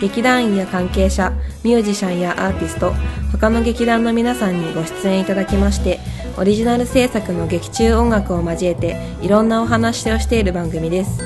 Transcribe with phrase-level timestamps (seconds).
[0.00, 1.32] 劇団員や関係者
[1.64, 2.92] ミュージシャンやアーティスト
[3.32, 5.98] 他の劇団の皆さんにご出演いただきまして
[6.36, 11.20] オリジナル制作の劇中音楽を交えていろんなお話をしている番組です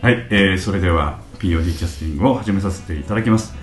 [0.00, 3.54] はい、えー、それでは POD キャスティングを始めさせていただきます、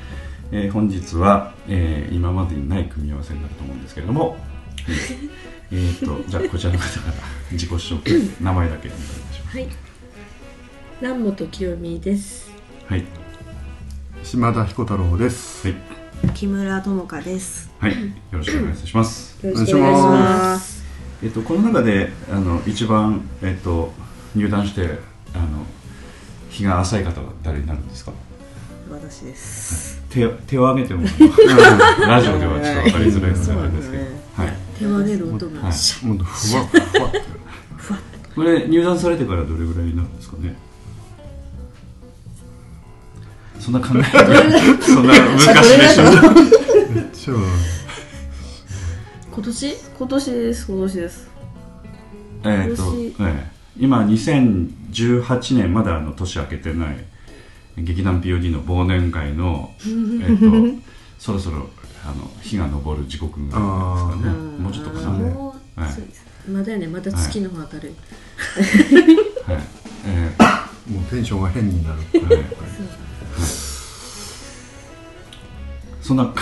[0.51, 4.38] えー、本日は、えー、今までにない組み合わせになると思うんですけれども、
[5.71, 7.13] えー、とじゃあこちらの方から
[7.51, 9.89] 自己紹介名前だけお願いしますはい。
[11.01, 12.48] 南本清美です。
[12.89, 13.03] はい。
[14.23, 15.67] 島田彦太郎です。
[15.67, 17.69] はい、木村智香です。
[17.80, 17.97] はい、よ
[18.31, 19.45] ろしくお願いします。
[19.45, 20.83] よろしくお願いします。
[21.23, 23.91] えっとこの中であの一番えっと
[24.36, 25.00] 入団して
[25.33, 25.66] あの
[26.50, 28.11] 日が浅い方は誰になるんですか？
[28.91, 30.02] 私です。
[30.09, 31.03] 手手を挙げても
[32.08, 34.58] ラジオではちょっと分かりづらいのであれですけど、はい。
[34.80, 35.73] 手を挙げる音が、はい。
[35.73, 37.11] シャもっとふわふわっ。
[37.13, 37.22] て。
[38.35, 40.56] これ入団されてからどれぐらいになるんですかね？
[43.59, 44.03] そんな考え
[44.81, 46.03] そんな昔でしょ。
[46.93, 47.33] めっちゃ
[49.31, 49.75] 今年？
[49.97, 51.29] 今年です、今年です。
[52.45, 56.97] えっと、ええ今2018年まだあの年明けてない
[57.77, 59.73] 劇団 POD の忘年会の
[60.21, 60.45] えっと
[61.19, 61.69] そろそろ
[62.05, 63.67] あの日が昇る時刻ぐらいで
[63.99, 64.33] すかね。
[64.57, 66.25] うんもうちょっとかな、はいもうはいそうです。
[66.49, 67.89] まだよね、まだ月の方明る。
[67.89, 67.94] い。
[70.05, 70.35] え
[70.91, 71.99] もうテンションが変になる。
[72.13, 72.45] えはい
[76.01, 76.23] そんな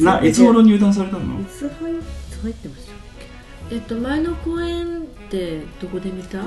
[0.00, 1.40] ないつ頃入団されたの？
[1.40, 1.60] いつ
[2.42, 2.94] 入ってましたっ
[3.70, 3.76] け？
[3.76, 5.00] えっと、前の公演っ
[5.30, 6.42] てどこで見た？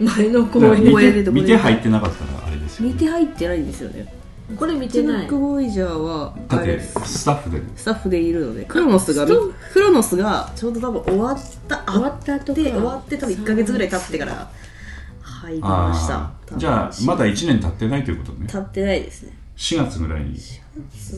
[0.00, 4.12] 前の公演見てでどこで見て入ってなかったらあれですよ、ね、見て入ってないんですよね。
[4.56, 5.26] これ見てない。
[5.26, 7.60] ブックボーイジャーはだってスタッフで。
[7.76, 11.38] スタッフでいるのでクロノスがクロノスがちょうど多分終わっ
[11.68, 12.60] た終わった後か。
[12.62, 14.50] で終わって多分1か月ぐらい経ってから
[15.56, 16.30] 入りました。
[16.56, 18.46] じゃあまだ1年経ってないということね。
[18.50, 19.32] 経ってないですね。
[19.56, 20.36] 4月ぐらいに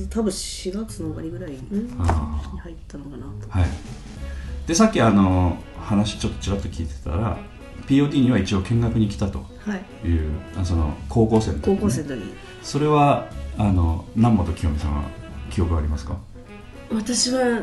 [0.09, 1.61] 多分4月の終わりぐらいに
[1.99, 3.47] あ入ったのかなと。
[3.49, 3.69] ーはい。
[4.67, 7.39] でさっきあの話ちょっとちらっと聞いてたら
[7.87, 9.45] POD には一応見学に来たと。
[9.67, 10.09] はい。
[10.09, 12.15] いうあその高校生の時高ね校生の時。
[12.17, 12.33] に
[12.63, 13.27] それは
[13.59, 15.05] あの南本清美さんは
[15.51, 16.17] 記憶ありますか？
[16.93, 17.63] 私は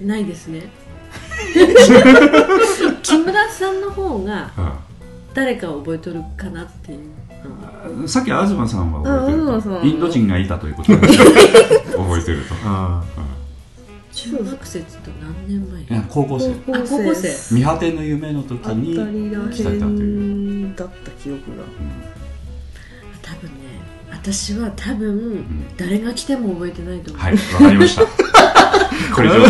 [0.00, 0.70] ないですね。
[3.02, 4.50] 木村さんの方が
[5.34, 8.08] 誰かを覚えとるかなっていう。
[8.08, 10.98] さっき東さんは覚えてるインド人がいたということで。
[11.08, 12.54] 覚えてると。
[12.64, 13.02] あ
[14.12, 14.82] 中学生っ
[15.48, 16.02] 何年前？
[16.08, 16.50] 高校生。
[16.50, 17.54] あ高校生。
[17.54, 21.64] 見果ての夢の時に来たという、へんだった記憶が。
[23.22, 25.44] 多分ね私は多分
[25.76, 28.02] 誰が来ても覚えてないと思う、はいわかりました。
[29.14, 29.38] これ以上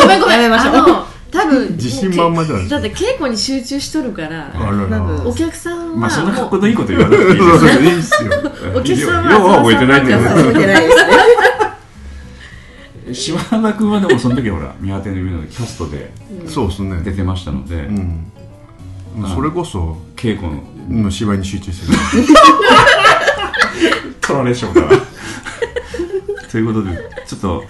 [0.00, 0.42] ごめんごめん。
[0.42, 0.74] やめましょう。
[0.74, 4.68] あの多分 自信満々じゃないだって稽古に集中しとるからあ。
[4.68, 4.98] あらら。
[4.98, 8.30] 多分お客さんはまあそんな格も好のいいこと言わなくていいそうですよ。
[8.74, 10.96] お客さんは要は覚えてないっていう覚えてないです
[13.08, 16.12] ね島田君はでもその時ほら見果ての夢のキャストで。
[17.04, 18.32] 出てましたので、うん。
[19.34, 20.62] それこそ稽古の
[21.02, 22.26] の芝居に集中してる。
[24.20, 24.88] 取られ性だな
[26.50, 26.90] ということで
[27.26, 27.64] ちょっと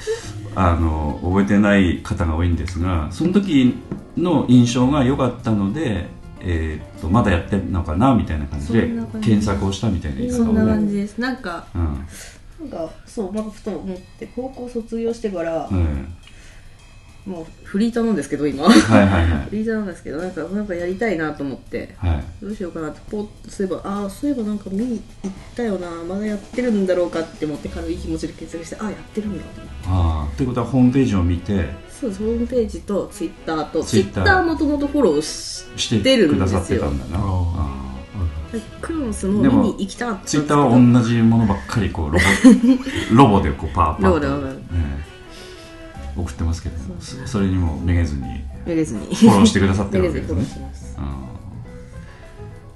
[0.55, 3.75] あの覚えてない方が多いんですがその時
[4.17, 6.07] の印象が良かったので、
[6.41, 8.89] えー、とまだやってるのかなみたいな感じで
[9.23, 11.19] 検索をしたみたいな言いそんな感じです。
[11.19, 12.07] なんかうん。
[12.61, 16.15] なんかそうなんかふと思って高校卒業してから、うん
[17.27, 18.65] もうフリーターなんですけど今。
[18.65, 19.49] はいはいはい。
[19.49, 21.94] フリーターなんですけどなんかなんかやりたいなと思って。
[21.99, 22.44] はい。
[22.44, 25.88] どうしようかなってポッとそういえばああそういえばなんか見に行ったよな。
[26.02, 29.85] まだやってるんだろうかって思って軽い気持ちで検索してああやってるんだと思って。
[29.87, 34.43] ああということはホームページを見てそうですホームページとツイッターとツイッター。
[34.43, 37.19] もともとフォローししてくださってたんだな。
[37.19, 37.93] ああ
[38.81, 44.56] クロノスも見に行きたかったんですツイッターは同じものばっかりこうロボ ロボでこうパーパーと、ロボでロボでえ
[45.08, 45.12] え
[46.17, 48.23] 送ってますけどそそれにもめげずに
[48.67, 49.06] めげずに。
[49.14, 50.73] フォローしてくださってるわけですね。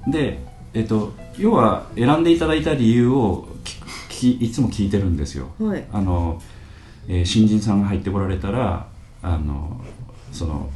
[0.08, 0.38] で、
[0.72, 5.50] えっと、要は選んでいただいた理由を聞きいつも聞いてるんですよ。
[5.58, 5.84] はい。
[5.92, 6.40] あの、
[7.08, 8.88] えー新人さんが入ってこられたら
[9.22, 9.80] あの
[10.32, 10.70] その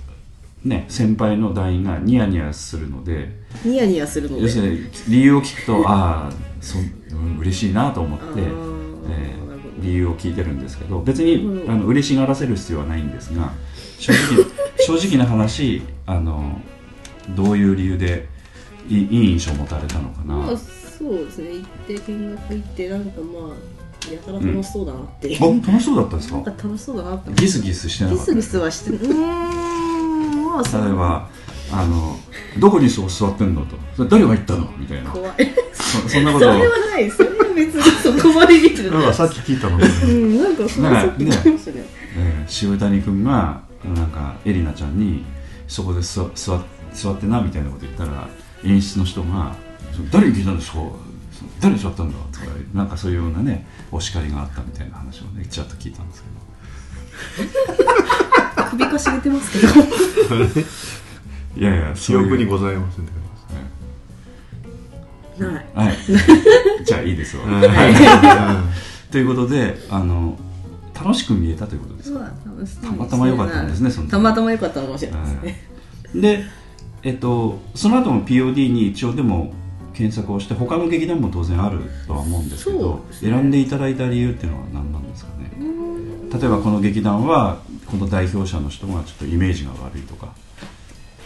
[0.64, 4.42] ね先輩の団員がニヤニヤするのでニヤニヤするので。
[4.42, 9.39] 要するに理由を聞くとああそうん嬉しいなと思って、えー
[9.80, 13.52] 理由を聞いてるんですけど別にあの嬉しがらせる必要はないんですが
[13.98, 14.44] 正直
[15.00, 16.60] 正直な話あの
[17.36, 18.28] どういう理由で
[18.88, 21.48] いいいい印象を持たれたのかな、まあそうですね。
[21.52, 23.54] 行って見学行ってなんかま
[24.08, 26.34] あやたら楽しそうだなっていう、あ楽しそうだったんですか？
[26.36, 27.32] なんか楽しそうだなって。
[27.32, 31.28] ギスギスしてなかったギスギスはしてうーんまあそ例えば
[31.72, 32.18] あの
[32.58, 33.76] どこにそう座ってんのと。
[33.96, 34.68] それ誰が言ったの？
[34.78, 35.10] みたいな。
[35.10, 35.34] 怖い。
[35.72, 36.48] そそんなこと。
[36.48, 37.04] をそれはない。
[37.04, 37.82] ですそれは別に
[38.18, 39.78] そこまで見てるだからさっき聞いたの。
[39.78, 41.84] がうんなんかそんかさっき聞きましたね
[42.16, 45.24] えー渋谷君がなんかエリナちゃんに
[45.68, 46.60] そこで座座
[46.92, 48.28] 座ってなみたいなこと言ったら
[48.64, 49.54] 演出の人が
[49.94, 50.78] 「そ誰に聞いたんですか？
[50.78, 50.98] そ
[51.60, 56.24] 誰に座ったんだ?」とかなんかそういうようなねお叱りがあったみたいな話をねちらっと聞いたんです
[58.70, 59.80] 首かしげてますけどけ
[60.60, 60.60] ど
[61.56, 63.12] いやいや記憶にございませんって
[65.44, 65.64] ない。
[65.74, 65.96] はい。
[66.84, 67.62] じゃあいいですわ、感じ
[69.10, 70.38] ということであの
[70.94, 72.30] 楽しく見えたということですか？
[72.82, 74.10] たまたま良かったんですねその時。
[74.10, 75.64] たまたま良かったのかもしれないですね。
[76.14, 76.44] で、
[77.02, 79.54] えっと、その後も POD に一応でも
[79.94, 85.50] 検索をして他の劇団も当然あるとは思うんですけど選んでいただいた理由っていうのは何なんですかね？
[86.38, 90.28] 例えばこの劇団はこの代表者の人がちょっとイメージが悪いとか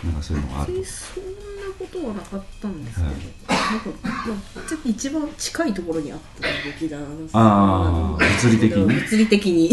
[0.05, 1.31] なんかそういうのがあるそんな
[1.79, 6.49] ことはなかったんですけど、なんか、まあ、一番近いところにあった
[6.79, 7.01] 劇団
[7.33, 9.69] あ物理的に物理的に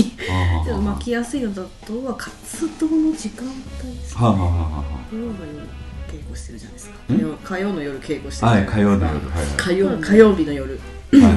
[0.65, 3.45] でも巻きやすいのだとは活動の時間
[3.83, 5.67] 帯ですはあ、はねあはあは火曜の夜
[6.07, 6.95] 稽古してるじゃないですか
[7.43, 10.79] 火曜の夜稽古して、るはい火曜の夜はい火曜火曜日の夜
[11.11, 11.33] はいはい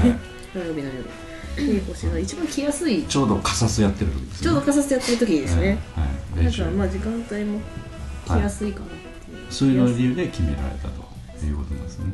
[0.53, 1.05] 火曜日の夜
[1.57, 7.61] 稽古して一番来やすいちょうどカサスやってる時ですねちょうどかさせてやってる時ですね、はいはいなん練習かまあ時間帯も
[8.27, 8.73] 来やすい。
[8.73, 12.07] かなっていう、そういうの理由で決められたということなんですね。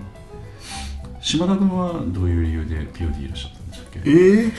[1.21, 4.11] 島田君はどういう理由で POD いらっしゃったんでしたっけ？
[4.11, 4.53] えー、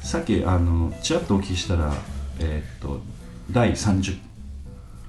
[0.00, 1.92] さっきあのちらっとお聞きしたら、
[2.40, 3.00] えーっと
[3.50, 4.18] 第30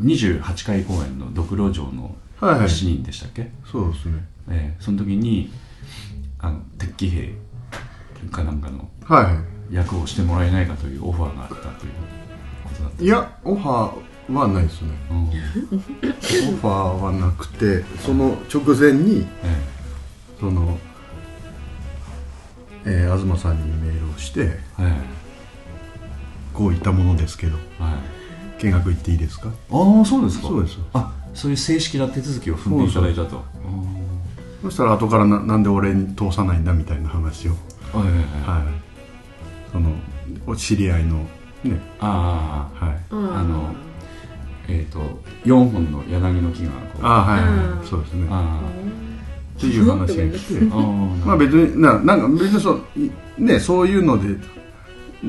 [0.02, 2.68] 28回公演の「ドクロ城のはいはい。
[2.68, 4.26] 7人」でしたっけ、そうですね。
[4.50, 5.52] えーその時に
[6.40, 7.34] あの鉄騎兵
[8.32, 9.42] かなんかのはいは
[9.72, 11.92] 役をしてもらえないかというオファーがあったという
[12.64, 14.00] ことだったいいやオファー
[14.38, 14.90] はないですね。
[15.12, 19.62] うんオファーはなくてその直前にえ
[20.40, 20.78] その、
[22.86, 24.60] えー、東さんにメールをして
[26.54, 27.92] こういったものですけどは
[28.60, 28.64] い。
[28.66, 29.48] 見学行っていいですか？
[29.48, 29.52] あ
[30.02, 30.48] あそうですか。
[30.50, 30.78] そうです。
[30.94, 33.42] あそういう正式な手続きを踏んでいただいたと。
[34.64, 37.52] そしたら後からななんで俺に通さないんだみたいな話を。
[37.94, 38.08] はい
[38.46, 38.64] はい。
[39.72, 39.92] その
[40.46, 41.26] お知り合いの
[41.64, 41.80] ね。
[42.02, 42.86] ああ。
[42.86, 42.98] はい。
[43.12, 43.38] うん。
[43.38, 43.74] あの
[44.70, 45.00] えっ、と
[45.46, 47.50] 4本の柳の木がこうあはいはい、
[47.80, 47.86] うん。
[47.88, 48.28] そうですね。
[48.30, 48.62] あ
[49.58, 54.36] っていう話が来てーあーまあ別にななんか別にそういねそういうので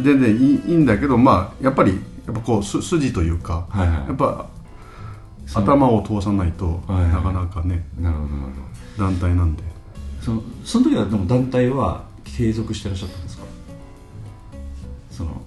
[0.01, 1.93] 全然いいいいんだけどまあやっぱり
[2.27, 3.97] やっぱこうす筋というかはいはい。
[4.09, 4.47] やっぱ
[5.55, 7.11] 頭を通さないとはいはい。
[7.13, 8.49] なかなかねなるほどなるほ
[8.99, 9.05] ど。
[9.05, 9.63] 団体なんで。
[10.21, 13.45] そのその時はでも団体は継続してらっしゃったんですか？
[15.11, 15.43] その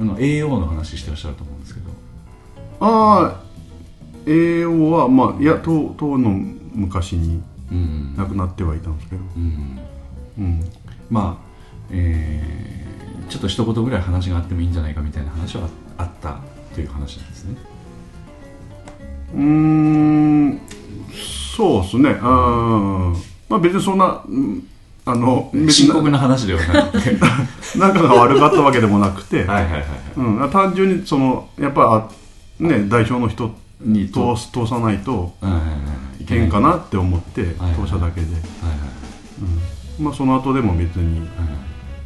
[0.00, 1.59] あの AO の話してらっしゃると思う
[2.80, 3.40] ああ
[4.26, 6.30] AO はまあいや党党の
[6.74, 9.22] 昔にうん亡くなってはいたんですけど。
[9.36, 9.78] うん
[10.38, 10.64] うん。
[11.10, 11.44] まあ
[11.90, 12.80] えー
[13.30, 16.40] ちょっと一言ぐらい話があってもいいんじゃないかみたいな話はあった
[16.74, 17.56] という話なんですね。
[19.34, 20.60] うーん。
[21.56, 22.18] そうですね。
[22.20, 23.16] あー。
[23.48, 24.66] まあ別にそんなうん
[25.04, 27.16] あの深刻な話ではなくて。
[27.78, 32.08] 仲が悪かったわけでもなくて、単純にそのやっぱあ
[32.60, 33.50] ね代表の人
[33.80, 35.60] に通す通さないとは
[36.20, 37.74] いけんかなって思ってはいはい。
[37.74, 38.26] 通しただけで、
[39.98, 41.26] うん、まあその後でも別に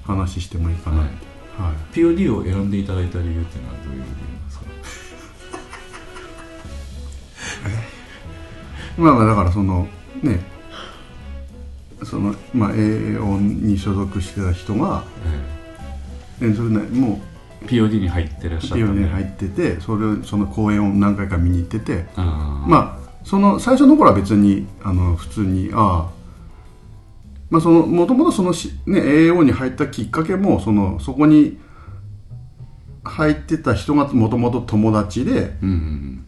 [0.05, 1.15] 話してもいいかなって、
[1.61, 1.75] はい。
[1.95, 4.07] POD を選んでいただいた理由っていうのはどういう理由
[4.47, 4.65] ですか？
[9.03, 9.87] まあまあだからその
[10.23, 10.41] ね。
[12.05, 15.05] そのまあ AO に所属してた人が、
[16.43, 17.34] えね、それねもえ
[17.65, 19.03] POD に入ってらっしゃうった PO んで。
[19.03, 22.07] に入っててそれをその公演を何回か見に行ってて。
[22.17, 26.15] まあその最初の頃は別にあの普通にああ。
[27.51, 31.59] まあそのもともとそのし、ね、AO に入ったきっかけもそのそこに
[33.05, 36.25] 入ってた人がもともと友達でうんうん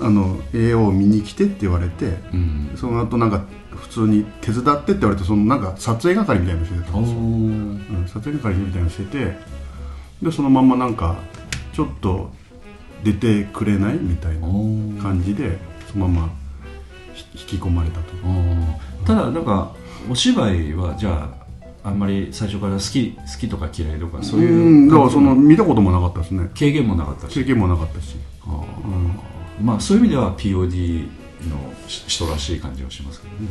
[0.00, 2.76] あの AO を見に来てって言われてうんうん。
[2.76, 3.44] その後なんか
[3.74, 9.36] 普通に手伝ってって言われてそのなんか撮影係みたいなのしてたんですよ、うん、撮影係みたいなのしてて
[10.22, 11.16] でそのまんまなんか
[11.72, 12.30] ちょっと
[13.02, 14.46] 出てくれないみたいな
[15.02, 15.58] 感じで
[15.90, 16.32] そのまま
[17.34, 18.14] 引き込まれたと。
[18.24, 18.66] うん
[19.04, 19.74] ただなんか
[20.08, 21.28] お芝居はじゃ
[21.82, 26.48] ああんまり最初から好き好きとか嫌いとかそういううんだからその見たこともなかったですね。
[26.54, 27.34] 経験もなかったし。
[27.34, 28.16] 経験もなかったし。
[28.42, 29.64] あー。
[29.64, 31.08] まあそういう意味では POD
[31.50, 33.48] の人らしい感じはしますけどね。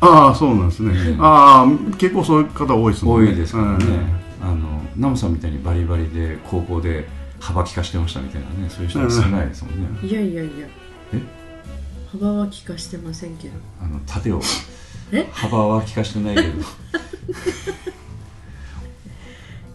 [0.00, 1.18] ああそうなんですね、うん。
[1.20, 1.66] ああ
[1.98, 3.30] 結構そういう方多いですもんね。
[3.30, 7.06] 多いですからね、うんあのナムさんみたいにバリバリで高校で
[7.40, 10.66] 幅利かしてましたみたいなねそういう人は少ないですもんね、いやいやいや。
[11.14, 11.20] え？
[12.12, 13.54] 幅は利かしてませんけど。
[13.80, 14.40] あの縦を。
[15.12, 15.26] え？
[15.32, 16.48] 幅は利かしてないけど。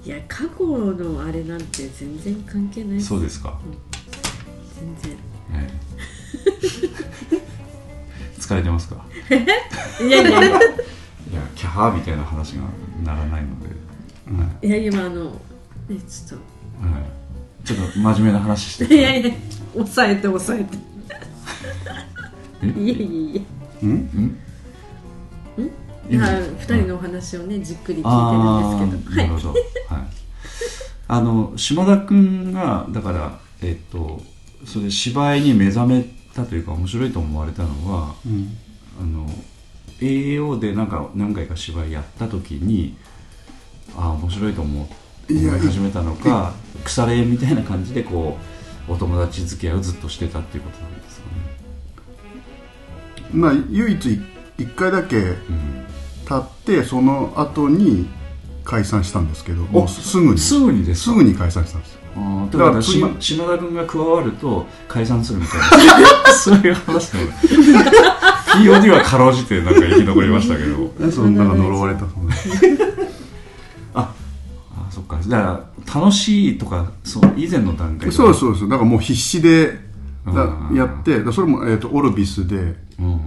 [0.05, 3.59] いや過去のあれなんて全然関係ないそうですか、
[5.01, 5.11] 全
[5.59, 5.67] はい
[8.39, 9.05] 疲れてますか？
[9.29, 9.43] 然
[10.07, 10.39] いやいやいや。
[10.39, 10.59] いや
[11.55, 12.61] キャハーみたいな話が
[13.03, 13.67] ならないので、
[14.61, 15.39] いや今あの
[15.89, 16.39] えちょっ
[16.81, 18.85] はい、ちょっと真面目な話して。
[18.87, 19.31] といやいや
[19.73, 20.77] 抑えて抑えて。
[22.63, 22.67] え？
[22.67, 23.41] いやいやいや
[23.83, 23.89] うん？
[23.93, 24.39] ん？
[26.09, 29.21] いや二人のお話をねじっくり聞あいてるんですけど。
[29.21, 29.25] はい。
[29.25, 30.07] あなるほど、はい、
[31.07, 34.21] あの島田君がだからえっと
[34.65, 36.05] それ芝居に目覚め
[36.35, 38.57] たというか面白いと思われたのはうん。
[38.99, 39.27] あの
[39.99, 42.97] AO でなんか何回か芝居やった時に
[43.95, 44.89] ああ面白いと思
[45.29, 45.33] う。
[45.33, 46.53] いや思い始めたのか
[46.83, 48.37] 腐れみたいな感じでこ
[48.87, 51.31] うお友達付き合いをずっとしてたっていうことなんですかね。
[53.33, 54.21] まあ唯一い
[54.57, 55.35] 一回だけうん。
[56.27, 58.05] 経ってその後に
[58.65, 60.37] 解散したんですけどもうすぐに。
[60.37, 61.11] すぐにですか？
[61.11, 61.97] すぐに解散したんです。
[62.15, 65.59] あーだから島島田君が加わると解散するみたい
[66.25, 66.33] な。
[66.33, 67.27] そういう話なの
[68.63, 70.91] POD はかろうじてなんか生き残りましたけど。
[70.99, 72.59] ねそんか呪われたそのああそっ
[75.07, 75.17] か。
[75.17, 78.69] だから楽しいとかそう以前の段階でそうそうそう。
[78.69, 79.79] だからもう必死で
[80.25, 80.75] だうん。
[80.75, 82.55] やってだそれも、えー、とオルビスで。
[82.55, 83.19] うんうんうん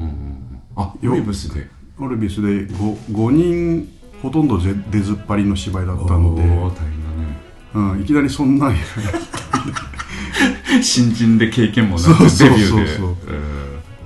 [0.77, 1.67] あよウェブスで。
[1.99, 3.89] オルビスで 5, 5人
[4.23, 6.73] ほとんどぜ出ずっぱりの芝居だったんで、ね。
[7.75, 8.73] うん、いきなりそんな
[10.83, 12.87] 新人で経験もなくそうそうデビューで。
[12.87, 13.41] そうそううん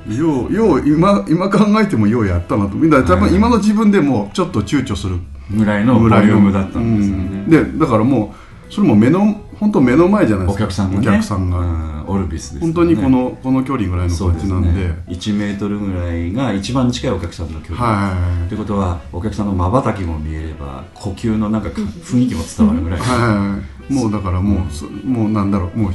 [0.07, 2.77] ようよう今今考えてもようやったなと。
[2.77, 5.19] みんな多分今の自分でもちょっと躊躇する
[5.51, 7.79] ぐらいのボリュームだったんですよね、うん。
[7.79, 8.35] でだからも
[8.71, 10.65] うそれも目の本当目の前じゃないですか。
[10.65, 11.09] お客さんがね。
[11.09, 12.05] お客さんが、うん。
[12.07, 12.75] オルビスですよね。
[12.75, 14.89] 本当にこのこの距離ぐらいの感じなんで。
[14.89, 15.05] ね。
[15.09, 18.49] 1メートルぐらいが一番近いお客さんの距離、はい。
[18.49, 23.93] ということはお客さんのまばたきも見えれば呼吸のなんかか雰囲気も伝わるぐらい、はい。
[23.93, 25.93] もうだからもう、そもうなんだろうもう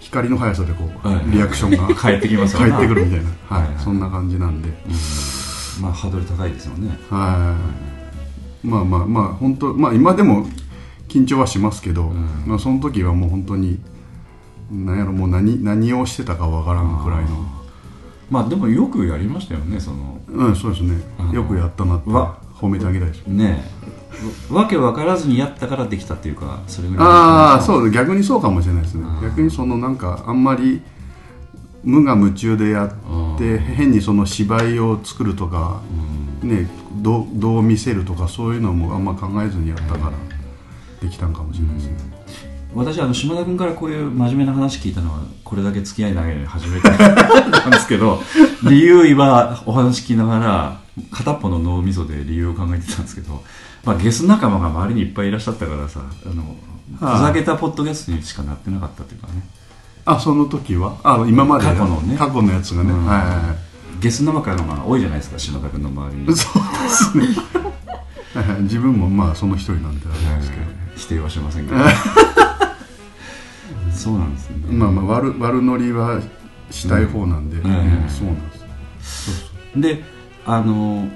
[0.00, 1.30] 光の速さでこう、はい。
[1.30, 3.68] リアクションが 返ってきます返ってくるみたいな、はい。
[3.78, 5.82] そんな感じなんで、うん。
[5.82, 6.98] まあハードル高いですよね。
[7.08, 7.56] は
[7.90, 7.93] い
[8.64, 10.46] まあまあまあ本当まあ今でも
[11.08, 12.44] 緊張はしますけど、ん。
[12.46, 13.78] まあ、その時はもう本当に
[14.70, 17.46] 何やろもう何何をしてたかわからんくらいの。
[18.30, 20.18] まあでもよくやりましたよねその。
[20.28, 20.96] うんそうですね。
[21.32, 22.38] よくやったなってわ。
[22.54, 23.26] 褒めてあげたいです。
[23.26, 23.62] ね
[24.50, 24.52] え。
[24.52, 29.04] わわけ分からずにやったからできたっていうかそれぐらいああそうう逆にそうかもしれないですね。
[29.22, 30.82] 逆にそのなんかあんまり
[31.82, 35.82] 無我夢中でやって変にその芝居を作るとか、
[36.44, 40.12] ね、どうどう見せるとかそういうのもあんま考えずにやったから
[41.00, 41.96] できたんかもしれないですね、
[42.74, 48.20] 私あの島田君からこういう真面目な話聞いたのはこれだけ付き合い長いのに初めて なんですけど
[48.62, 53.42] 理由今お話聞きながら片っぽの脳みそで理由を考えてたんですけど、
[53.84, 56.56] まあ、ゲス仲間が周りにいっぱいいらっしゃったからさあの
[57.00, 57.16] はい。
[57.18, 59.42] ふざけたポッドキャストにしかなってなかったっていうかね。
[60.04, 60.96] あその時は？
[61.02, 62.16] あ今まで過去のね。
[62.16, 63.06] 過去のやつがね、うん。
[63.06, 67.26] はいはいはいゲス仲間が多いじゃないですか島田君の周りに、そうですね。
[68.62, 70.62] 自分もまあその一人なんであれですけど、
[70.96, 71.80] 否定はしませんけど。
[73.92, 74.56] そうなんですね。
[74.70, 76.20] まあまあ悪悪ノリは
[76.70, 77.70] したい方なんで、うん。
[77.70, 78.56] うんそうなんで
[79.02, 80.02] すで
[80.46, 81.08] あの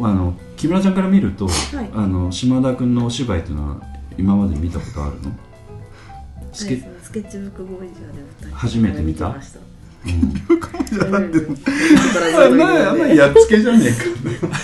[0.00, 1.48] あの木村ちゃんから見ると、い。
[1.94, 3.76] あの島田君のお芝居っていうのは
[4.18, 5.32] 今まで見たことあるの？
[6.52, 9.36] スケ、はいスケッチブックボーイジャ初めて見た
[10.04, 11.30] ましたじゃなん。
[11.30, 11.56] でうん。
[11.56, 11.70] か
[12.20, 13.08] らずっと見てるん。
[13.08, 14.04] でやっつけじゃねえか
[14.46, 14.56] だか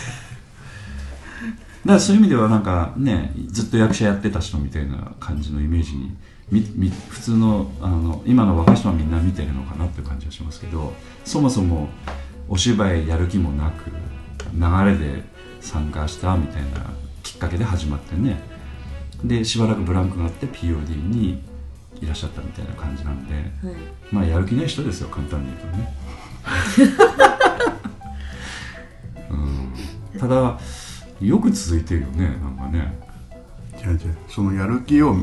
[1.95, 2.63] らそういう意味ではなん。
[2.63, 6.17] かねずっと役者やってた人みたいな感じのイメージに
[6.51, 9.11] みみ普通のあの今の若い人はみん。
[9.11, 10.93] な見てるのかなっていう感じがしますけど
[11.25, 11.89] そもそも
[12.49, 13.91] お芝居やる気もなく
[14.55, 15.23] 流れで
[15.61, 16.69] 参加したみたいな
[17.23, 18.41] きっかけで始まってね
[19.25, 21.43] でしばらくブランクがあって POD に
[22.01, 23.45] いらっしゃったみたいな感じなんではい。
[24.13, 25.95] まあやる気ない人ですよ簡単に言うとね、
[30.15, 30.59] うん、ただ
[31.21, 32.99] よく続いてるよねなんかね。
[33.79, 35.17] じゃあじゃあそのやる気を、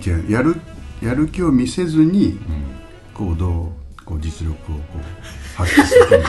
[0.00, 0.60] じゃあやる
[1.02, 2.76] やる気を見せずにうん。
[3.16, 6.22] こうどうこう実力をこう発揮する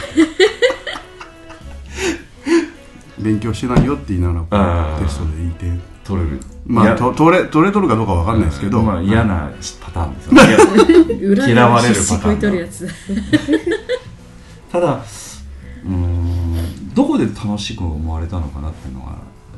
[3.20, 6.40] 勉強してないよって言いながらテストでいい点取れる。
[6.66, 11.48] まあと取れ取れとるかどうかわかんないですけど、まあ、嫌なパターンですよね。
[11.52, 12.88] 嫌われるパターン食い取るやつ。
[14.72, 15.02] ただ
[15.86, 19.18] うーんどこで楽しく思われたのかなっていうのは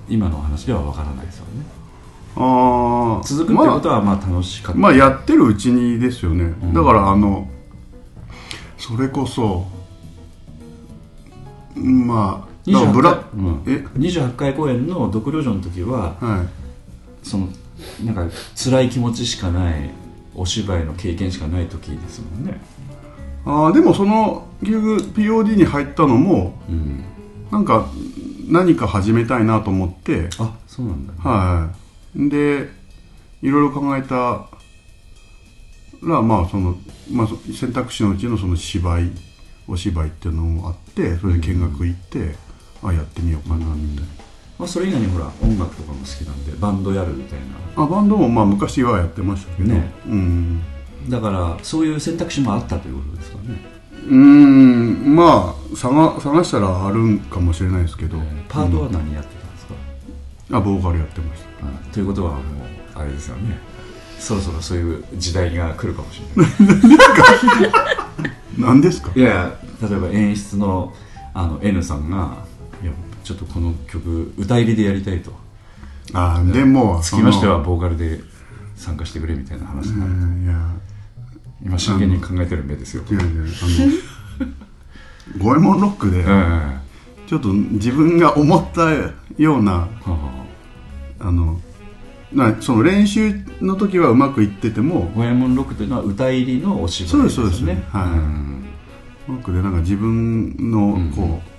[0.10, 1.66] 今のお話では分からないですよね。
[2.36, 3.24] あー。
[3.24, 6.74] 続くってことはまあ楽しかった、まあやってるうちにですよね、ん。
[6.74, 7.48] だからあの
[8.78, 9.68] それこそ
[11.76, 17.28] まあだからブラ28回,、うん、え？28回公演の独領女の時ははい。
[17.28, 17.50] その
[18.04, 19.90] なんか辛い気持ちしかない
[20.36, 22.60] お芝居の経験しかない時ですもんね。
[23.46, 27.04] あーでもその結局 POD に入ったのもうん。
[27.52, 27.90] なんか
[28.48, 30.30] 何か始めたいなと思って。
[30.40, 31.72] あそうなんだ、は
[32.16, 32.30] い。
[32.30, 32.70] で
[33.42, 34.50] いろいろ考えた
[36.02, 36.76] らまあその、
[37.12, 39.12] まあ、そ選択肢のうちのその芝居
[39.68, 42.36] お芝居っていうのもあってそれで見学行って、
[42.84, 44.06] あやってみようかなみたい
[44.58, 47.46] まあ、それ以外にほら音楽とかも好きなんでバンドやるみたいな。
[47.46, 49.90] なあバンドもまあ昔はやってましたけど、ね。
[50.06, 50.62] うん。
[51.08, 53.62] だからそういう選択肢もあったということですかね、
[54.06, 55.16] うーん。
[55.16, 58.18] まあ探探したらあるんかもしれないですけど、
[58.50, 59.74] パートは何やってたんですか、
[60.52, 62.42] あボーカルやってましうんということはもう
[62.96, 63.58] あれですよね。
[64.20, 66.98] そろそろそういう時代が来るかもしれない。
[67.72, 69.12] た何ですか？
[69.16, 70.94] いや例えば演出の
[71.34, 72.49] あの N さんが
[73.30, 75.32] ちょっとこの曲歌入りでやりたいと。
[76.14, 78.22] あでもつきましてはそボーカルで
[78.76, 80.54] 参加してくれみたいな話にのなる、うんいや。
[81.64, 84.48] 今真剣に考えてる目ですよ、違う違うあの
[85.38, 86.24] 五右衛門ロックで
[87.28, 88.92] ちょっと自分が思った
[89.38, 90.46] ようなあは
[91.20, 91.32] あ。
[91.32, 91.62] の
[92.34, 93.32] なその練習
[93.62, 97.36] の時はうまくいっててもあ五右衛門ロックというのは歌入りのお芝居ですね。
[97.36, 97.96] そうですそうです。
[97.96, 98.10] はい。
[98.10, 98.66] うん。
[99.28, 101.59] ロックでなんか自分のこう、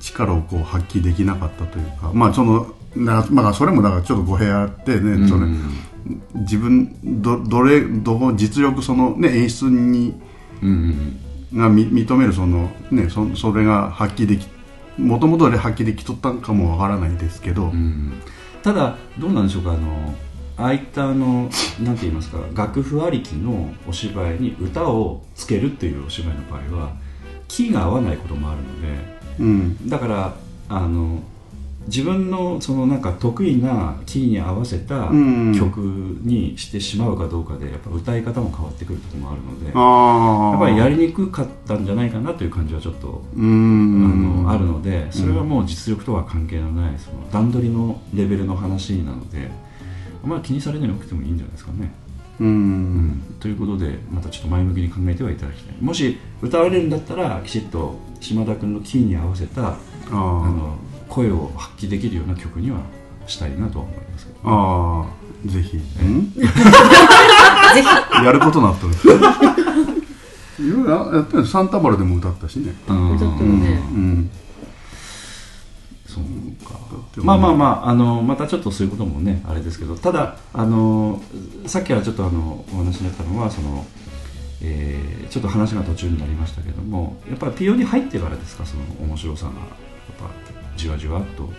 [0.00, 5.84] 力をこう発揮できなかったというかまあそのなまあそれもだからちょっと語弊あってね、それうん
[6.34, 10.14] 自分どどれどこ実力そのね演出に
[10.62, 10.68] うん
[11.52, 14.46] うんがみ認めるそのねそそれが発揮でき
[14.98, 18.22] もともとで発揮できとったんかもわからないですけど、うん
[18.62, 20.14] ただどうなんでしょうかあの
[20.56, 21.48] ああいったあの
[21.80, 26.92] なんて言いますか楽譜ありきのお芝居に歌をつけるっていうお芝居の場合は
[27.46, 29.88] キーが合わないこともあるのでうん。
[29.88, 30.34] だから
[30.68, 31.22] あの
[31.88, 35.78] 自分のそのなんか得意なキーに合わせたうん曲
[36.22, 49.50] にしてしまうかどうかでやっぱ歌い方も変わってくるところもあるのでやっぱりやりにくかったんじゃないかなという感じはちょっとあのあるのでそれはもう実力とは関係のないその段取りのレベルの話なので
[50.22, 51.90] あまり気にされなくてもいいんじゃないですかね。
[52.40, 53.06] ううん。
[53.08, 55.76] んということでまたちょっと前向きに考えてはいただきたい。
[55.80, 59.74] もし歌われるんだったらきちっと島田君のキーに合わせたあ
[60.10, 60.76] あの
[61.08, 62.80] 声を発揮できるような曲には
[63.26, 64.38] したいなとは思いますけど。
[64.44, 64.52] あ
[65.02, 65.06] ああ
[65.48, 65.76] ぜひ。
[65.76, 66.32] ん
[68.24, 69.08] やることになったんです
[70.60, 72.74] いろいろやってるサンタバルでも歌ったしね。
[72.88, 73.16] うん。
[73.16, 73.80] 歌ってるね。
[73.92, 74.30] うん
[76.18, 76.78] そうか。
[77.14, 81.22] てまあまあまああのまたちょっとそういうこともねあれですけどただあの
[81.66, 83.86] さっきはちょっとあのお話になったのはその、
[84.62, 88.64] えーちょっと話が途中になりましたけどもやっぱり PO に入ってからですか？
[88.64, 89.52] その面白さが。
[89.52, 89.60] やっ
[90.18, 90.30] ぱ
[90.74, 91.50] じわじわっと、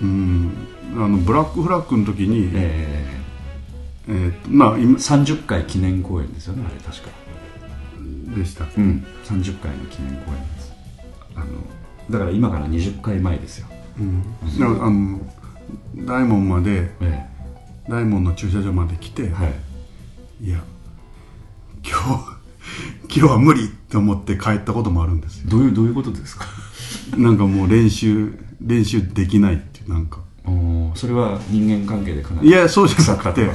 [0.00, 0.50] うん。
[0.94, 3.04] あのブラックフラッグの時に、え
[4.08, 4.10] え。
[4.10, 7.10] ーとまあー今30回記念公演ですよねあれ確か。
[8.34, 9.04] でしたうん。
[9.26, 10.72] 30回の記念公演です。
[11.36, 11.46] あの
[12.08, 13.68] だから今から20回前ですよ
[14.00, 14.22] うん。
[14.58, 15.20] だからあの
[15.96, 17.26] 大門までえ
[17.88, 19.54] 大門の駐車場まで来て、えはい。
[20.46, 20.58] いや
[21.84, 22.40] 今日
[23.18, 25.46] 今日は無理って思って帰ったこともあるんですよ。
[25.48, 26.46] どういうどういうことですか？
[27.16, 30.18] なんかもう練習練習できないっていうなんか。
[30.94, 33.48] それは人間関係でかなりいやそうじゃなくて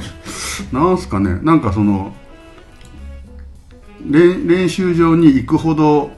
[0.72, 2.14] なんすかねなんかその
[4.02, 6.12] 練練習場に行くほど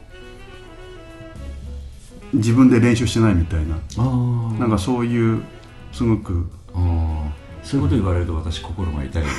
[2.32, 3.76] 自分で練習してないみたいな。
[3.76, 5.42] ああなんかそういう
[5.92, 6.46] すごく。
[6.74, 9.34] ああそういうこと言われると私心が痛いです。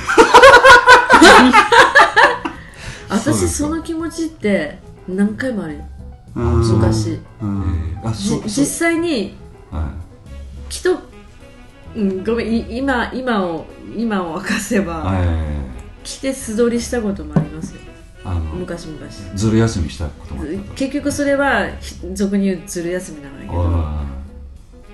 [3.08, 5.80] 私その気持ちって何回もあるよ。
[6.36, 6.60] うん。
[6.60, 7.18] 昔。
[7.42, 7.98] うん。
[8.04, 8.08] え
[8.44, 9.34] 実際に
[9.70, 9.90] は
[10.68, 10.98] きっと、
[11.96, 15.26] うん、ごめんい今今を今を明かせいば、はい。
[16.04, 17.79] 来て素通りしたこともありますよ
[18.54, 18.98] 昔々
[19.34, 20.74] ずる休みしたこともあったと。
[20.74, 24.20] 結局それはひ俗に言うずる休みなんだけど。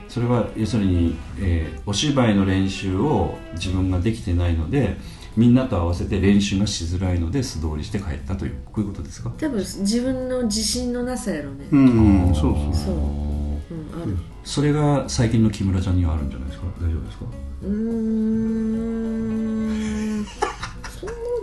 [0.08, 4.96] それは要するに、えーお芝居の練習を自分ができてないので
[5.36, 9.30] みんなと合わせて練習がしづらいので素通りして帰ったというこういうことですか？
[9.38, 11.66] 多分自分の自信のなさやろね。
[11.70, 14.16] うん、そうですねそう、うん、ある。
[14.42, 16.66] それが最近の木村ちゃんにはあるんじゃないですか？
[16.80, 17.24] 大丈夫ですか？
[17.62, 18.75] うーん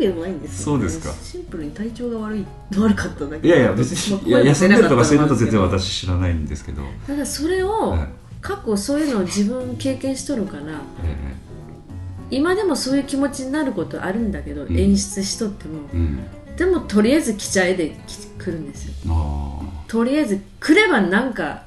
[0.08, 1.14] でもないんですよ、ね、そうですか。
[1.24, 2.46] シンプルに体調が悪い
[2.78, 3.48] 悪かっただけ。
[3.48, 8.08] いやいや別にいや休んでるとかそういうこと全然私知らないんですけど、ただそれをはい
[8.44, 10.64] 過去そういうのを自分経験しとるから
[11.06, 11.16] え
[12.30, 14.78] 今でもそういう気持ちになることあるんだけど、ん。
[14.78, 15.88] 演出しとっても。
[15.94, 16.20] えうん。
[16.58, 18.94] でもとりあえず来ちゃえでき来るんですよ。
[19.10, 21.64] あとりあえず来ればなんか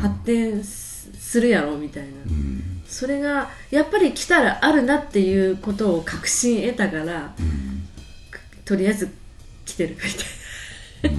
[0.00, 2.82] 発展すするやろみたいな、うん。
[2.86, 7.73] それがやっぱり来たらあるなっていうことを確信得たからうん
[8.64, 9.08] とりあえず
[9.64, 11.12] 来てるみたい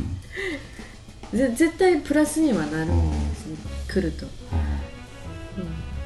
[1.33, 4.31] な、 ぜ絶対プラスにはなるんですね来ると、うん、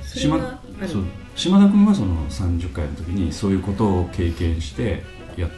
[0.03, 1.03] 島そう。
[1.35, 5.03] 島田君はその30回の時にそういうことを経験して
[5.37, 5.51] やっ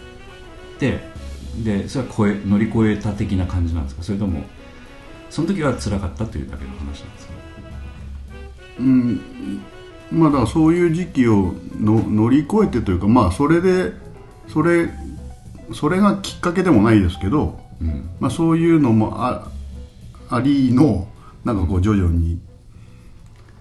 [0.77, 0.99] て
[1.63, 4.03] でそれは超え乗り越えた的な感じなんですか？
[4.03, 4.43] それとも
[5.31, 7.33] その時は辛かったというだけの話なんですか？
[8.79, 9.19] うん。
[10.11, 13.93] まあだそういう時期をの乗り越えてというかまあそれで
[14.49, 14.89] それ
[15.73, 18.09] それがきっかけでもないですけど、うん。
[18.19, 19.47] まあ、そういうのもあ
[20.29, 21.07] ありの
[21.43, 22.39] なんかこう徐々に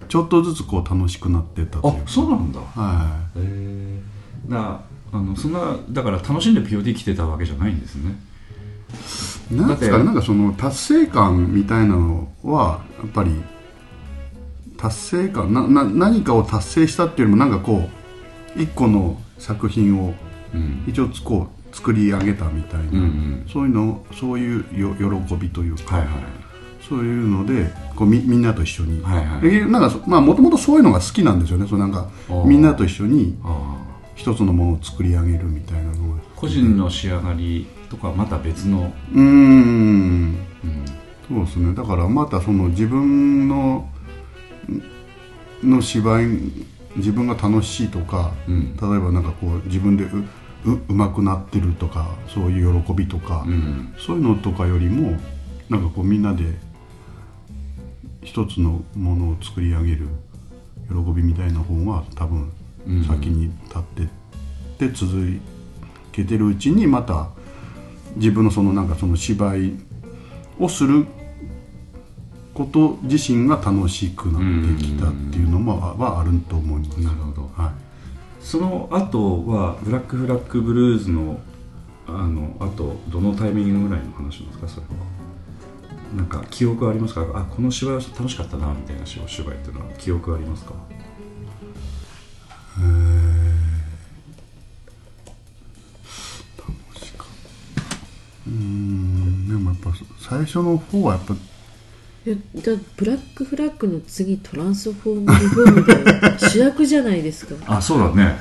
[0.08, 2.02] ちょっとずつこう楽しくなってったという。
[2.04, 2.60] あそうなんだ。
[2.60, 4.00] はへえ
[4.48, 4.80] だ
[5.12, 8.18] あのそんなだから楽しんで POD 来てたわけじゃないんですね。
[9.50, 13.32] いなんですかなんかその達成感みたいなのはやっぱり
[14.76, 17.88] 達成感なな何かを達成したっていうよりもなんかこ
[18.56, 20.14] う一個の作品を
[20.54, 20.84] うん。
[20.86, 23.46] 一応つこう作り上げたみたいな、うんうん。
[23.50, 26.14] そういうのそういうよ喜びというか、はいはい。
[26.88, 29.40] そういうのでこうみみんなと一緒に、はいはい。
[29.42, 31.66] でなんかそまあもともとそういうのが好きなんですよね。
[31.68, 32.08] そうなんか
[32.44, 33.36] みんなと一緒に
[34.16, 39.24] 一つのものを作り上げるみたいなのが個人の仕上がりとかまた別の、うーん。
[39.24, 40.84] うん、
[41.28, 41.74] そうですね。
[41.74, 43.88] だからまたその自分の
[45.62, 46.26] の芝居
[46.96, 48.76] 自分が楽しいとか、うん。
[48.76, 50.06] 例えばなんかこう自分で
[50.64, 53.94] うまくなってるとかそういう喜びとか、うん。
[53.98, 55.18] そういうのとかよりも
[55.68, 56.44] なんかこうみんなで
[58.22, 60.08] 一つのものを作り上げる
[60.88, 62.52] 喜びみたいな方が多分
[62.86, 63.04] うん。
[63.04, 64.06] 先に立ってっ
[64.88, 65.40] て続
[66.12, 67.28] けてるうちにまた
[68.16, 69.72] 自分のそのなんかその芝居
[70.58, 71.06] をする
[72.52, 77.00] こと自身が楽しくなってきたっていうのもははあると思います。
[77.00, 77.50] なるほど。
[77.54, 77.89] はい
[78.40, 81.38] その後はブラックフラッグブルーズの
[82.06, 84.68] あのあとどのタイミングぐらいの話なんですか？
[84.68, 84.92] それは。
[86.16, 87.24] なんか記憶ありますか？
[87.34, 90.72] あこの芝居は楽しかったなみたいな芝居っていうのは記憶ありますか？
[90.72, 90.74] へ
[92.82, 92.84] え
[96.58, 96.72] 楽
[97.06, 97.26] しかっ
[97.76, 97.82] た。
[98.48, 101.34] うんでもやっぱ最初の方はやっぱ
[102.26, 107.54] えだブラックフラッグの次トランスフォームリフォームで主役じゃないですか。
[107.66, 108.38] あそうだね。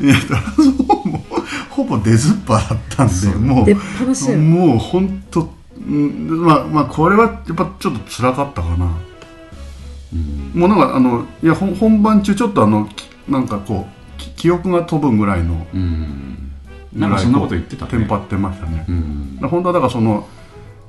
[0.00, 1.24] いやトランスフォームも
[1.70, 8.86] ほぼ出ずっぱだったんでも出っ放しもう本当うんまあまあこれはやっぱちょっと辛かったかな、
[10.54, 16.50] もうなんかあのいや本本番中ちょっとあのきなんかこうき記憶が飛ぶぐらいのうん。
[16.92, 17.90] なんかそんなこと言ってたね。
[17.90, 19.38] テンパってましたね、うん。
[19.48, 20.28] 本当はだからその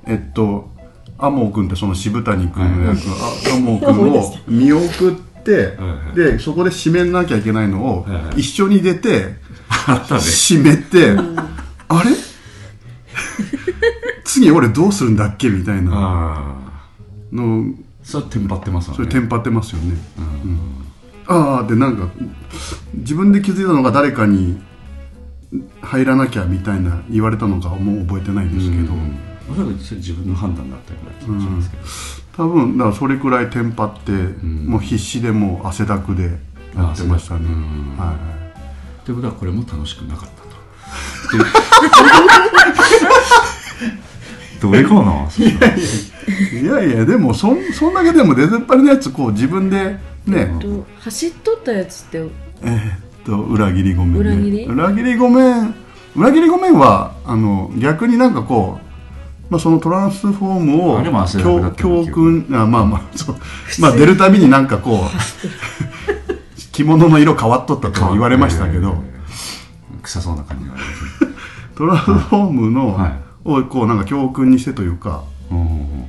[0.06, 0.70] えっと
[1.18, 5.78] 天羽君ってその渋谷君の役、あ天羽君を見送って、
[6.16, 9.36] でそこで締めなきゃいけないのを、一緒に出て
[9.70, 11.16] 締めて、
[11.88, 12.12] あれ？
[14.24, 15.50] 次俺どうするんだっけ？
[15.50, 16.56] みたいな。
[17.32, 17.74] の
[18.04, 18.98] それはテンパってますよね。
[18.98, 20.60] それテンパってますよね、うん。
[21.28, 22.10] ああでなんか
[22.94, 24.62] 自分で気づいたのが誰かに
[25.82, 29.20] 入らなきゃみたいな言われたのかもう覚えてないですけど、うん
[29.52, 31.78] おそらくそれ自分の判断だったような気がしますけ
[32.42, 34.66] ど、多分だからそれくらいテンパって、ん。
[34.68, 36.38] もう必死でもう汗だくで
[36.76, 37.96] やってましたね、うん。
[37.98, 38.16] は
[39.06, 40.46] ということはこれも楽しくなかったと。
[44.62, 45.28] どれかな？
[45.38, 52.18] い、いやいやでもそんそんだけでも出ずっぱりのやつこう自分でね、と走っとったやつって
[52.64, 54.66] えーっと裏切りごめん、ね、裏切り？
[54.66, 55.76] 裏切りごめん。
[56.16, 58.85] 裏切りごめんはあの逆になんかこう、
[59.50, 61.04] まあ、そのトランスフォームを
[61.44, 63.36] 教よ教訓あまあまあそう。
[63.80, 69.16] まあ出るたびになんかこう着物の色変わっとったと言われましたけど、えー
[70.06, 71.32] 臭そうな感じがありますね
[71.76, 73.12] トランスフォームの、はい。
[73.44, 75.24] をこうなんか教訓にしてというか。
[75.52, 76.06] うんうん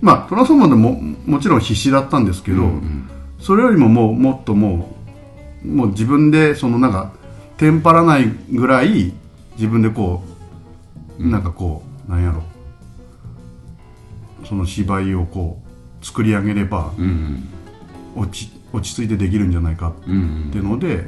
[0.00, 0.92] まあトランスフォームでも
[1.24, 4.94] もちろん必死だったんですけど、うんうんそれよりももうもっとも
[5.62, 7.12] うもう自分でそのなんか
[7.58, 9.12] 手テンパらないぐらい
[9.56, 10.22] 自分でこ
[11.18, 12.42] う、なんかこうなんやろ
[14.44, 15.62] その芝居をこ
[16.02, 17.48] う作り上げればうん
[18.16, 20.48] 落ち落ち着いてできるんじゃないかうんうん。
[20.48, 21.04] っていうので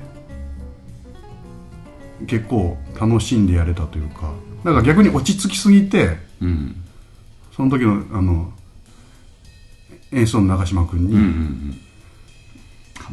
[2.26, 4.32] 結構楽しんでやれたというか
[4.64, 6.76] だから逆に落ち着きすぎてうん。
[7.54, 8.52] その時のあの
[10.12, 11.80] 演奏の長嶋君に、うんうんうん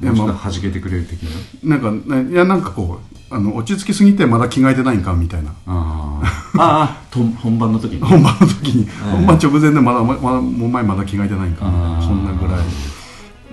[0.01, 1.23] もうちょっと弾けてくれる的
[1.63, 5.53] ななんかねいやなんかこうあの落ち着きすぎてまだ着替えてないんかみたいな。
[5.65, 6.57] あー。
[6.61, 8.01] あーと本番の時に？
[8.01, 11.95] 本番の時に、い本番直前でまだまだもうお前まだ着替えてないんかみたいあー。
[11.95, 12.63] なそんなぐらい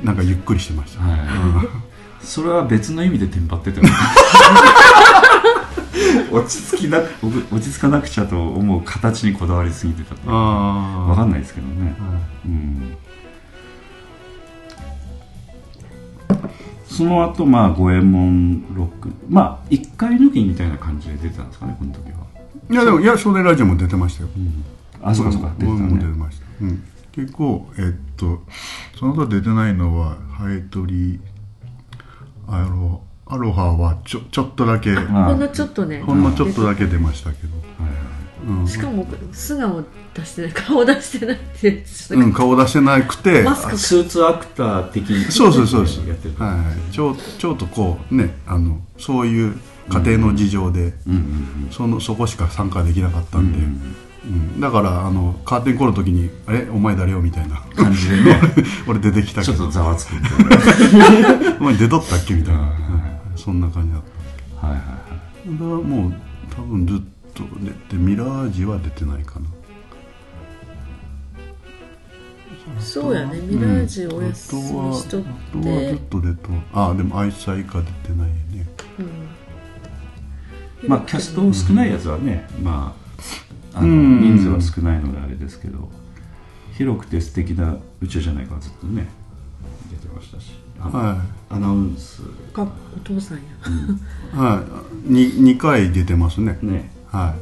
[0.05, 1.21] なんかゆっくりしてました、はい。
[2.23, 3.87] それは別の意味でテンパってたよ
[6.31, 6.99] 落ち着きな
[7.51, 12.97] 落ち着かなくちゃと思う形にこだわりすぎてたわかんないですけどね、はうん、
[16.91, 22.27] その後まあ五右衛門ロックまあ一回抜きみたいな感じで出てたんですかねこの時は、
[22.69, 24.29] いやでもいや少年ラジオも出てましたよ。
[25.03, 25.55] あそうかそうか。
[25.59, 28.43] 出てた僕も出てねました、うん、結構えっと
[28.99, 31.21] その他出てないのはハエトリ
[32.49, 34.91] アロアロハはちょちょっとだけ。
[34.93, 35.31] まあ。
[35.31, 36.03] ほんのちょっとね。
[36.03, 37.55] ほんのちょっとだけ出ましたけど、
[38.47, 38.67] うん。
[38.67, 45.87] しかも素顔出してない顔出してないってうん、顔出してなくてマスクあスーツアクター的にそうそうそう。
[45.87, 46.35] そうやってる。
[46.37, 46.51] はい。
[46.59, 49.57] はい、ちょちょっとこうねあのそういう
[49.89, 51.13] 家庭の事情で、うん。
[51.13, 53.59] うんそのそこしか参加できなかったうんんで、
[54.27, 54.61] うん。
[54.61, 58.41] だからあのカーテンコールの時に「あれお前誰よ」みたいな感じでね。
[58.89, 59.57] 俺出てきたけど。
[59.57, 62.35] ちょっとざわつくみたいなお前出とったっけ？
[62.35, 62.81] みたいな、うんはい
[63.37, 64.03] そんな感じだっ
[64.61, 64.95] はいはいは
[65.55, 65.57] い。
[65.59, 66.13] ただからもう
[66.55, 69.47] 多分ずっと出てミラージュは出てないかな。
[72.79, 73.41] そうやね。
[73.41, 77.79] ミラージュお休みしとっあとはあとはずてっと出とあでも愛妻家出て
[78.13, 78.67] ないね。
[78.99, 79.03] う
[80.87, 80.89] ん。
[80.89, 82.95] まあキャスト少ないやつはねま
[83.75, 84.21] ああのうん。
[84.37, 85.89] 人数は少ないのであれですけど
[86.77, 89.09] 広くて素敵な宇宙じゃないかはずっとね
[89.91, 90.53] 出てましたし。
[90.79, 92.23] はアナウンス。
[92.55, 93.43] かお父さんや。
[94.33, 94.65] い、は
[95.07, 96.59] い、に 2, 回出てますね。
[96.63, 97.35] ねは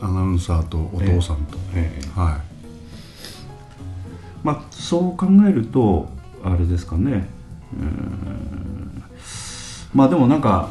[0.00, 0.04] い。
[0.04, 2.08] アナウンサーとお父さんと、ええ。
[2.18, 2.40] は
[4.42, 6.08] まあそう考えると
[6.44, 7.28] あれですかね。
[7.76, 9.04] うーん。
[9.94, 10.70] まあでもなんか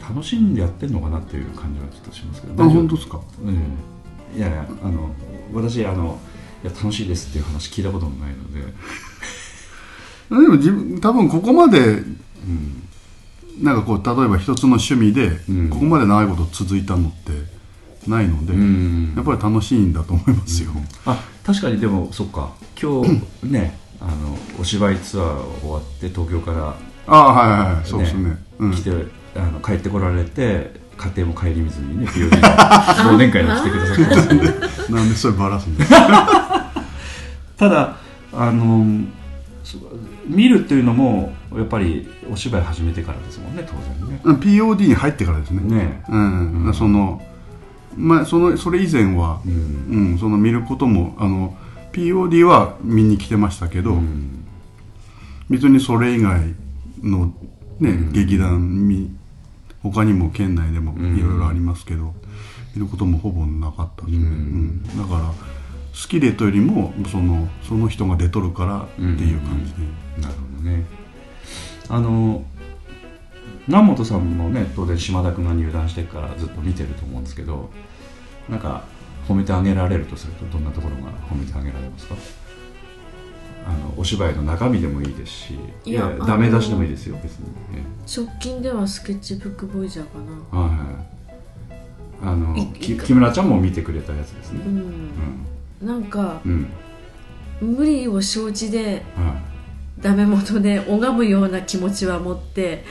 [0.00, 2.52] 楽しんでやってんのかなっていう感じはちょっとしますけど。
[2.54, 3.20] いあ大丈夫本当ですか？
[3.42, 3.54] うん
[4.36, 5.10] いやいやあの
[5.52, 6.18] 私あの
[6.62, 8.60] いや楽しいですっていう話聞いたこともないので、
[10.30, 12.00] でも自分多分ここまでう
[12.46, 12.88] ん、
[13.60, 15.68] なんかこう例えば一つの趣味で、うん。
[15.70, 17.32] ここまで長いこと続いたのって
[18.10, 19.12] ないので、うん。
[19.16, 20.70] やっぱり楽しいんだと思いますよ、
[21.06, 22.50] あ確かにでもそっか。
[22.80, 26.74] 今日 ねあのお芝居ツアー終わって東京から
[27.06, 27.86] ああはいはいはい。
[27.86, 28.36] そうですね。
[28.58, 28.72] うん。
[28.72, 28.90] 来て、
[29.36, 32.38] あの帰ってこられて家庭も顧みずにね POD の
[33.12, 34.02] 忘年会に来てくださって。
[34.16, 34.44] ますんで
[34.90, 36.70] なんでそれバラすんですか？
[37.56, 37.96] ただ
[38.32, 39.23] あのそ
[40.26, 44.20] 見るっていうのもやっぱりお芝居始めてからですもんね当然ね。
[44.24, 45.60] うん POD に入ってからですね。
[45.62, 46.74] ねうん、うん。
[46.74, 47.22] その
[47.96, 49.52] まあそのそれ以前はう、ん。
[49.52, 51.56] うんその見ることもあの
[51.92, 54.44] POD は見に来てましたけど、うん。
[55.50, 56.54] 別にそれ以外
[57.02, 57.26] の
[57.80, 58.12] ね、うん。
[58.12, 59.14] 劇団み
[59.82, 61.16] 他にも県内でもうん。
[61.16, 62.14] いろいろありますけど、
[62.74, 64.28] 見ることもほぼなかったですね、
[64.96, 65.53] だから
[65.94, 69.78] 好きでというよりもそのその人が出とるからっていう感じで、
[70.20, 70.84] なるほどね。
[71.88, 72.44] あの
[73.68, 77.70] 南本さんもね当然島田君が入団してからずっと見てると思うんですけど
[78.48, 78.84] なんか
[79.28, 82.16] 褒めてあげられるとするとどんなところが褒めてあげられますか？
[83.66, 90.60] あのお芝居の中身でもいいですしいやダメ出しでもいいですよ別に、ね、直近ではスケッチブックボイジャーかな。
[90.60, 90.78] はいはい。
[92.22, 95.10] あの木村ちゃんも見てくれたやつですうねん
[95.84, 96.66] なんかうん、うん
[97.60, 99.40] 無理を承知では
[100.00, 102.84] ダメ元で拝むような気持ちは持って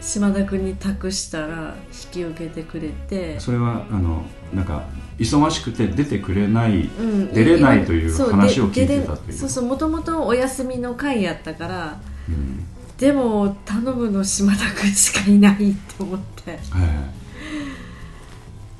[0.00, 3.36] 島田君に託したら引き受けてくれて。
[3.36, 4.84] い、それはあのなんか
[5.18, 7.32] 忙しくて出てくれないうん。
[7.32, 9.38] 出れないというそう話を聞いてでたという。
[9.38, 12.64] そうそうもともとお休みの会やったからうん。
[12.98, 16.50] でも頼むの島田君しかいないって思って。
[16.50, 16.60] はい。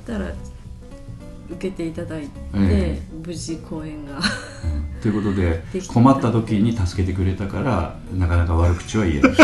[0.07, 0.33] だから
[1.55, 4.23] 受けていただいて、え無事公演がう ん
[5.01, 9.33] ということで 困った時に助けてくれたからなかなか悪口は言えない。
[9.33, 9.35] い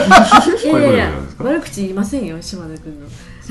[1.39, 3.07] 悪口言いませんよ島田君の。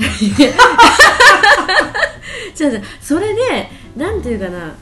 [2.54, 4.74] じゃあそれでなんていうかな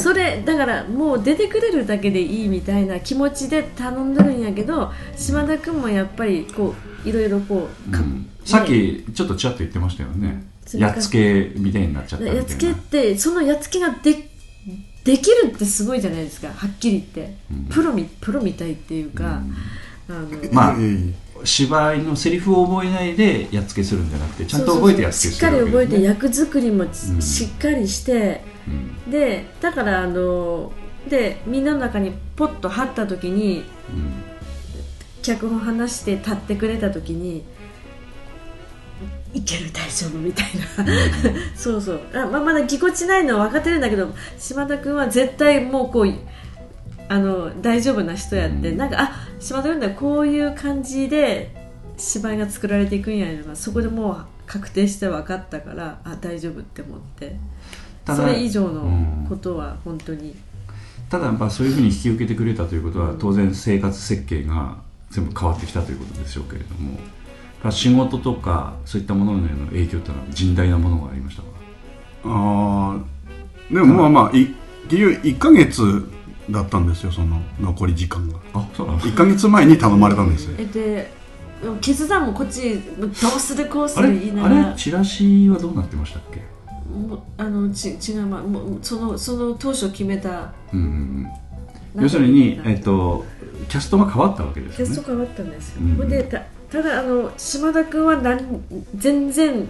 [0.00, 8.28] それだからもう出てくれるだけでいいみたいな気持ちで頼んでるんやけど島田君もやっぱりこういろいろこうか、うん。
[8.44, 10.44] さっきちょっとちらっと言ってましたよね
[10.78, 12.36] やっつけみたいになっちゃったみたいな。
[12.36, 14.28] やっつけってそのやっつけがで
[15.04, 16.48] できるってすごいじゃないですか。
[16.48, 17.34] はっきり言って、
[17.70, 19.42] プロみプロみたいっていうか、
[20.08, 21.22] あのまあええ。
[21.44, 26.02] 芝居のセリフを覚えないでやっつけするんじゃなくてちゃんと覚えてやっつけしっかりするわけです。
[26.02, 27.22] ね覚えて役作りもし,、うん。
[27.22, 29.10] しっかりしてうん。
[29.10, 30.72] でだからあの
[31.08, 33.64] でみんなの中にポッと貼った時にうん。
[35.22, 37.44] 脚本話して立ってくれた時に
[39.34, 40.86] いける大丈夫みたいな。
[41.56, 42.00] そうそう。
[42.14, 46.14] あ、まあ、まだぎこちないのは分かってるんだけど島田君は絶対もうこう
[47.08, 48.76] あの大丈夫な人やって、うん。
[48.76, 51.54] なんかあ島田君だこういう感じで
[51.96, 54.16] 芝居が作られていくんやのがそこでもう
[54.46, 57.36] 確定して分かったからあ大丈夫って思って。
[58.04, 60.34] それ以上のうんことは本当に、
[61.08, 64.78] ただまあそういうふうに引き受けてくれたということは当然生活設計が
[65.10, 66.92] 全部変わってきたということでしょうけれども。
[66.94, 67.21] まあ
[67.70, 71.48] 仕事とかそういったものへの影響というのは甚大なものがありましたか？
[72.24, 73.00] ああ
[73.72, 74.48] でもまあまあい
[74.88, 76.08] 結局1ヶ月
[76.50, 78.38] だったんですよその残り時間が。
[78.54, 80.56] あそうなんです1ヶ月前に頼まれたんですよ。
[80.58, 81.10] えで
[81.80, 84.70] 決断もこっちどうするこうする言いなあがら。
[84.70, 84.76] れ？
[84.76, 86.42] チラシはどうなってましたっけ？
[87.38, 90.86] あのち違う、まあ、もうそのその当初決めたうんうん
[91.94, 92.02] うん。
[92.02, 93.24] 要するに、えっと、
[93.68, 94.94] キャストが変わったわけですよね。
[94.94, 96.42] キャスト変わったんですよ、うんほんで
[96.72, 98.64] たただあの島田君はなん
[98.96, 99.68] 全然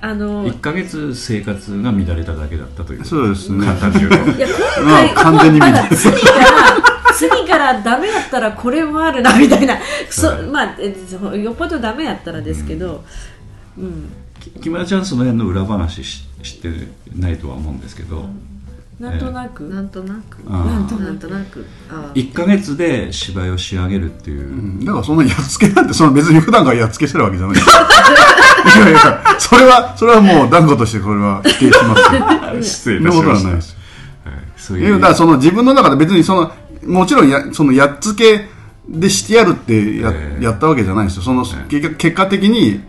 [0.00, 3.66] あの1ヶ月生活が乱れただけだったというそうですね。
[3.66, 5.60] 簡単に言うといや今まあ回、完全に
[5.94, 9.76] 次から 次からダメやったらこれもあるなみたいな。
[10.08, 10.42] そはい。
[10.44, 13.04] まあよっぽどダメやったらですけど、
[13.76, 14.10] うん。
[14.40, 18.24] き木村ちゃんその辺の裏話し知ってないとは思うんですけど、なん。
[18.24, 18.30] と
[19.00, 20.38] なく、なんとなく。
[20.46, 20.66] あー。
[20.66, 21.66] なんとなんとなく。
[21.90, 22.30] あー。
[22.30, 24.84] 1ヶ月で芝居を仕上げるっていう、うん。
[24.84, 27.56] だからそんなやっつけなんてその別に普段からやっつけしてるわけじゃない。
[27.56, 27.60] い
[28.78, 32.62] やいやそれはそれはもう断固としてこれは否定しますよ。
[32.62, 33.76] 失礼そんなことはないです。
[34.24, 36.52] はい、そういうだからその自分の中で別にその
[36.84, 38.48] もちろんやそのやっつけ
[38.86, 40.44] でしてやるってや,、ええ。
[40.44, 41.22] やったわけじゃないんですよ。
[41.22, 41.80] その、ええ。
[41.94, 42.80] 結果的に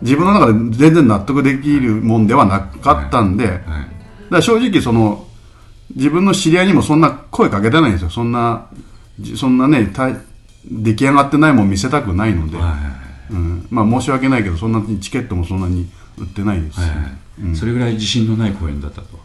[0.00, 3.86] 自分の中で全然納得できるもんではなかったんで、だかはい。
[4.30, 5.26] ら正直その
[5.98, 8.10] 自分の知り合いにもそんな声かけてないんですよ。
[8.10, 8.68] そんな
[9.18, 10.08] じそんなねた
[10.64, 12.78] 出来上がってないもん見せたくないので、はいはい
[13.30, 16.76] うん、まあ申し訳ないけどそんなにチケットもそんなに売ってないです。
[16.76, 16.98] し、はいはい。
[17.42, 17.56] うん。
[17.56, 19.18] それぐらい自信のない公演だったと。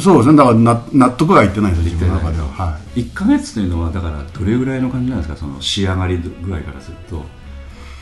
[0.00, 0.36] そうですね。
[0.36, 5.36] だからな納得がいってないんですよ自分の中では、は1ヶ月というのはだからどれぐらいの感じなんですか？
[5.36, 7.24] その仕上がり具合からすると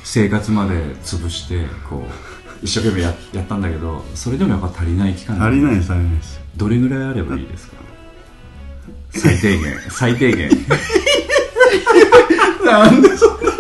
[0.02, 2.10] 生活まで潰してこう
[2.64, 5.36] 一生懸命ややったんだけどそれでもやっぱ足りない期間。
[5.36, 7.76] い、足りないです足りないですどれぐらいあればいいですか？
[9.10, 9.78] 最低限。
[9.90, 10.50] 最低限。
[12.66, 13.52] なんでそんな。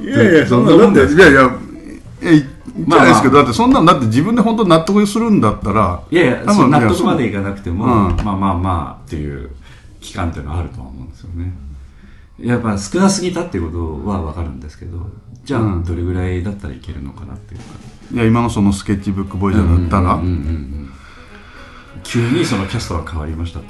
[0.00, 0.88] いやいやそんなだ？
[0.90, 1.56] っていやいや
[2.22, 8.16] えい言ってないですけど、だってそんなのだって自分で本当納得するんだったらいやいや納得までいかなくても、うん。
[8.24, 9.50] まあまあまあっていう
[10.00, 11.52] 期間っていうのはあるとは思うんですよね。
[12.40, 15.06] やっぱ少なすぎたっていうことは分かるんですけど
[15.44, 15.84] じゃあうん。
[15.84, 17.66] どれぐらいだったらいけるのかなっていうか
[18.12, 20.92] いや今のそのスケッチブックボーイズだったら、うんうんうんうん
[22.04, 23.66] 急にそのキャストが変わりましたと、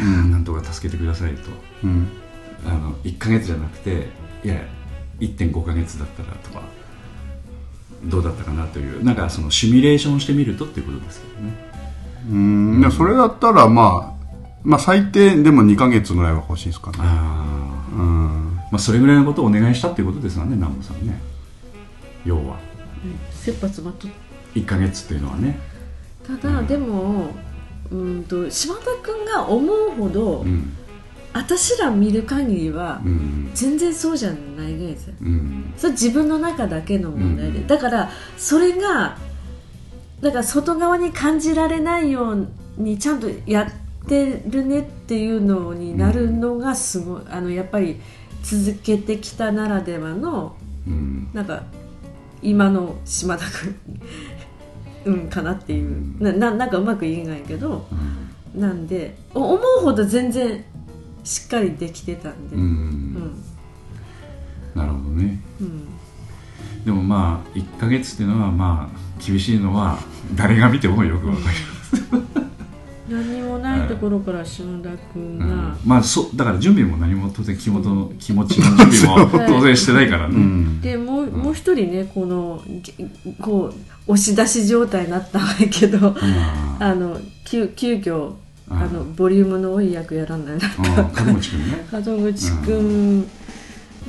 [0.00, 1.50] なんとか助けてくださいと。
[1.82, 2.08] うん。
[2.66, 4.08] あの1ヶ月じゃなくて
[4.42, 4.56] いや
[5.20, 6.62] 1.5ヶ月だったらとか
[8.04, 11.52] どうだったかなというなんかそのシミュレーションしてみるとっていうことですけどね。
[12.30, 12.80] うん。
[12.80, 14.26] いやそれだったらまあ
[14.62, 16.98] まあ最低でも2ヶ月ぐらいは欲しいですかね。
[17.00, 17.44] あ
[17.92, 18.56] あうん。
[18.70, 21.20] まあそれぐらいのことをお願いしたっていうことですよね南部さんね。
[22.24, 22.58] 要は
[23.32, 24.10] 切羽詰まっとっ
[24.54, 25.58] 1ヶ月っていうのはね。
[26.26, 27.30] ただ、でも
[27.90, 30.72] うんと島田君が思うほど、うん。
[31.32, 33.50] 私ら見る限りは、うん。
[33.54, 35.08] 全然そうじゃないんです。
[35.08, 35.74] ようん。
[35.76, 37.66] それ自分の中だけの問題で、うん。
[37.66, 39.18] だからそれが
[40.20, 43.68] だから外側に感じられないようにちゃんとや
[44.04, 48.00] ってるねっていうのになるのがすごい、あのやっぱり
[48.42, 51.28] 続けてきたならではのうん。
[51.34, 51.64] なんか
[52.44, 53.76] 今の島田君。
[55.06, 56.22] うんかなっていう。
[56.22, 57.86] なななんかうまく言えないけど。
[57.90, 58.24] うん
[58.54, 60.64] なんでお思うほど全然
[61.24, 62.66] しっかりできてたんで、ううん。
[62.66, 63.34] ん
[64.76, 65.40] なるほどね。
[65.60, 65.84] うん。
[66.84, 69.98] でもまあ1ヶ月っていうのはまあ厳しいのは
[70.36, 72.53] 誰が見てもよくわかります
[73.08, 75.76] 何もないところから島田君が、うん。
[75.84, 80.80] まあそうだから準備も何も当然気持ちの気持ちの準備も当然してないからね、うん。
[80.80, 82.94] でもうもう一人ねこのぎ
[83.40, 88.34] こう押し出し状態になったんやけど、ああの急急遽
[88.70, 91.86] ああのボリュームの多い役やらないなあ門口君ね。
[91.92, 93.28] 門口君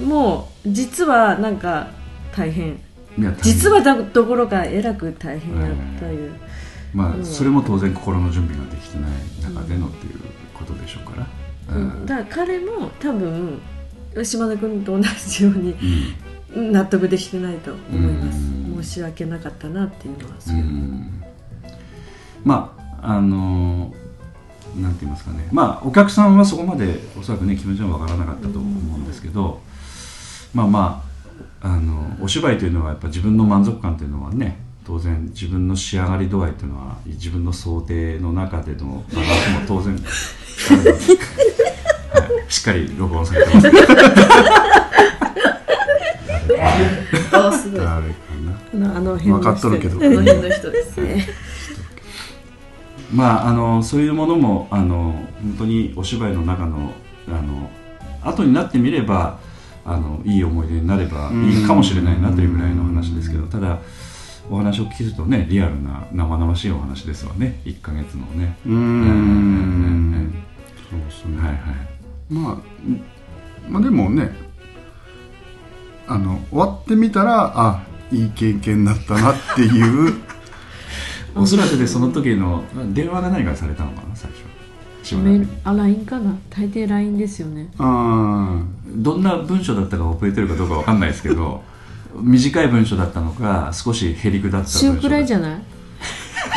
[0.05, 1.89] も実はなんか
[2.35, 2.79] 大変。
[3.17, 6.33] いや実はだどころかえらく大変やったいう、
[6.95, 7.25] まあうん。
[7.25, 9.11] それも当然心の準備ができてない
[9.53, 10.19] 中でのっていう
[10.53, 11.27] ことでしょうか
[11.69, 12.05] ら、うん。
[12.05, 13.61] だから彼も多分
[14.23, 15.75] 島田君と同じように
[16.55, 16.71] うん。
[16.71, 18.37] 納得できてないと思います。
[18.37, 18.83] うん。
[18.83, 21.23] 申し訳なかったなっていうのはうそういう、ん。
[22.45, 23.93] まああの
[24.77, 25.47] なんて言いますかね。
[25.51, 29.61] まあお客さんはそこまでおそらくね気持ちは分からなかったと思うんですけど、
[30.53, 31.03] まあま
[31.61, 39.99] ああのお芝居というのはやっぱ自分の満足感というのはね当然自分の仕上がり度合いというのは自分の想定の中でのバランスも当然は
[42.47, 43.67] い、しっかり録音されてます。
[47.33, 47.79] あすごい。
[47.81, 48.15] 誰か
[48.73, 49.97] あの辺の人分かっとるけど。
[49.97, 51.27] あの辺の人ですね。
[53.13, 56.91] まあ、あのそういうものもあの本当にお芝居の中の
[57.27, 57.69] あの
[58.23, 59.39] 後になってみれば
[59.85, 63.79] あのいい思い出になればいいかもしれないなというぐらいの話ですけどただ
[64.49, 67.59] お話を聞くとねリアルな生々しいお話ですわね。
[67.65, 68.57] 1ヶ月のね。
[68.65, 70.33] なうーん。
[70.89, 71.59] そうですね、はいはい。
[72.29, 73.03] まあうん
[73.67, 74.31] まあでもね
[76.07, 80.13] あの終わってみたらあいい経験だったなっていう。
[81.35, 84.45] おそらくでその時の電話が何かされたのかな最初
[85.63, 86.35] あ LINE かな。
[86.49, 87.69] 大抵 LINE ですよね。
[87.77, 91.63] あどんな文章だったか覚えてるかどうかわかんないですけど
[92.21, 95.61] 短い文章だったのか少しへりくだった文章週くらいじゃゃない？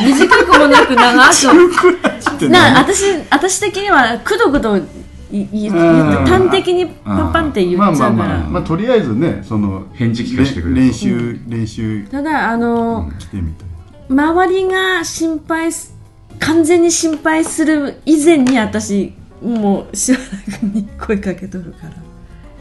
[0.01, 2.49] 短くもなく長く。
[2.49, 12.07] な私私的にはくどくど端的にパンパンって言まあっちゃうから、まあまあ、まあ、とりあえずねその返事聞かせてくれ練習、練習。
[12.07, 13.67] ただあの、来てみたい。
[14.09, 15.95] 周りが心配す
[16.39, 21.87] 完全に心配する以前に私もう島田君に声かけとるか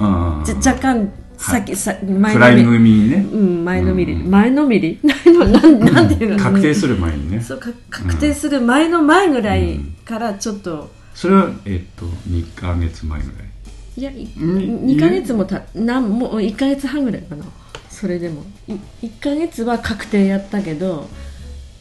[0.01, 0.07] ら。
[0.07, 0.45] うん。
[0.45, 1.61] じゃ若干先、さ
[2.03, 3.17] 前フライのめりにね。
[3.17, 4.31] うん前のめり、うん。
[4.31, 4.99] 前のめり。
[5.05, 6.39] なんなんていうの？
[6.39, 7.41] 確定する前にね。
[7.41, 13.49] そうか確定する前の前ぐらいからちょっと、それはえっと2ヶ月前ぐらい。
[13.97, 17.45] いやいうん2ヶ月もたなんもう1ヶ月半ぐらいかな。
[17.89, 18.45] それでも。
[18.67, 18.73] い
[19.07, 21.09] 1ヶ月は確定やったけど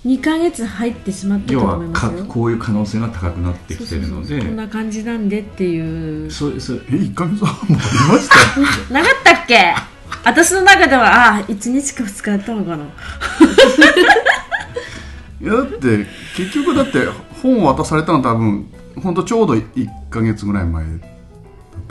[0.06, 2.12] 2ヶ月入ってしまったと要は思いますよ。
[2.12, 4.40] かこういう可能性が高くなってきてるので。
[4.40, 6.32] こんな感じなんでっていう。
[6.32, 8.30] そうそうえ1ヶ月半もありまし
[8.88, 8.94] た？
[8.94, 9.76] なかったっけ？
[10.24, 12.84] 私の中ではあ1日か2日やったのかな。
[15.40, 17.00] いやだって結局だって
[17.42, 18.66] 本を渡されたの多分
[19.02, 21.06] 本当ちょうど1ヶ月ぐらい前だった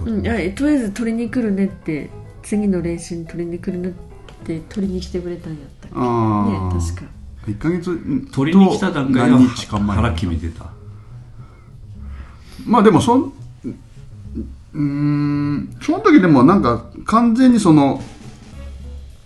[0.04, 0.16] と思う。
[0.18, 2.10] うん、いやとりあえず取りに来るねって
[2.42, 3.92] 次の練習に取りに来るねっ
[4.44, 5.96] て取りに来てくれたんやったっけ？
[5.96, 7.02] ねああ確か
[7.46, 9.96] 1ヶ月うん取りに来た段階で何日か前。
[9.96, 10.66] 腹決めてた。
[12.66, 13.32] まあでもそん
[14.74, 18.02] うーんその時でもなんか完全にその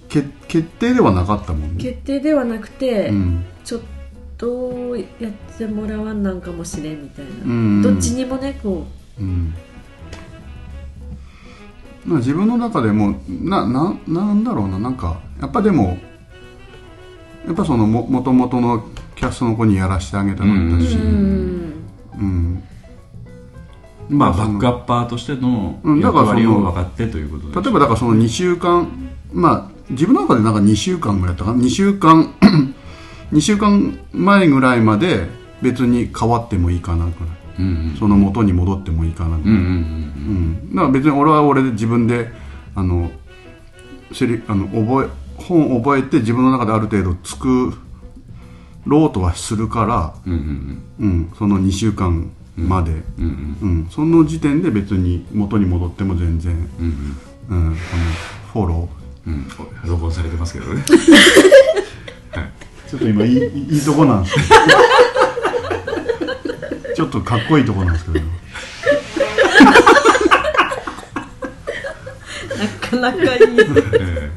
[0.08, 1.82] 決決定ではなかったもんね。
[1.82, 3.44] 決定ではなくて、うん。
[3.64, 3.80] ちょっ
[4.36, 7.82] とやってもらわんなんかもしれんみたいな、うん。
[7.82, 8.86] どっちにもねこ
[9.18, 9.54] うん。
[12.04, 14.78] まあ自分の中でもなななんだろうな。
[14.78, 15.96] なんかやっぱでも
[17.46, 18.84] やっぱそのももともとの
[19.16, 21.60] キャストの子にやらせてあげたのだし、うん
[22.18, 22.62] ん
[24.08, 28.88] まあバックアッパーとしてのうんだからその役割を分かってということで例えばだからその2週間
[29.32, 32.34] まあ自分の中でなんか2週間ぐらいだったかな？2週間
[33.32, 35.26] 2週間前ぐらいまで
[35.62, 37.40] 別に変わってもいいかなぐらい。
[37.58, 37.96] うんうん。
[37.98, 39.66] その元に戻ってもいいかなぐらい、うんうん。
[39.66, 39.72] う
[40.72, 42.28] ん、だから別に俺は俺で自分で
[42.74, 43.10] あの
[44.12, 47.74] セリあの覚え本を覚えて自分の中である程度作
[48.86, 51.08] ろうとはするから、うんうんうん。
[51.08, 53.00] うん、その2週間まで、うん
[53.60, 53.88] うんうん。
[53.90, 57.16] その時点で別に元に戻っても全然、うん
[57.48, 57.68] うん。
[57.68, 57.74] うん、
[58.52, 58.88] フォロ
[59.26, 59.46] うん。
[59.84, 60.82] 録音されてますけどね。
[60.82, 60.96] ー
[62.90, 64.46] ちょっと今いいいいとこなんですけど。
[66.96, 68.24] ちょっとかっこいいとこなんですけど
[72.92, 73.40] なかなかいい。
[74.00, 74.30] え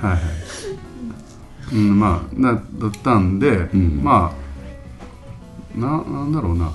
[0.00, 0.20] はいはい、
[1.74, 4.02] うん、まあなだったんで、ん。
[4.02, 4.32] ま
[5.76, 6.72] あななんだろうな。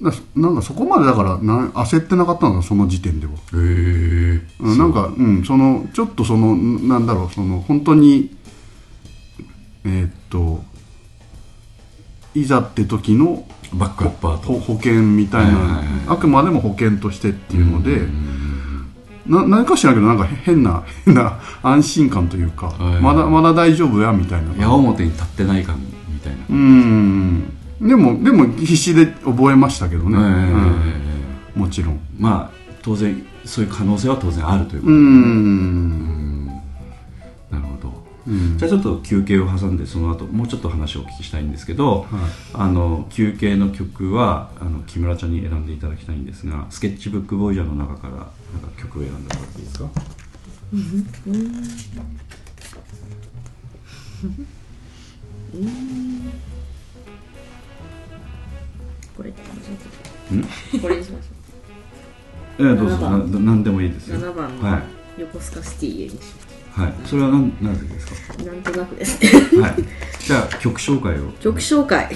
[0.00, 8.30] ななんかそこまでだからな焦ってなかったのかその時点では、えへえうん、なんかうんそのちょっとそのんなんだろうその本当に
[9.84, 10.62] えーっと
[12.34, 13.44] いざって時の
[13.74, 18.02] バックアッパーと保保険みたいな、あくまでも保険としてっていうので、
[19.28, 24.54] な何か知らんけどなんか変な変な安心感というか、はいまだまだ大丈夫やみたいな。
[24.56, 25.78] 矢面に立ってない感
[26.12, 26.38] みたいな。
[26.48, 27.52] うん。
[27.80, 30.18] でもでも必死で覚えましたけどね、
[31.54, 32.00] もちろん。
[32.18, 36.37] まあ当然そういう可能性は当然あるということうで、ん
[38.28, 38.58] うん。
[38.58, 42.06] じゃあちょっと休憩を挟んでその後もうちょっと話をお聞きしたいんですけど、
[42.52, 48.30] あの休憩の曲はあの木村ちゃんに選んでいただきたいんですがスケッチブックボーイジャーの中からなんか
[48.80, 49.88] 曲を選んでもらっていいですか？
[59.16, 60.78] これってん。
[60.80, 61.26] これにしまし
[62.60, 64.82] ええどうぞ7な番何でもいいですよ7番はの
[65.18, 66.18] 横須賀シティへにしい、
[66.78, 68.06] はい、それは何何でです
[68.36, 68.42] か？
[68.44, 69.60] なんとなくですね。
[69.60, 69.74] はい、
[70.24, 71.32] じゃあ曲紹介を。
[71.40, 72.08] 曲紹介。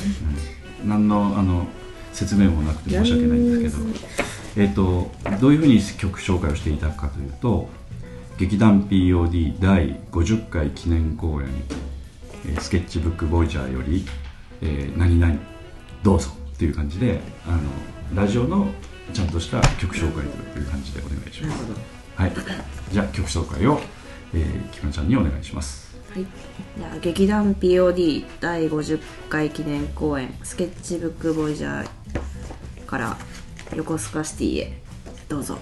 [0.84, 1.66] 何のあの
[2.12, 3.88] 説明もなくて申し訳ないんですけど、
[4.56, 5.10] えー、と
[5.40, 7.68] どういうふうに曲紹介をしていただくかというと
[8.38, 11.48] 劇団 POD 第50回記念公演
[12.46, 14.04] 「えースケッチブックボイジャー」より
[14.60, 15.34] 「えー何々
[16.02, 18.68] どうぞ」っていう感じであのラジオの
[19.14, 21.64] ちゃんとした曲紹介という感じでお願いします。
[22.16, 22.32] はい、
[22.92, 23.80] じゃあ曲紹介を、
[24.35, 25.97] えー、木村ちゃんにお願いします。
[26.12, 26.26] はい、
[26.76, 33.16] じゃあ劇団 POD 第50回記念公演「スケッチブックボイジャー」から
[33.74, 34.83] 横須賀シティへ
[35.28, 35.59] どうぞ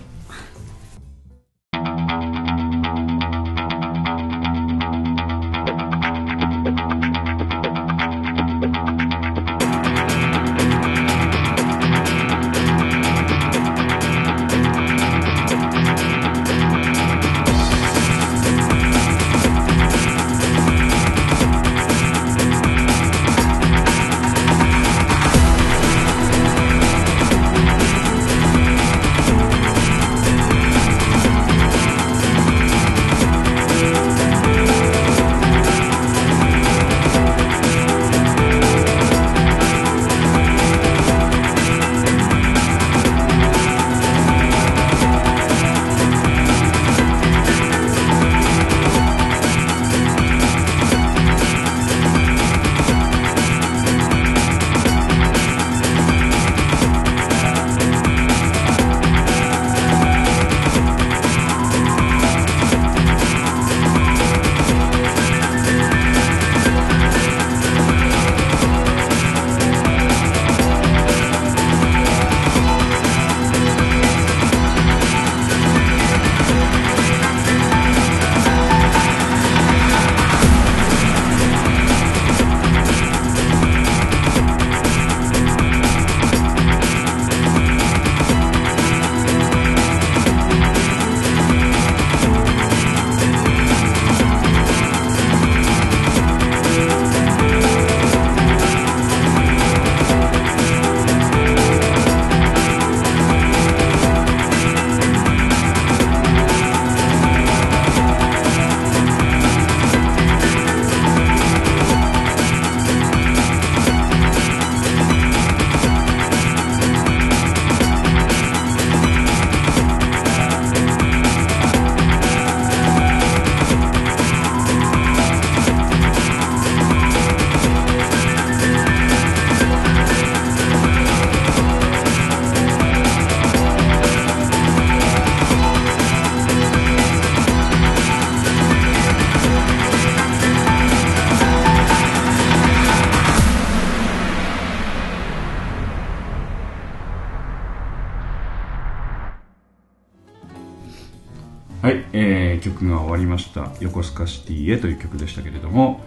[152.81, 156.01] 曲が終わりました「横須賀シティへ」という曲でしたけれども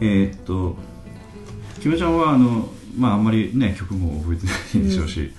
[0.00, 0.76] えーっと
[1.80, 4.52] 木村ちゃんはあの、まあ、あんまりね曲も覚えてな
[4.84, 5.30] いでしょうし、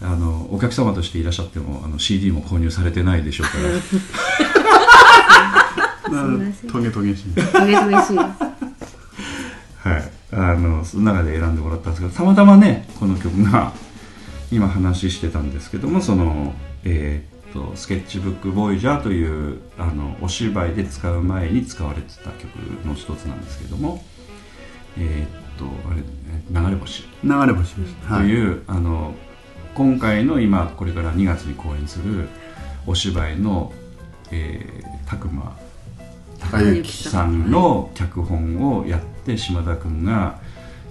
[0.00, 3.64] あのお客様としていらっしゃってもあの CD も購入されてないでしょうから。
[6.72, 7.24] トゲトゲしい。
[7.34, 8.16] トゲトゲしい。
[8.16, 13.72] はい、あのその中で選んでもらったんですけどたまたまねこの曲が
[14.50, 16.54] 今話してたんですけどもその、
[16.84, 24.02] えーっとスケッチブックボイジャーというあのお芝居で使う前に使われてた曲の一つなんですけども
[24.98, 27.04] えーっとあれえー流れ星。
[27.22, 29.14] 流れ星です、という、あの
[29.74, 32.28] 今回の今これから2月に公演する
[32.86, 33.72] お芝居の、
[34.30, 35.56] えー、拓磨
[36.52, 40.38] あゆさんの脚本をやって島田君が、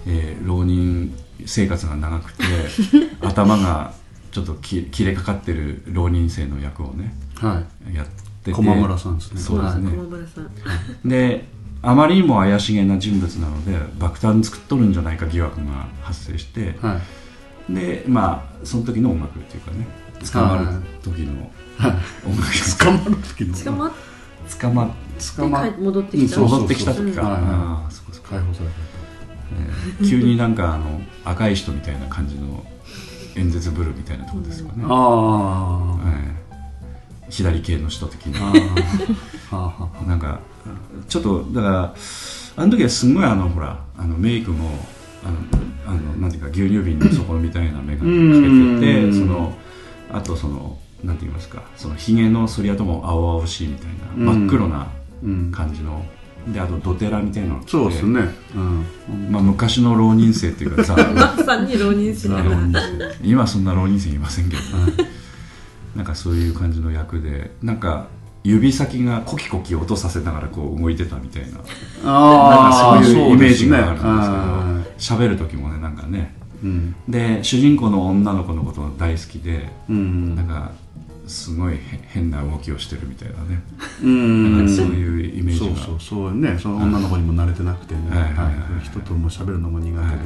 [0.06, 1.14] えー浪人
[1.46, 2.44] 生活が長くて
[3.20, 3.92] 頭が
[4.34, 7.62] ちょっとき切れかかってる浪人生の役をねは
[7.94, 8.50] やってて。
[8.50, 9.40] い駒村さんですね。
[9.40, 9.90] そうですね。
[9.92, 11.08] 駒村さん。
[11.08, 11.44] で
[11.82, 17.00] あまりにも怪しげな人物なので爆弾作っとるんじゃないか疑惑が発生して、は
[17.70, 17.72] い。
[17.72, 19.86] でまあその時の音楽っていうかね
[20.32, 20.66] 捕まる
[21.02, 22.78] 時の音楽。
[22.78, 23.54] 捕まる時の。
[23.56, 23.92] 捕まっ
[24.60, 24.90] 捕まっ
[25.36, 26.40] 捕ま戻ってきた。
[26.40, 28.66] 戻ってきた時か、ああそこそこ、解放され
[30.00, 32.64] えー急になんかあの赤い人みたいな感じの
[33.36, 36.44] 演説ブルみたいなとこですよね、たあえー
[37.30, 38.52] 左系の人的な
[40.06, 40.38] なんか
[41.08, 41.94] ちょっとだから
[42.56, 44.70] あの時はすごいあのほらあのメイクも
[45.24, 45.30] あ
[45.90, 49.52] のあのなんていうか牛乳瓶の底みたいな眼鏡うんかけててその
[50.12, 54.40] あとそのなんて言いますかそのひげの剃り跡も青々しいみたいなうん。
[54.42, 54.86] 真っ黒な
[55.22, 55.50] うん。
[55.50, 56.04] 感じの、
[56.48, 58.20] であとドテラみたいなのそうですね。
[58.54, 59.32] うん。
[59.32, 62.28] まあ、昔の浪人生っていうかさ まさに 浪人生。
[63.22, 64.62] 今そんな浪人生いませんけど、
[65.96, 68.08] なんかそういう感じの役でなんか
[68.42, 71.58] 指先がコキコキ音させながらこう動いてたみたいな。
[72.04, 76.34] ああなんかそういうイメージがあるんあですけど喋、る時もねなんかね。
[76.62, 76.94] うん。
[77.08, 80.36] で主人公の女の子のことが大好きで、うん。
[80.36, 80.72] なんか
[81.26, 83.62] すごいへ変な動きをしてるみたいなね、
[84.02, 84.68] うん。
[84.68, 85.66] そういうイメージが。
[85.66, 86.58] そうそうそうね。
[86.58, 88.00] その女の子にも慣れてなくてね。
[88.82, 90.24] 人とも喋るのも苦手でみた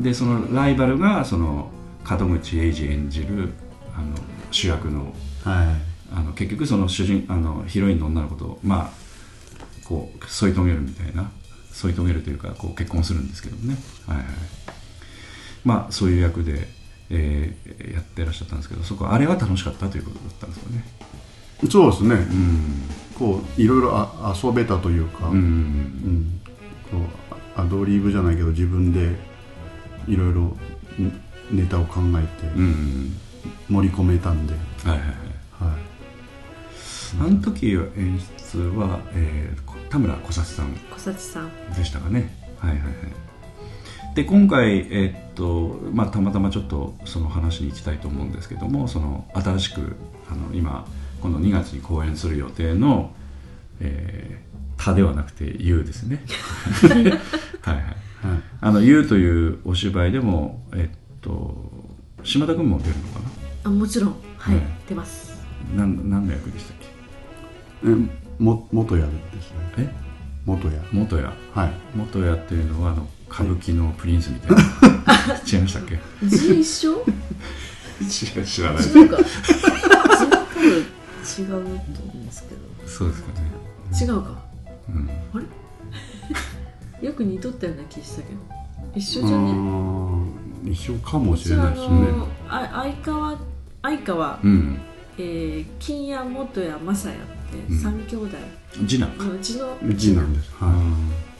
[0.00, 1.70] いでそのライバルがその
[2.08, 3.52] 門口英二演じる
[3.96, 4.14] あの
[4.50, 5.14] 主役の
[5.44, 5.66] なはい。
[6.12, 11.30] あの結局その主人あのヒロインの女の子とまあこう添い遂げるみたいな。
[11.74, 13.76] 添い遂げるというかこう結婚するんですけどもね、
[14.06, 14.26] はいはい、
[15.64, 16.68] まあそういう役で、
[17.10, 20.84] えーやってらっしゃったんですけどそこあれは楽しかったということだったんですよね。
[21.70, 22.14] そうですね。
[22.14, 22.82] うん。
[23.18, 25.38] こういろいろあ遊べたというかうん。
[25.38, 26.40] うん。
[26.90, 26.96] こ
[27.56, 29.14] うアドリブじゃないけど自分で
[30.08, 30.58] いろいろん
[31.50, 33.16] ネタを考えてうん。
[33.68, 35.08] 盛り込めたんで、はいはいはい。
[35.72, 35.80] はい。
[37.20, 38.18] あの時は演
[38.52, 41.50] 出は、えーこ田村小幸さん小幸さん。
[41.76, 42.34] でしたかね。
[42.58, 44.14] はいはいはい。
[44.16, 49.96] で今回えーっとまあたまたまちょっとその話に行きたいと思うんですけどもその新しく
[50.30, 50.86] あの今
[51.20, 53.12] 今度2月に公演する予定の
[53.80, 54.44] 「えー
[54.76, 56.22] 他ではなくて「優」ですね。
[57.62, 57.84] はいはい。
[57.84, 57.94] はい。
[58.60, 61.70] あの「優」というお芝居でもえっと
[62.24, 63.20] 島田君も出るのか
[63.64, 64.14] あもちろん。
[64.36, 65.40] はい、はい出ます。
[65.74, 66.76] ななん何の役でしたっ
[67.86, 69.94] えも元屋ですねけえ？
[70.44, 71.72] 元屋元谷はい。
[71.96, 74.62] 元谷っていうのはあの歌舞伎のプリンスみたいな。
[75.50, 75.98] 違いましたっけ？
[76.26, 77.04] 字一緒？
[78.08, 79.16] 知 ら知らない違うか
[81.24, 82.60] 字多分違うと思うんですけど。
[82.88, 83.50] そうですかね。
[84.00, 84.30] 違うか？
[84.88, 85.10] うん。
[85.34, 85.44] あれ？
[87.08, 88.38] よく似とったような気したけど。
[88.94, 90.72] 一緒うじゃね？
[90.72, 91.88] 一緒かもしれないですね。
[91.88, 93.36] のあ相川
[93.82, 94.78] 相川、うん。
[95.18, 97.20] えー、金谷元谷正也っ
[97.66, 97.78] てうん。
[97.78, 98.28] 三兄弟。
[98.86, 99.24] 次男か。
[99.24, 100.50] のうちの字なんです。
[100.58, 101.33] はなるほど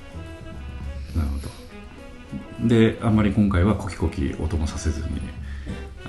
[2.65, 5.07] であんまり今回はコキコキ音もさせずに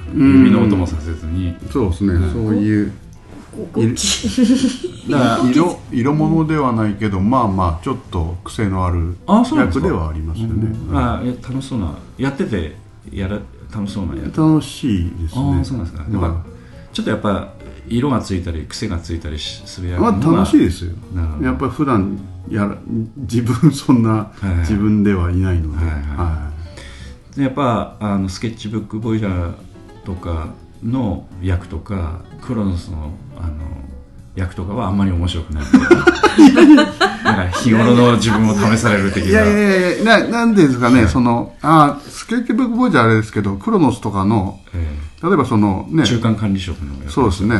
[0.10, 1.49] あの音もさせずに。
[1.49, 2.14] いそうですね。
[2.32, 2.91] そういう。
[5.49, 9.88] 色色物ではないけどまあまあちょっと癖のあるあそうなんですか。
[9.88, 10.76] 役ではありますよね。
[10.91, 12.76] あいや楽しそうなやってて
[13.12, 13.39] やら
[13.74, 14.38] 楽しそうなやつ。
[14.38, 15.41] 楽しいですね。
[15.58, 16.03] ああそうなんですか。
[16.12, 16.45] やっぱ
[16.91, 17.53] ちょっとやっぱ
[17.88, 20.91] 色がついたり癖がついたりしする役まあ楽しいですよ。
[21.41, 22.20] やっぱり普段
[22.50, 22.78] やら
[23.18, 25.86] 自分そんな自分ではいないので。
[25.86, 26.02] はいはい。
[26.02, 26.52] は
[27.36, 29.54] でやっぱあのスケッチブックボイジャー
[30.06, 33.56] とかの役とかクロノスのあの
[34.36, 35.63] 役とかはあんまり面白くない。
[37.23, 39.29] なんか日頃の自分を試される的な。
[39.29, 46.03] いやいやいやななんでですかねそのあスケッチブックボーイじゃあれですけどクロノスとかのえ例えばそのね。
[46.03, 47.55] え中間管理職の役そうですね。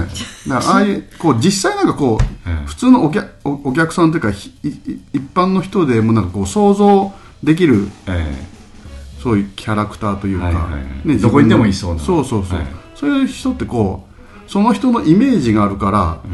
[0.48, 2.66] だ ああいうこう実際なんかこうええ。
[2.66, 7.14] 普通のお客おお客さんというかひいい一般の人でもなんかこう想像
[7.44, 8.34] できるえ
[9.24, 11.08] そういうキャラクターというか、はいはいはい。
[11.08, 12.02] ねどこにでもいそうな。
[12.02, 12.68] そうそうそう、はい。
[12.96, 14.15] そういう人ってこう
[14.48, 16.28] その人のイメージがあるからえ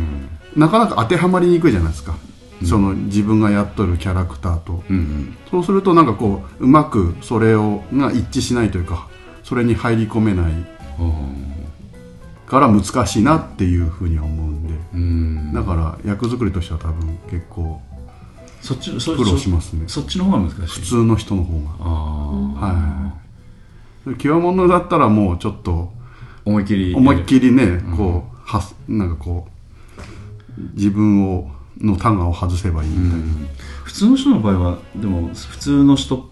[0.56, 0.62] うん。
[0.62, 2.16] なかなか当てはまりにくいじゃないですか、
[2.66, 5.38] その自分がやっとるキャラクターと、うんうん。
[5.50, 9.08] そうするとなんかこううまくそれをが一致しないというか
[9.44, 10.54] それに入り込めない
[12.46, 14.74] から難しいなっていうふうには思うんで。
[14.94, 15.54] うん。
[15.54, 17.82] だから役作りとしては多分結構
[18.62, 19.86] そっちそ苦労しますね。
[19.88, 20.82] そそっちの方が難しい。
[20.82, 22.72] 普通の人の方ああ、
[24.06, 24.18] がはい。
[24.18, 25.94] 極物だったらもうちょっと
[26.46, 29.48] 思いっきり思いっきりねこうはなんかこ
[30.58, 33.26] う自分をのタガを外せばいいみたいな、
[33.84, 36.26] 普通の人の場合はでも普通の人っ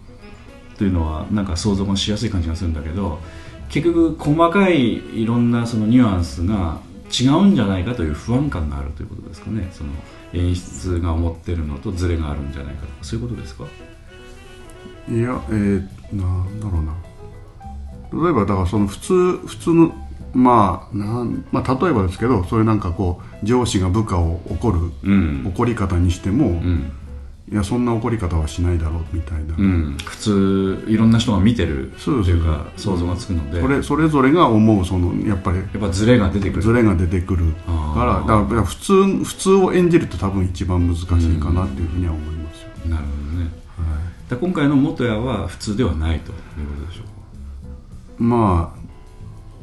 [0.78, 3.18] というのはなんか想像がしやすい感じがするんだけど
[3.68, 6.80] 結局細かいいろんなそのニュアンスが
[7.10, 9.68] 違うんじゃないかという不安感があるということですかね。
[9.72, 9.90] その
[10.32, 13.64] 演出が思ってるのとズレがあるんじゃないかとかそういうことですか？
[15.08, 16.94] いやえー、なんだろうな
[18.12, 19.92] 例えばだからその普通普通の
[20.32, 25.46] まあなん、まあ、例えばですけどそういうなんかこう上司が部下を怒る、うん。
[25.46, 26.92] 怒り方にしても、うん。
[27.50, 33.60] いやそんな怒り方はしないだろうみたいな、うん、普通いろんな人が見てるというか想像がつくので。
[33.60, 36.62] それそれぞれが思うそのやっぱりやっぱズレが出てくる。
[36.62, 41.06] ズレが出てくるからだから普通普通を演じると多分一番難しい
[41.40, 43.50] かなっていうふうには思いますよ、なるほどね、
[44.28, 47.19] だから今回の元谷は普通ではないということでしょう
[48.20, 48.80] まあ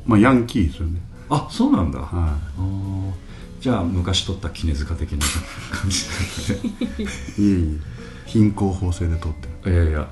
[0.06, 1.00] まあヤンキーですよね。
[1.30, 3.12] あそうなんだ、はあー。
[3.62, 5.20] じゃあ昔取った絹塚的な
[5.72, 6.76] 感じだいい
[7.40, 7.78] えいえ。
[8.26, 9.70] 貧困法制で撮って。
[9.70, 10.08] るねいやいや。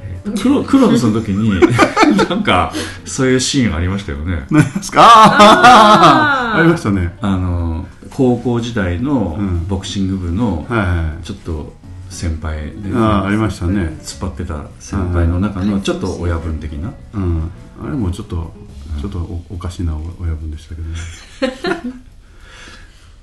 [0.00, 1.50] えーとクロクロノスの時に
[2.28, 2.72] なんか
[3.04, 4.46] そういうシーンありましたよね。
[4.50, 5.00] 何ですか？
[5.02, 6.60] あー。
[6.60, 7.16] ありましたね。
[7.20, 9.66] あの高校時代のうん。
[9.68, 11.24] ボクシング部のはいはい。
[11.24, 11.74] ちょっと
[12.16, 13.98] 先輩で、ああありましたね。
[14.02, 16.92] 突っ張ってた先輩の中のちょっと親分的な。
[17.14, 17.50] うん。
[17.82, 18.52] あれもちょっと
[19.00, 20.96] ちょっとおおかしな親分でしたけどね。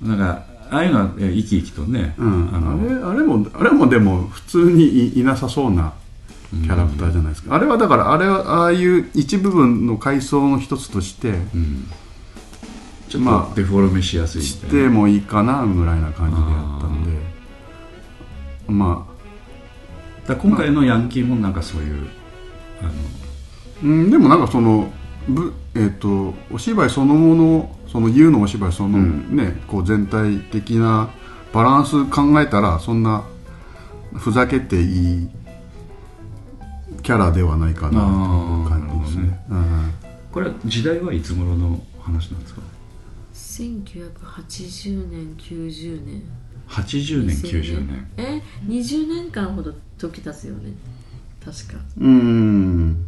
[0.00, 2.50] なんかああいうのはえ生き生きとね、うん。
[2.52, 5.92] あのあれあれもあれもでも普通にいいなさそうな
[6.50, 11.86] キャラクターじゃないですか、あれはだからあれはああいう一部分の階層の一つとしてうん。
[13.08, 17.33] ちょっまあとデフォルメしやすいみしてもいいかなぐらいな感じでやったんで
[18.68, 22.08] まあだ今回のヤンキーもなんかそういう
[22.80, 22.92] あの
[23.82, 24.90] うん、でもなんかその
[25.28, 29.36] ぶ、えっとお芝居そのものその U のお芝居その、うん。
[29.36, 31.10] ねこう全体的な
[31.52, 33.24] バランス考えたらそんな
[34.14, 35.28] ふざけていい
[37.02, 39.44] キャラではないかなという感じですね。
[39.50, 39.92] うん。
[40.32, 42.62] これは時代はいつ頃の話なんですか
[43.34, 46.22] ？1980年90年
[46.68, 48.06] 80年90年。
[48.16, 50.72] え20年間ほど時経つよね。
[51.44, 51.84] 確か。
[51.98, 53.06] うん。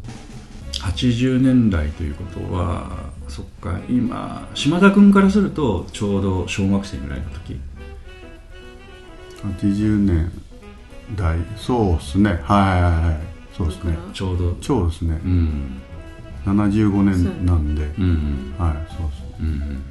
[0.72, 7.59] 80年代ということはそっか今島田君からするとちょうど小学生ぐらいの時。
[9.42, 10.32] 80年
[11.16, 11.38] 代。
[11.57, 12.30] そうですね。
[12.30, 13.36] はいはいはい。
[13.57, 13.96] そうですね。
[14.12, 14.57] ちょうど。
[14.61, 15.20] そうですね。
[15.24, 15.80] うん。
[16.44, 18.04] 75年なんで、うん。
[18.04, 19.82] うんはいそうですうんうん。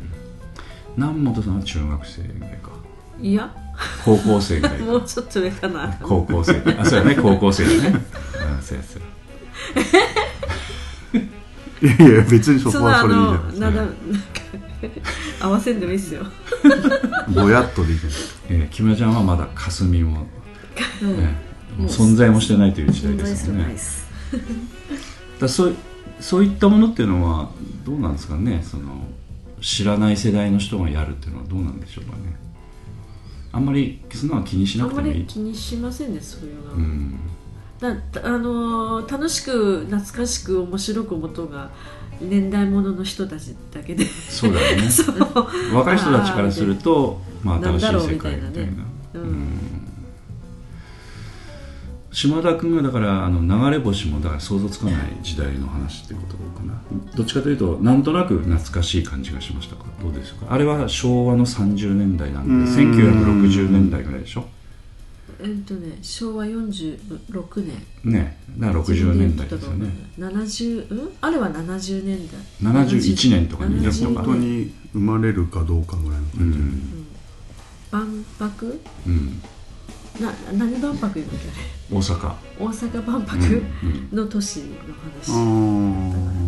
[0.98, 2.52] 南本さんは中学生ぐらい。
[2.52, 2.55] か
[3.22, 3.52] いや？
[4.06, 5.98] 高校生ぐらい もうちょっと上かな。
[6.02, 6.62] 高校生。
[6.80, 7.16] あそうやね。
[7.16, 7.96] 高校生だね。
[8.58, 9.06] うんそうやそうや。
[11.82, 13.76] いやいや別にそこはそれでいいじゃのないですかなん。
[13.76, 13.96] だなんか
[15.42, 16.26] 合わせんでもいいっすよ。
[17.30, 20.26] ぼやっとでいいじゃないですかえー木村ちゃんはまだ霞も、
[21.02, 23.76] えーもう存在もしてないという時代ですよね。
[25.42, 25.76] だそうい
[26.22, 27.50] そういったものっていうのは
[27.86, 28.64] どうなんですかね？
[28.64, 29.06] その
[29.60, 32.38] 知らない世代の人がやるっていうのはどうなんでしょうかね？
[33.56, 35.20] あんまりそんなのは気にしあまなんくてもいい。
[35.22, 37.20] り気にしませんねそういうのは、うん。
[37.80, 37.90] だ
[38.24, 41.70] あのー楽しく懐かしく面白く思うが
[42.20, 44.06] 年代物の人たちだけで。
[44.06, 44.90] そうだよね。
[45.74, 48.48] 若い人たちからするとまあ新しい世界みたいな。
[48.50, 48.78] みたいなね。
[49.14, 49.22] うん。
[49.22, 49.75] うん
[52.16, 56.82] 島田君がだからあの流れ星もだから想像つかない時代の話っていうことかな。
[57.14, 59.76] どっちかというとなんとなく懐かしい感じがしました。
[59.76, 60.54] かどうでしょうか？
[60.54, 62.92] あれは昭和の30年代なんでうん。
[62.94, 64.46] 1960年代ぐらいでしょ？
[65.42, 66.98] えっとね昭和46
[68.06, 68.14] 年。
[68.14, 69.90] ねだから60年代ですよね。
[70.18, 71.12] 70うん？
[71.20, 72.30] あれは70年
[72.62, 72.72] 代。
[72.72, 77.06] 71年とかにいや70本当に生まれるかどうかぐらいのう感じ、ん。
[77.92, 78.80] 万博？
[79.06, 79.42] うん
[80.20, 81.34] な何万博っけあ
[81.92, 82.34] れ大阪。
[82.60, 84.10] 大阪万うん博うん。
[84.18, 84.66] の年の
[85.28, 86.42] あ話、うん。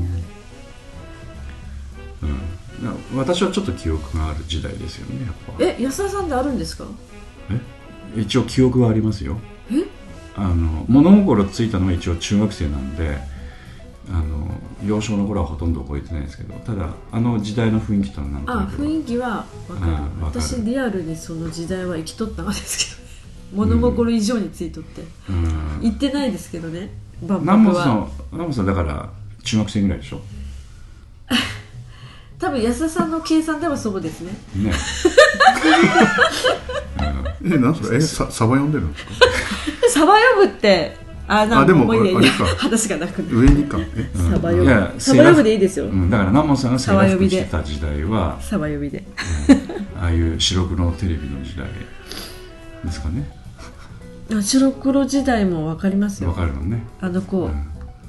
[2.84, 5.64] だから私はちょっと記憶がある時代ですよねやっぱ。
[5.64, 6.86] え安田さんってあるんですか？
[8.16, 9.38] 一応記憶はありますよ。
[9.72, 9.84] え？
[10.36, 13.18] あの物心ついたのは一応中学生なんで
[14.10, 14.50] あの
[14.86, 19.94] 幼少の頃はほとんど覚えてないですけどただあの時代の雰囲気とはなんとあ雰囲気は分かる。
[20.22, 23.07] 私リアルにその時代は生きとったんですけど
[23.54, 25.80] 物心以上についとって、うん。
[25.82, 26.90] 行ってないですけどね。
[27.26, 27.84] 万南博は。
[27.86, 29.10] 本さん南本さんだから
[29.44, 30.22] 中学生ぐらいでしょ？
[32.40, 34.32] 多分安田さんの計算ではそうですね。
[34.56, 34.72] ね。
[37.44, 37.96] えなんすか？
[37.96, 39.12] えさサバ読んでるんですか？
[39.90, 40.96] サバ読むって
[41.30, 42.46] あなんあでももういいやあれか？
[42.58, 43.40] 話がなくなる。
[43.40, 43.78] 上にか。
[43.80, 44.10] え？
[44.16, 44.32] うん。
[44.32, 49.04] サバ読いやむサバ読むでいいですよ、うん、だから南本さんがセーラー服着てた時代はサバ読みで。
[50.00, 51.66] ああいう白黒テレビの時代
[52.86, 53.28] ですかね。
[53.32, 53.37] あ
[54.42, 57.68] 白黒時代も分かりますわよかるもんね、あのこう、うん。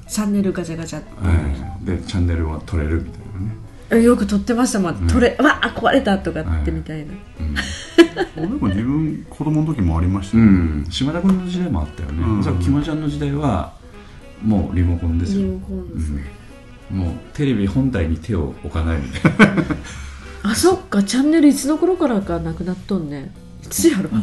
[0.08, 1.08] チャンネルガチャガチャって。
[1.24, 1.32] は
[1.82, 3.20] い、でチャンネルは取れるみたい
[3.90, 4.04] なね。
[4.04, 5.06] よく撮ってましたもん、うん。
[5.06, 6.70] 撮れわあ壊れたとかってはい。
[6.70, 7.12] みたいな、
[8.36, 10.86] 俺も自分子供の時もありましたうよ、ん。
[10.90, 12.40] 島田君の時代もあったよね、うん。
[12.40, 13.72] おそらくキモちゃんの時代は
[14.42, 16.22] もうリモコンですよ、リモコンですね、
[16.90, 16.98] うん。
[16.98, 19.62] もうテレビ本体に手を置かないみたいな。
[20.42, 21.02] あそっか。
[21.02, 23.30] チャンネルいつの頃からかなくなっとんね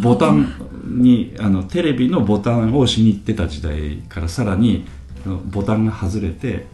[0.01, 0.53] ボタン
[0.85, 4.85] にあのテレビのボタンを押しに行ってた時代からさらに
[5.45, 6.65] ボタンが外れて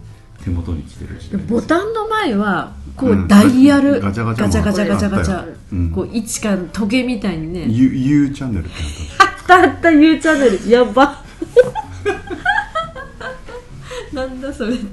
[0.44, 1.54] 手元に来てる時代です。
[1.54, 3.28] ボタンの前はこう、うん。
[3.28, 7.66] ダイヤルガチャガチャもガチャガチャガチャガチャこう位置感時計みたいにね。
[7.68, 8.74] U, U チャンネルって
[9.20, 11.24] あったあった U チャンネルやば
[14.14, 14.86] なんだそれって、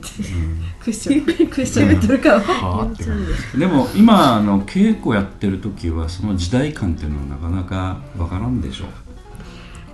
[0.80, 2.88] クッションクッション言ってるかは
[3.58, 8.84] でも今あの稽古やってる時はその時代感っていうのはなかなかわからんでしょ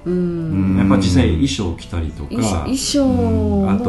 [0.04, 0.10] う。
[0.10, 0.76] ん。
[0.76, 2.28] やっぱ実際衣装着たりとか。
[2.30, 3.70] 衣衣装うん。
[3.70, 3.80] あも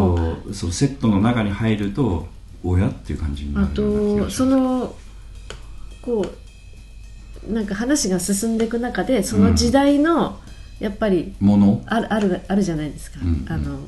[0.46, 2.28] とそのセットの中に入ると
[2.64, 4.96] 親っていう感じになあるような気とその
[6.02, 6.26] こ
[7.50, 10.40] うなんか話が進んでいく中でその時代の、
[10.80, 13.46] やっぱりものあるあるあるじゃないですか、うん。
[13.48, 13.80] あの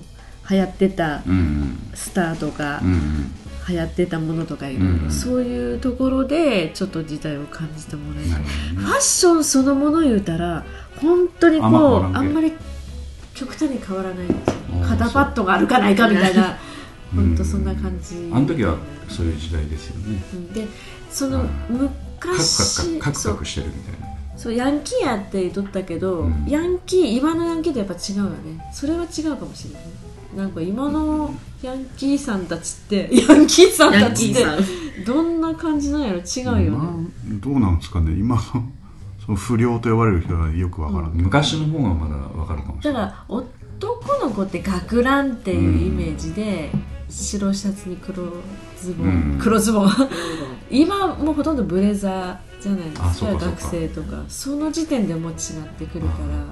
[0.49, 1.77] 流行ってたうんうん。
[1.93, 3.31] スターとか、うんうん。
[3.69, 5.11] 流行ってたものとかいろいろ、うんうん。
[5.11, 8.35] そういうところでちょっと時代を感じてもらえるね。
[8.77, 10.63] ファッションそのもの言うたら
[11.01, 12.53] 本当にこうあんまり
[13.33, 14.53] 極端に変わらないんですよ。
[14.87, 16.07] 肩パッドがあるかないか。
[16.07, 16.57] みたいな
[17.13, 17.21] う。
[17.21, 18.29] ん本当そんな感じ。
[18.33, 18.77] あの時は
[19.09, 20.23] そういう時代ですよね。
[20.33, 20.53] うん。
[20.53, 20.65] で
[21.11, 21.39] その
[22.19, 24.07] カクカ昔クカクカクしてるみたいな。
[24.37, 26.45] そうヤンキーやって言っとったけど、うん。
[26.47, 28.71] ヤンキー今のヤンキーとやっぱ違うよね。
[28.73, 29.81] それは違うかもしれない
[30.37, 31.33] なんか今の
[31.63, 34.45] ヤンキーさんたちって ヤンキーさんたちって
[35.03, 36.19] どんな感じなんやろ？
[36.19, 36.93] 違うよね、まあ
[37.41, 38.11] どうなんですかね？
[38.13, 38.41] 今の
[39.25, 41.11] その不良と呼ばれる人はよくわからん。
[41.11, 43.03] けど、昔の方がまだわかるかもしれない。
[43.03, 46.71] だから男の子って学ランっていうイメージで、
[47.09, 48.23] 白シャツに黒
[48.79, 49.39] ズボン、うん。
[49.41, 49.91] 黒ズボン。
[50.69, 53.07] 今もうほとんどブレザーじゃないですか。
[53.09, 53.55] あそうかそうか。
[53.57, 54.23] 学生とか。
[54.27, 55.37] その時点でもう違っ
[55.77, 56.45] てくるから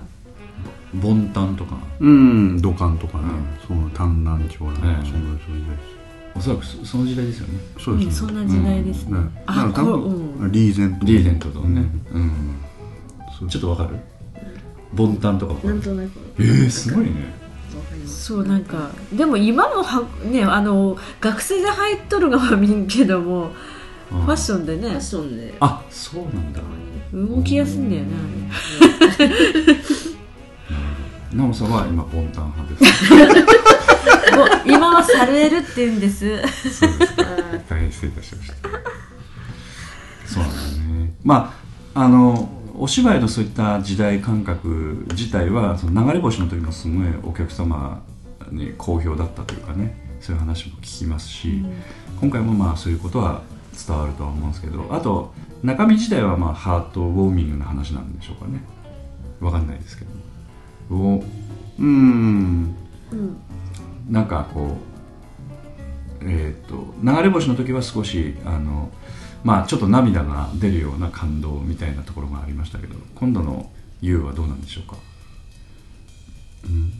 [1.01, 1.77] ボンタンとか。
[1.99, 3.67] うん土管とかね、うん。
[3.67, 5.05] その短乱長乱、ええ。
[5.05, 5.65] そんなそういう
[6.35, 7.59] おそらくそその時代ですよね。
[7.79, 10.03] そうですうんそんな時代ですね、ね、あなんか多分、
[10.39, 10.51] うん。
[10.51, 11.05] リーゼント。
[11.05, 11.85] リーゼントとかね。
[12.13, 12.31] うん。
[13.39, 13.49] そう。
[13.49, 13.95] ちょっとわかる？
[14.93, 17.11] ボンタンとかなんとなくえー、すごいね。
[18.05, 23.49] そうなんかでも今もはねあの学生で入っとるがは見んけども
[24.09, 24.89] フファッションでね。
[24.89, 25.53] ファッションで。
[25.59, 26.61] あそうなんだ。
[27.13, 28.11] 動きやすいんだよね
[31.35, 32.93] ナオさんは今ボンタン派です。
[34.65, 36.39] 今はサルエルって言うんです。
[36.71, 37.23] そうですか
[37.69, 38.55] 大変失礼いたしました。
[40.25, 40.57] そうなんだ
[40.93, 41.13] ね。
[41.25, 41.53] ま
[41.93, 48.01] ああのお芝居のそういった時代感覚自体はその流れ星の時もすごいお客様
[48.49, 51.65] に好評だったというかねそういう話も聞きますし、
[52.21, 53.41] 今回もまあそういうことは
[53.85, 55.33] 伝わるとは思うんですけどあと
[55.63, 58.61] 中身自体はまあハートウォーミングな話なんでしょうかね。
[59.41, 60.14] わかんないですけど
[60.89, 61.23] お
[61.79, 62.75] うん。
[64.09, 64.77] なんかこ
[66.21, 68.91] うえっ、と流れ星の時は少しあの
[69.43, 73.69] まあちょっと涙が出るような感動みたいなところがありましたけど今度の
[74.01, 74.95] 「YOU」はどうなんでしょうか？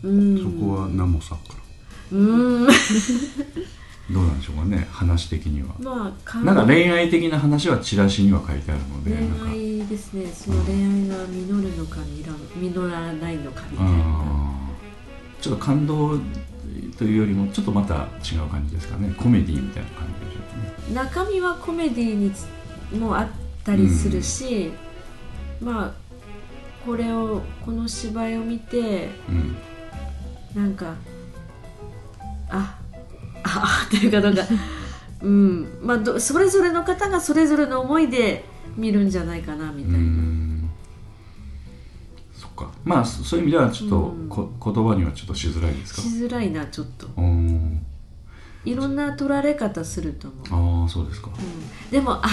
[0.04, 0.38] うん。
[0.38, 1.46] そこはナモさんか
[2.12, 2.18] ら。
[2.18, 2.68] うん
[4.12, 5.70] どうなんでしょうかね話的には。
[5.80, 9.12] まあかなんか恋愛的な話はチラシには書いてあるので
[9.44, 10.28] 恋愛ですね。
[10.28, 11.98] その恋愛が実るのか
[12.56, 14.56] 実らないのかみたいな。
[15.42, 16.20] ちょっと感動
[16.98, 19.14] というよりもちょっとまた違う感じですかね。
[19.18, 20.96] コメディみたいな感じでしょうかね。
[20.96, 22.48] 中身はコメディにつ
[22.96, 23.28] もあっ
[23.64, 24.72] たりするし、
[25.62, 25.94] まあ
[26.86, 29.56] これをこの芝居を見てうん。
[30.56, 30.96] なんか
[32.50, 32.80] あ
[33.46, 34.44] あっていうかなんか
[35.22, 35.80] うん。
[35.82, 38.44] まあどそれぞれの方がそれぞれの思いで
[38.76, 40.70] 見るんじゃないかなみたいな、うん。
[42.34, 42.72] そっか。
[42.84, 44.30] まあそそういう意味ではちょっとうん。
[44.30, 46.02] こ、言葉にはちょっとしづらいですか？
[46.02, 47.08] しづらいなちょっと。
[47.18, 47.86] うん。
[48.66, 51.30] いろんな取られ方すると思う、ああそうですか。
[51.30, 51.32] う
[51.88, 51.92] ん。
[51.92, 52.24] でもあ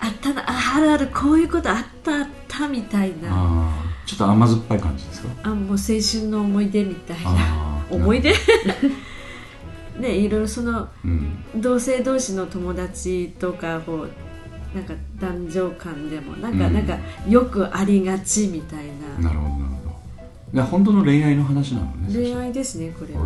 [0.00, 0.42] あったな。
[0.42, 3.28] ああるあるこういうことあったあったみたいな。
[3.30, 3.38] ああ。
[3.68, 5.54] あちょっと甘酸っぱい感じですか？
[5.54, 7.84] もう青春の思い出みたいな。
[7.88, 8.34] 思い出？
[9.98, 11.44] ねいろいろそのうん。
[11.60, 16.74] 同性同士の友達とかこうなんか男女間でもなんか、うん。
[16.74, 18.86] なんかよくありがちみたい
[19.20, 19.28] な。
[19.28, 19.92] なるほどなるほど。
[20.54, 23.20] いや本当の恋愛の話なのね恋愛ですねこれは。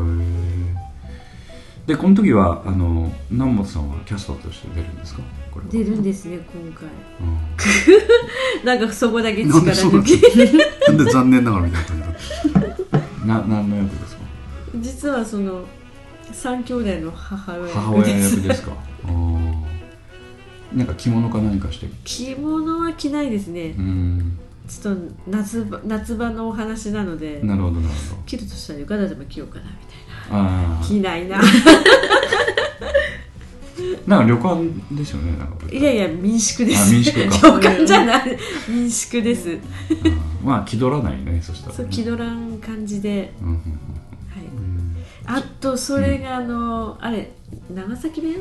[1.86, 5.22] でこの時はあの南本さんはキャスターとして出るんですか？
[5.70, 6.88] 出るんですね今回。
[7.20, 7.38] うん。
[8.66, 10.20] なんかそこだけ力抜き。
[10.88, 14.22] なんで残念ながらみたいな感じだったな何の役ですか？
[14.80, 15.64] 実はその
[16.32, 17.72] 三兄弟の母親。
[17.74, 18.72] 母親役ですか？
[20.74, 23.74] なんか着物か何かして着物は着ないですね。
[23.78, 24.38] うん。
[24.68, 28.22] ちょっと夏場夏場のお話なのでなるほどなるほど。
[28.26, 29.76] 着るとしたら浴衣でも着ようかなみた
[30.36, 31.38] いあな着ないな。
[31.38, 31.42] あ
[34.06, 36.82] なんか旅館ですよねなんかいやいや民宿です。
[36.90, 37.48] あ民宿か。
[37.48, 38.36] 旅館じゃない。
[38.68, 39.50] 民宿です。
[39.50, 39.60] うん
[40.44, 43.62] まあ気取らないねそしたら、ね、そう気取らん感じで、うんうんはい、
[45.26, 47.32] あとそれがあの、あれ
[47.74, 48.36] 長崎弁？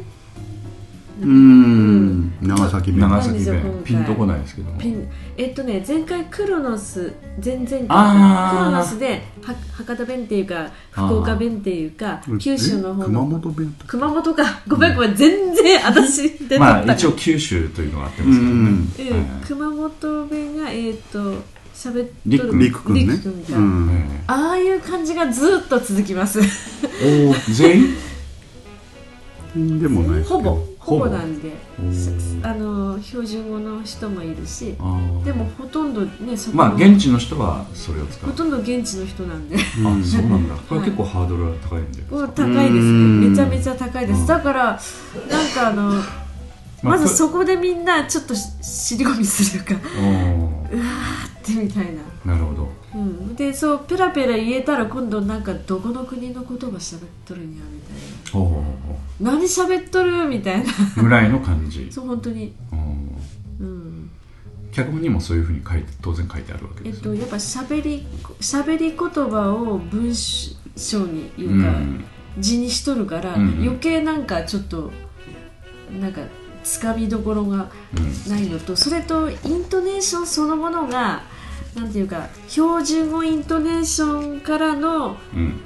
[1.21, 2.33] うーん。
[2.41, 3.01] 長崎弁。
[3.01, 3.81] 長崎弁。
[3.86, 4.71] ピンとこないですけど
[5.38, 7.13] えっとね前回クロノス
[7.43, 14.43] 前々回クロノスでは博多弁っていうか福岡弁っていうか九州の方え熊の本弁と熊本か。
[14.67, 16.91] ごめんごめん全然私出てまた。
[16.91, 18.39] あ一応九州というのがあってます
[18.97, 21.55] けどね、熊本弁がえっ、と
[21.89, 23.89] 喋っりっくんとるりっくんねりっくんがうん。
[23.91, 26.39] えああいう感じがずっと続きます。
[27.01, 27.81] えおー全
[29.55, 29.79] 員？
[29.81, 31.05] でもないほぼほぼ。
[31.07, 31.49] なんで。
[31.79, 32.45] おー。
[32.45, 35.23] あの標準語の人もいるしあー。
[35.23, 38.29] でもほとんどねそこまあの現地の人はそれを使う。
[38.31, 39.55] ほとんど現地の人なんで。
[39.55, 39.59] あ
[40.03, 40.55] そうなんだ。
[40.67, 43.29] これ結構ハードルが高いんで、うん高いですうん。
[43.29, 44.27] めちゃめちゃ高いです。
[44.27, 44.79] だから
[45.29, 46.01] なんかあの
[46.89, 49.73] まずそこでみんなちょっとし尻込みするか。
[49.97, 51.88] おーってみたい
[52.25, 52.69] な、なるほど。
[52.93, 59.31] うん、でそうペラペラ言えたら今度なんかどこの国の言葉喋っとるんやみたいな。
[59.33, 60.65] 何喋っとるみたいな。
[61.01, 61.91] ぐらいの感じ。
[61.91, 62.53] そう本当に。
[62.71, 63.15] うん。
[63.59, 64.09] うん。
[64.71, 68.05] 脚本にもそういうふうに書いて当然書いてあるわけですよえっとやっぱ喋り
[68.41, 72.05] 喋り言葉を文章にいうか、うん。
[72.39, 73.61] 字にしとるから、うん。
[73.61, 74.91] 余計なんかちょっと
[75.99, 76.21] なんか
[76.66, 81.24] つかみどころがうんないのとそれとイントネーションそのものが
[81.76, 85.61] なんていうか標準語イントネーションからのうん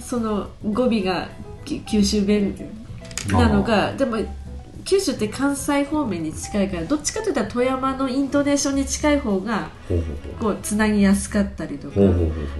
[0.00, 1.28] その語尾が
[1.64, 2.54] き九州弁
[3.28, 4.18] なのかでも
[4.84, 9.70] 九州って関西方面に近いからどっちかというと富山のイントネーションに近い方が
[10.40, 12.00] こうつなぎやすかったりとか。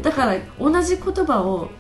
[0.02, 1.70] だから同じ言葉を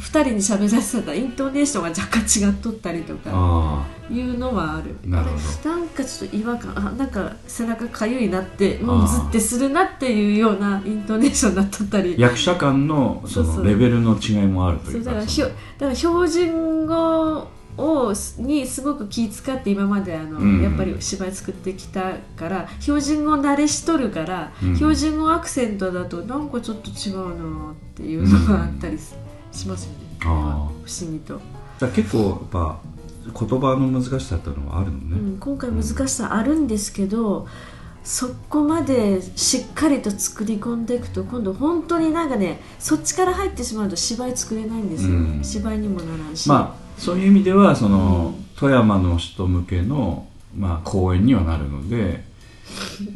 [0.00, 3.30] 2人に喋らせたらイントネーションが若干違っとったりとか。
[3.32, 4.96] あいうのはある。
[5.04, 5.70] なるほど。
[5.70, 9.04] なんかちょっと違和感あなんか背中かゆいなってうあー。
[9.04, 12.14] んずってするなっていうようなイントネーションになっとったり。
[12.18, 17.48] あ役者間のそのレベルの違いもあるといううかそだからひょだから標準語
[17.78, 20.62] をにすごく気遣って今まであの、うん。
[20.62, 24.76] やっぱり芝居作ってきたから標準語慣れしとるから、うん。
[24.76, 29.14] 標準語アクセントだとなんかちょっと違うなっていうのがあったりし
[29.52, 31.40] しますよね、ああ不思議と、
[31.94, 32.78] 結構やっぱ
[33.32, 37.46] 言葉の難しさっていうのはあるのね、うん、今回難しさあるんですけど、
[38.04, 45.40] そこまでしっかりと作り込んでいくと今度本当になんかねそっちから入ってしまうと芝居作れないんですよ、うん。
[45.42, 52.24] 芝居にもならんし、まあそういう意味ではその、うん富山の人向けの、まあ、公演にはなるので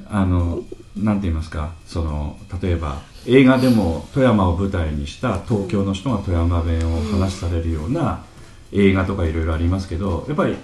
[0.09, 0.63] あの
[0.97, 8.25] なんて言いますかその例えば映画でも富山を舞台にした東京の人が富山弁を話されるような
[8.73, 10.57] 映画とかいろいろありますけどやっぱり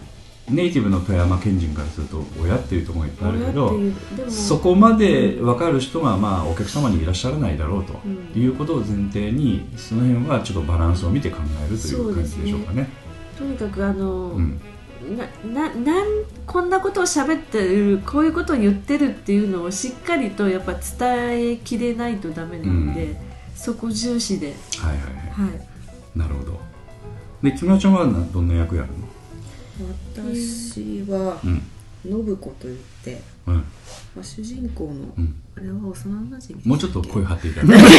[0.51, 8.41] ネイティブの富山県人からすると親っていうところがいっぱいあるけどそこまで分かる人が、まあ、お客様にいらっしゃらないだろうとうん。
[8.41, 12.89] いうことを前提にその辺はちょっとバランスを見て考えるという感じでしょうかね。
[13.37, 14.61] とにかくあの、うん。
[15.45, 16.07] なななん
[16.47, 23.17] こんなことを喋ってるこういうことを言ってるっていうのをしっかりとやっぱ伝えきれないとダメなんで、うん。
[23.57, 25.51] そこ重視で、はいはいはい。
[25.51, 26.66] はい、なるほど
[27.43, 28.89] で木村ちゃんはなどんな役やる
[30.14, 31.39] 私は
[32.09, 33.64] の信子といって、うん、うん、ま
[34.20, 35.34] あ、主人公の、うん。
[35.57, 37.84] あれは幼馴染もうちょっと声張っていただいて。
[37.84, 37.91] ご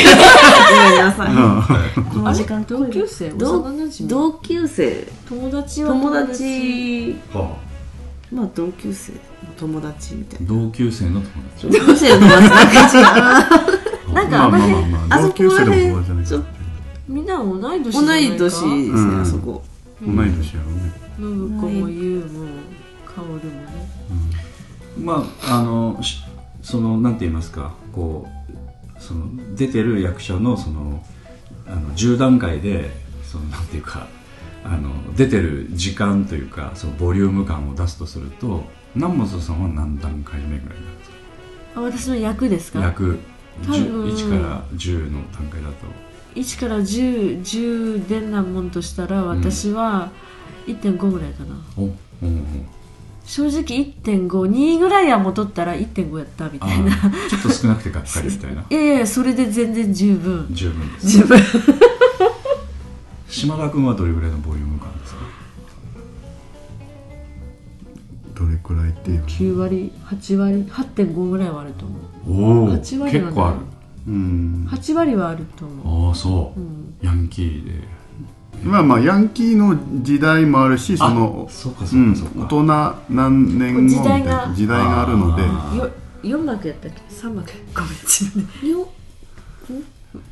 [0.90, 2.02] めんなさい。
[2.02, 5.08] この時間同級生同幼馴染同級生。
[5.28, 7.16] 友達は友達。
[7.34, 7.58] は
[8.32, 9.20] まあ同級生の
[9.58, 11.24] 友達みたいあ同級生の友
[11.54, 11.68] 達。
[11.68, 12.54] な同級生の友達。
[12.54, 15.22] なんか違うなんかあの辺まあまあまああ。
[15.22, 16.57] そこら同級生で辺も友達じゃないちょ
[17.08, 18.30] みんな同い年じゃないか？
[18.30, 19.22] 同い年ですね、うん。
[19.22, 19.64] あそこ。
[20.02, 20.94] 同い年やろうね。
[21.18, 22.48] 信子も優も
[23.06, 23.68] 薫もね。
[25.00, 26.22] まああのし
[26.62, 27.74] そのなんて言いますか？
[27.94, 31.04] こうその出てる役者のその
[31.68, 32.92] あの10段階で
[33.24, 34.08] そのなんていうか
[34.64, 38.64] あの出てる時間というかそのボリューム感を出すとすると
[38.96, 41.18] 南本さんは何段階目ぐらいなんですか？
[41.76, 42.80] あ私の役ですか？
[42.82, 43.20] 役。
[43.64, 44.06] 多分。
[44.08, 45.76] 1から10の段階だと
[46.38, 50.12] 1から10 10出んなもんとしたら私は
[50.68, 51.92] 1.5ぐらいかな、おおお
[53.26, 56.92] 正直1.52ぐらいは戻ったら1.5やったみあたいな。
[56.92, 58.64] ーちょっと少なくてがっかりみたいな。
[58.70, 60.48] いやいやそれで全然十分。
[60.52, 61.08] 十分です。
[61.10, 61.40] 十分。
[63.30, 65.20] 島田君はどれぐらいのボリューム感ですか？
[68.36, 72.02] どれくらいっていう9割8割8.5ぐらいはあると思う。
[72.30, 73.58] おお8割はない結構ある
[74.08, 74.68] うん。
[74.70, 76.10] 8割はあると思う。
[76.10, 76.96] ああそう、ん。
[77.02, 77.98] ヤンキーで。
[78.64, 84.48] まあまあヤンキーの時代もあるしそのあそうかうそうんかそうか、大人何年後みたい時代が。
[84.48, 85.44] な時代があるので。
[85.44, 85.92] あよ
[86.24, 87.90] 4幕やったっけ？3幕ごめん。
[88.04, 88.88] 自分でよ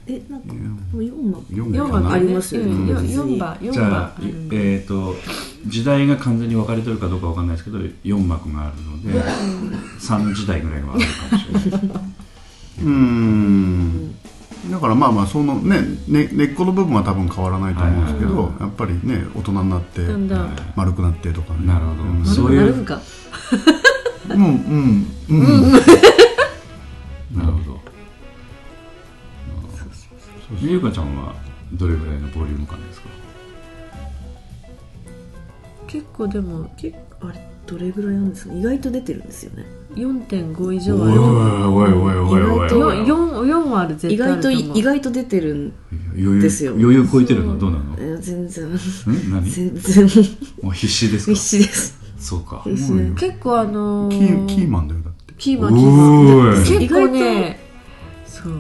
[0.08, 0.60] えなんかも
[0.94, 1.54] う4幕。
[1.54, 2.12] 4 4幕かな。
[2.14, 2.72] ありますよね。
[2.72, 5.16] うん、別に4番4じゃあ番、うんえっ、と
[5.68, 9.20] 時代が完全に分かれてるかどうか分かんないですけど4幕があるので
[10.00, 12.15] 3時代ぐらいはあるかもしれない
[12.84, 14.16] うん。
[14.72, 20.02] だからまあまあそのねね根っこの部分は多分変わらないと思うんですけど、やっぱりね大人になって
[20.76, 21.68] 丸くなってとかね。
[21.68, 22.04] なるほど。
[22.04, 22.26] うん。
[22.26, 23.02] そういうなるんか。
[24.30, 25.06] うんうん。
[25.30, 25.72] うん。
[25.72, 25.78] な
[27.46, 27.80] るほど。
[30.62, 31.36] ゆうかちゃんは
[31.74, 33.10] どれぐらいのボリューム感ですか？
[35.88, 39.66] 結構でも結構あれどれぐらいなんですか意外と出てるんですよね
[39.96, 42.74] 4.5以上はあるおいおいおいおいおい。
[42.74, 45.74] おい 4, 4はある絶意外と意外と出てるん
[46.12, 46.72] 余裕ですよ。
[46.74, 47.96] 余裕超えてるのどうなの？
[47.98, 48.66] え全然。
[48.68, 48.70] ん？
[49.32, 49.50] 何？
[49.50, 50.06] 全然。
[50.62, 51.32] もう必死ですか？
[51.34, 51.98] 必死です。
[52.18, 52.62] そうか。
[52.66, 55.34] ですね結構あのキーキーマンだよだって。
[55.38, 56.64] キーマンキーマン。
[56.64, 57.60] 結構ね
[58.26, 58.54] そう。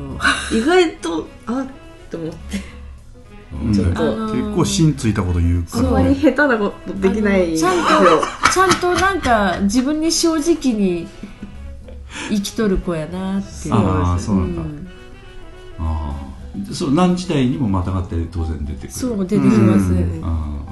[0.57, 1.65] 意外とあっ
[2.09, 2.35] と思って。
[2.57, 2.74] うん
[3.73, 4.01] ちょっと。
[4.01, 4.45] あのー。
[4.45, 5.87] 結構芯ついたこと言うから。
[5.87, 11.07] あんまり下手なことできないちゃんとちゃんとなんか自分に正直に
[12.29, 13.73] 生きとる子やなっていう。
[13.73, 14.87] ああそうなんだ、ん。
[15.79, 16.15] あ
[16.71, 18.91] あそう何時代にもまたがって当然出てくる。
[18.91, 20.21] そう出てきます、うん。
[20.23, 20.65] ああ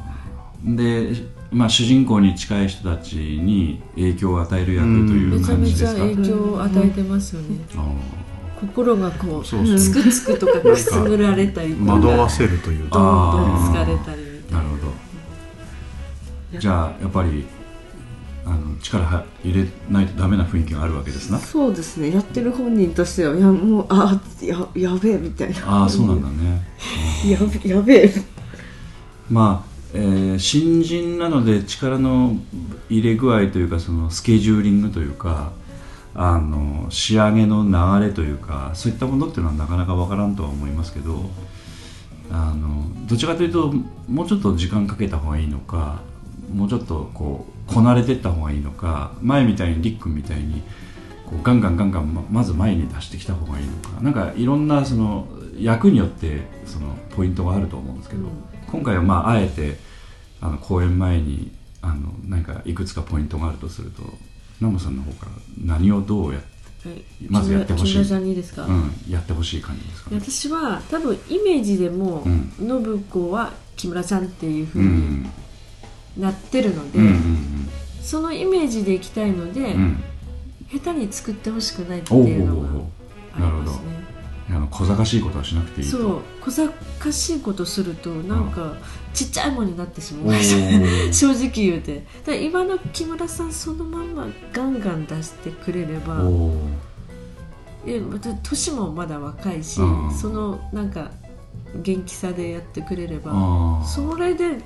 [0.64, 1.12] で、
[1.52, 7.86] まあ、主人公に近い人たちに影響を与える役というめちゃめちゃ感じですか、影響を与えてますよね、あ
[8.68, 13.00] 心がこうそうつくつくとかくすぐられたりとか惑わせるというどか。
[13.00, 13.02] ん
[13.32, 14.78] どん疲れたりみたいなあなるほ
[16.54, 16.60] ど。
[16.60, 17.46] じゃあやっぱり
[18.46, 21.40] あの力は入れないとダメな雰囲気があるわけですな。
[21.40, 22.12] そうですね。
[22.12, 25.82] やってる本人としてはいやもうあややべえみたいな。
[25.82, 26.66] ああそうなんだね。
[27.28, 28.14] やべやべえ。
[29.30, 32.36] まあ、えー新人なので力の
[32.90, 35.52] 入れ具合というかそのスケジューリングというか
[36.16, 41.30] あの仕上げの流れというかそういったものっていうのはなかなかわからんとは思いますけど
[42.32, 43.74] あのどちらかというと
[44.08, 46.02] もうちょっと時間かけた方がいいのか
[46.54, 50.62] もうちょっとこうこなれていった方がいいのか前みたいにりっくんみたいに
[51.26, 58.28] こうガンガンガンガンままず前に出してきた方がいいのかなんかいろんなその役によってそのポイントがあると思うんですけど、
[58.72, 59.78] 今回はまああえて
[60.42, 61.52] あの公演前に
[61.82, 64.02] あの何かいくつかポイントがあるとすると
[64.64, 65.32] 南部さんの方から
[65.66, 67.94] 何をどうやって、はいまずやってほしい。
[67.94, 70.20] 木村さんにですか、うん、やってほしい感じですかね。
[70.20, 72.52] 私は多分イメージでも、うん。
[72.58, 75.32] 信子は木村さんっていうふううにん。
[76.18, 77.70] なってるので、うんうん
[78.02, 79.68] そのイメージでいきたいので、うん。
[79.68, 80.04] うん
[80.74, 82.68] 下手に作ってほしくないっていうのが
[83.36, 84.03] ありますね
[84.56, 85.98] あの小賢しいことはしなくていいと。
[85.98, 86.52] そう小
[87.00, 88.76] 賢しいことするとなんか
[89.14, 90.36] ちっちゃいものになってしおまう。
[90.36, 91.12] ー。
[91.14, 92.06] 正直言うて。
[92.26, 96.22] だ今の木村さんそのまんまガンガン出してくれれば
[97.86, 100.14] えまた年もまだ若いし、うん。
[100.14, 101.12] そのなんか
[101.76, 104.58] 元気さでやってくれればそれで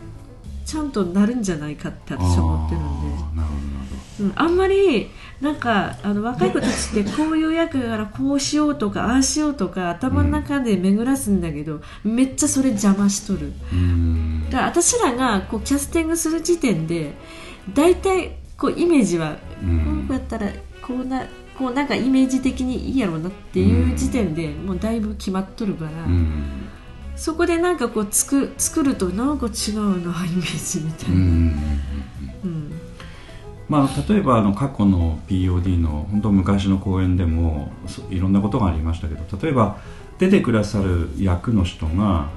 [0.68, 2.88] ちゃんとなるんじゃないかって私は思ってるんで。
[2.88, 3.88] あーなるほどなる
[4.20, 13.54] うん、あんまりなんかあの若い子たちってこういう役やからこうしようとかああしようとか頭の中で巡らすんだけど、めっちゃそれ邪魔しとる。
[14.50, 17.14] だから私らがこうキャスティングする時点で
[17.74, 20.06] 大体こうイメージは、うん。
[20.08, 21.28] こうやったらこうな
[21.58, 26.70] こうなんかイメージ的にいいやろうなっていう時点でもうだいぶ決まっとるから、うん
[27.18, 31.52] そこでなんかこうつく作るとなんか違うなイメージみたいな、
[33.68, 39.78] まあ、例えばあの過去の POD の本当昔の公演でもそいろんなことがありましたけど例えば
[40.20, 42.30] 出てくださる役の人が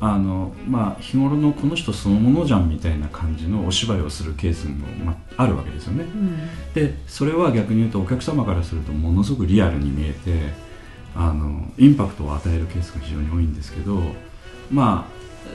[0.00, 6.04] あの、まあ、日頃のこの人そのものじゃんみたいな感じのお芝居をするケースも、まあ、あるわけですよね。
[6.04, 6.38] うん。
[6.74, 10.63] でそれは逆に言うとお客様からするとものすごくリアルに見えて
[11.14, 14.00] あのインパクトを与えるケースが非常に多いんですけど
[14.70, 15.08] ま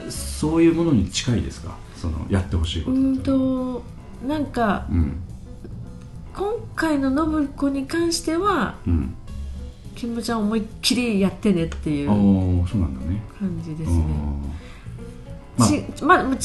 [0.08, 1.76] あそういうものに近いですか？
[1.96, 3.82] そのやってほしいことうんと
[4.26, 5.20] なんかうん。
[6.34, 9.14] 今回の信子に関してはうん。
[9.96, 12.64] キムちゃん思いっきりやってねっていう感
[13.62, 14.42] じですうねん
[15.60, 15.68] まあ。
[15.68, 16.36] ちまあ、違う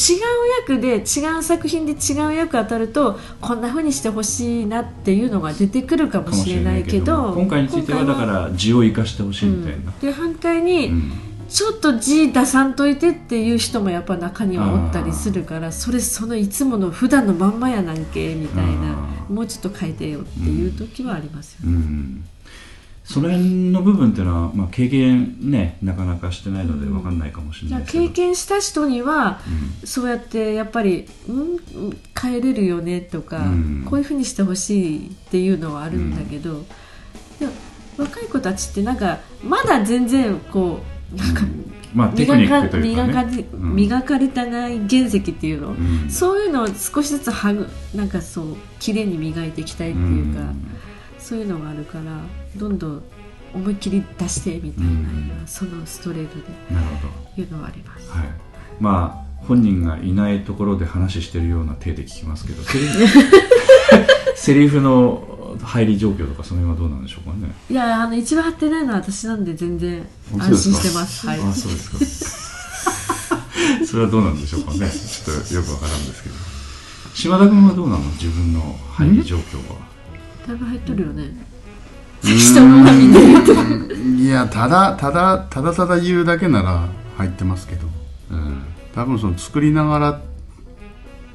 [0.69, 11.11] 役で違う作品で違う役当たるとこんな風にしてほしいなっていうのが出てくるかもしれないけど今回についてはだから字を生かしてほしいみたいな、で反対に、うん。
[11.47, 18.95] ちょっと字出さんといてっていう人もやっぱ中にはおったりするからそれそのいつもの普段のまんまやなんけみたいな
[19.29, 21.75] もうちょっと変えてよっていう時はありますよね。
[21.75, 22.25] うん
[23.05, 29.39] その辺の部分っていうのは、まあ、経験ねなかなかしてないので分かんないかもしれないですけど、経験した人には、
[29.83, 31.43] うそうやってやっぱり、うん、う
[31.89, 33.85] ん変えれるよねとか、うん。
[33.87, 36.65] こういうふうにしてほしいっていうのはあるんだけど、
[37.39, 37.51] でも
[37.97, 40.79] 若い子たちってなんかまだ全然こ
[41.13, 41.43] うなんか
[41.93, 46.09] まあテクニックという磨か磨かり磨かれたない原石っていうの、うん。
[46.09, 50.41] そういうのを少しずつはぐなんかそう綺麗に磨いていきたいっていうか、
[51.19, 52.21] そういうのがあるから
[52.55, 53.03] どんどん
[53.53, 55.43] 思いっきり出してみたいな、うん。
[55.45, 57.41] そのストレートでなるほど。
[57.41, 58.09] いうのはあります。
[58.09, 58.27] はい、
[58.79, 63.19] まあ本人がいないところで話してるような体で聞きますけどセリフ
[64.35, 67.53] セリフの入り状況とかその辺はどうなんでしょうかね。
[67.69, 70.05] いやあの一番張ってないのは私なんで全然
[70.37, 71.27] 安心してます。
[71.27, 71.39] はい。
[71.39, 71.97] あそうですか。
[73.85, 74.89] それはどうなんでしょうかね。
[74.89, 76.35] ちょっとよくわからんですけど。
[77.13, 78.03] 島田君はどうなの？
[78.13, 79.77] 自分の入り状況は。
[80.47, 81.54] だいぶ入っとるよね。
[84.17, 86.87] いやただただただただ言うだけなら
[87.17, 87.87] 入ってますけど。
[88.31, 88.63] うん。
[88.95, 90.21] 多分その作りながら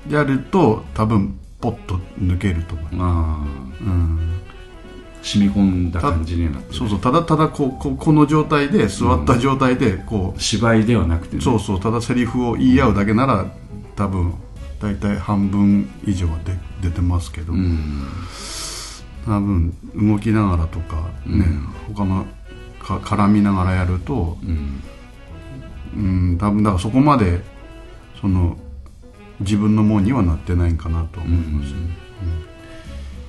[0.09, 3.47] やると多分ポッと抜けると思う、ま
[3.81, 4.41] うん、あ。
[5.23, 13.53] 染み込んだ感じになってるそうそうただただこうこうこの状態で座った状態でこう、芝居ではなくてね、そうそうただセリフを言い合うだけなら
[13.97, 14.35] 多分
[14.81, 18.07] 大体半分以上はで出てますけど、うん
[19.25, 21.45] 多分動きながらとかね、
[21.89, 22.27] 他の
[22.83, 24.83] か絡みながらやると、うん。
[25.93, 25.99] う
[26.35, 27.41] ん、多分だからそこまで
[28.21, 28.57] その
[29.41, 32.11] 自分のものにはなってないんかなと思います、ね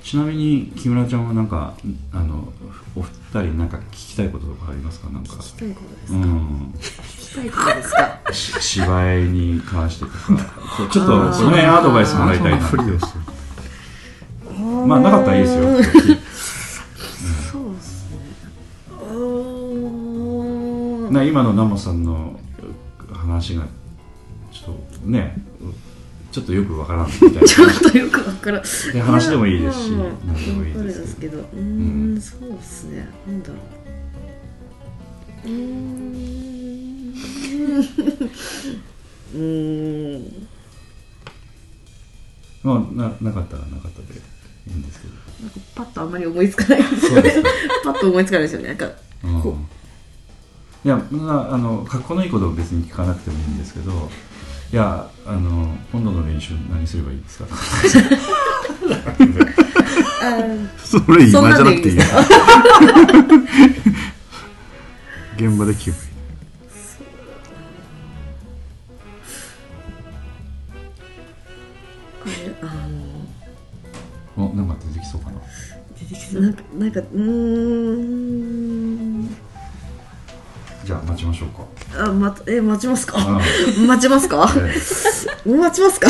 [0.02, 1.74] ちなみに木村ちゃんはなんか
[2.12, 2.52] あの
[2.96, 5.08] お二人なんか聞きたいこととかありますか？
[5.10, 5.34] なんか。
[5.34, 6.74] 聞きたいことですうん。
[6.76, 8.32] 聞きたいことですか？
[8.32, 10.16] し芝居に関してとか。
[10.90, 13.08] ちょっとその辺アドバイスもらいたいな不利ですよ
[14.86, 15.62] まあなかったらいいですよ。
[17.52, 18.18] そうですね。
[21.10, 22.38] な今のナモさんの
[23.12, 23.66] 話が
[24.52, 25.36] ちょっとね
[26.32, 27.42] ちょっとよくわからんみたいな。
[27.42, 28.62] ちょっとよくわからん。
[28.62, 31.38] で話でもいいですしうん何でもいいですすけど。
[31.38, 31.60] うー
[32.16, 33.06] んそうですね。
[33.26, 33.54] なんだろ
[35.44, 35.48] う。
[35.48, 37.14] うーん。
[39.34, 40.46] うーん。
[42.62, 44.20] まあななかったらなかったで
[44.68, 45.14] いいんですけど。
[45.42, 47.34] なんかパッとあんまり思いつかないですよね。
[47.84, 48.68] パッと思いつかないですよね。
[48.68, 48.88] なんか
[49.24, 49.42] うん。
[49.42, 49.56] こ
[50.84, 54.10] いやまああの格好のいいことを別に聞かなくてもいいんですけど
[54.72, 57.46] いやあの今度の練習何すればいいですか？
[60.84, 61.96] それ今じゃなくていい
[65.36, 66.02] 現場で聞けばいい
[74.36, 75.36] のおなんか出てきそうかな。
[75.98, 76.42] 出てきそう。
[76.42, 77.18] なんかなんかうー
[79.24, 79.28] ん。
[80.84, 81.64] じゃあ待ちましょうか。
[82.08, 83.14] あまえ待ちますか？
[83.18, 83.40] あ
[83.86, 84.48] 待ちますか？
[85.46, 86.08] え 待ちますか？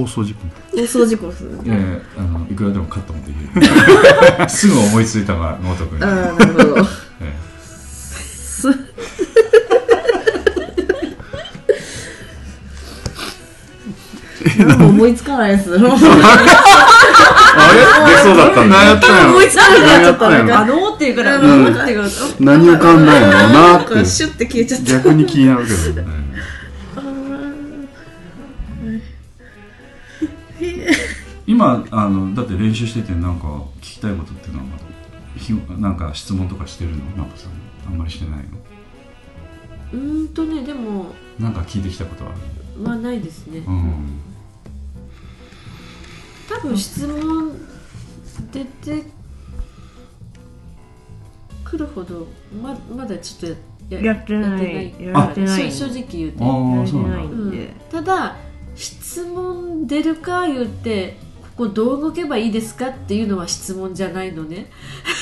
[0.00, 0.40] 放送事故
[0.78, 1.86] 放送事故ですえいやいや
[2.18, 3.32] あのいくらでもカットもで。
[3.32, 3.36] き
[4.42, 6.86] るすぐ思いついたがごとくに、ああなるほど。
[7.20, 7.34] え
[14.64, 15.74] もう 思いつかないです。
[15.76, 15.86] あれ？
[18.12, 18.76] 出そうだったんだ。
[18.76, 20.30] 何やったんやろ思いつかなくなっちゃった。
[20.30, 23.14] なんかあのーっていうから、何浮かんだん。
[23.14, 23.94] やろうななんって。
[23.94, 24.84] かシュッて消えちゃった。
[24.92, 26.19] 逆に気になるけどね
[31.76, 33.46] 今あのだって練習しててなんか
[33.80, 34.66] 聞きたいことっていうのは
[35.36, 37.04] ひなんか質問とかしてるの？
[37.16, 37.48] なんかさ
[37.86, 38.44] あんまりしてないの？
[39.92, 41.06] うーんとね、でも、
[41.38, 42.40] なんか聞いてきたことはある
[42.80, 43.58] まあないですね。
[43.58, 44.20] うん。
[46.48, 47.52] 多分質問
[48.52, 49.04] 出て
[51.64, 52.28] くるほど、
[52.62, 53.54] ままだちょっ
[53.88, 55.72] とややってないやってない。
[55.72, 56.44] 正直言うて。
[56.44, 57.22] ああそうなんだ。
[57.22, 57.74] うんで。
[57.90, 58.36] ただ
[58.76, 61.16] 質問出るか言って
[61.60, 64.70] ここどう動けばいいですかっていうのは質問じゃないのね。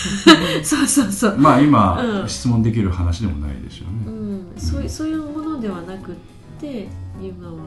[0.62, 2.28] そうそうそう、まあ今、うん。
[2.28, 6.14] 質問できる話でもないでしょううね、ん、そういそういうものではなくっ
[6.60, 7.62] ていうのは。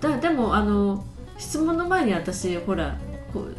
[0.00, 1.04] だでもあの
[1.38, 2.96] 質問の前に私ほら
[3.32, 3.56] こう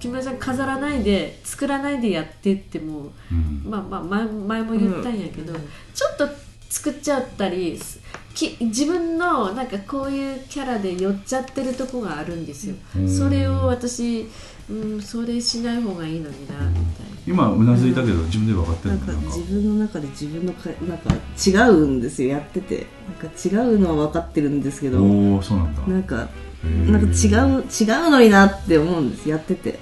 [0.00, 3.70] 木村さん飾らないで作らないでやってっても、うん。
[3.70, 6.28] まあまあ前前も言ったんやけど、ちょっと
[6.68, 8.00] 作っちゃったりす
[8.36, 13.08] き自分のなんかこういうキャラで寄っちゃってるとこがあるんですよ、うん。
[13.08, 14.28] それを私、
[14.70, 17.16] うん、それしない方がいいのになみたいな。
[17.26, 21.12] 今うなずいたけど自分で分かってるんか自分の中で自分のかなんか
[21.44, 22.28] 違うんですよ。
[22.28, 22.86] やってて。
[23.20, 25.02] なんか違うのは分かってるんですけど。
[25.02, 25.82] おおそうなんだ。
[25.82, 26.28] なんか
[26.64, 29.78] なんか違う違うのになって思うんですやってて。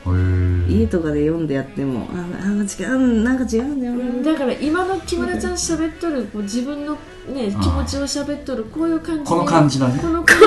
[0.69, 4.33] 家とかで読んでやってもあなんか違うなんか違うんだよな。
[4.33, 9.99] だから今の木村ちゃん喋っとるこう自分の、ね、気持ちを喋っとるこういう感じでこの感じだね。
[10.01, 10.45] この感じ。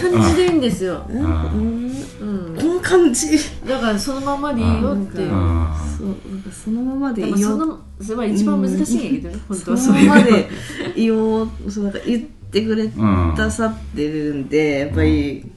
[0.00, 0.36] この感じ。
[0.36, 3.38] でいいんですよ、あうん、この感じ。
[3.66, 5.30] だからそのままでいいよっていう。
[5.30, 7.50] そうなんかそのままででいいよ。
[7.50, 9.98] もそのそれは一番難しいんやけどね、本当はその。
[10.00, 10.48] ままで
[10.96, 11.42] いよ。
[11.42, 15.50] うそうなんか言ってくれーうんたさってるんでやっぱり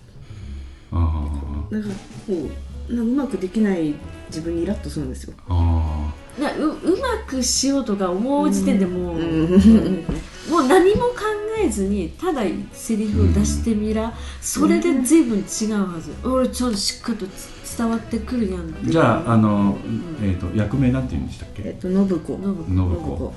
[0.92, 1.28] あ
[1.70, 1.90] なんか
[2.26, 2.50] こ
[2.90, 3.94] うなんかうまくできない
[4.30, 5.34] 自分にイラッとするんですよ。
[5.48, 6.14] ーあ。
[6.40, 10.06] なううまくしようとか思う時点でもう、うん。
[10.50, 11.16] もう何も考
[11.60, 19.78] えずにただセリフを出してみら、それで随分違うはず、俺ちゃんとしっかりとつ伝わってくるやんってーじゃああの、
[20.22, 21.64] えー、と役名なんて言うんでしたっけ？
[21.66, 22.38] えっと信子。
[22.38, 23.34] ノブ信子。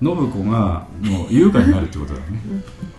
[0.00, 2.40] 信子がもう優香になるってことだよね。
[2.44, 2.95] そうそうそうそう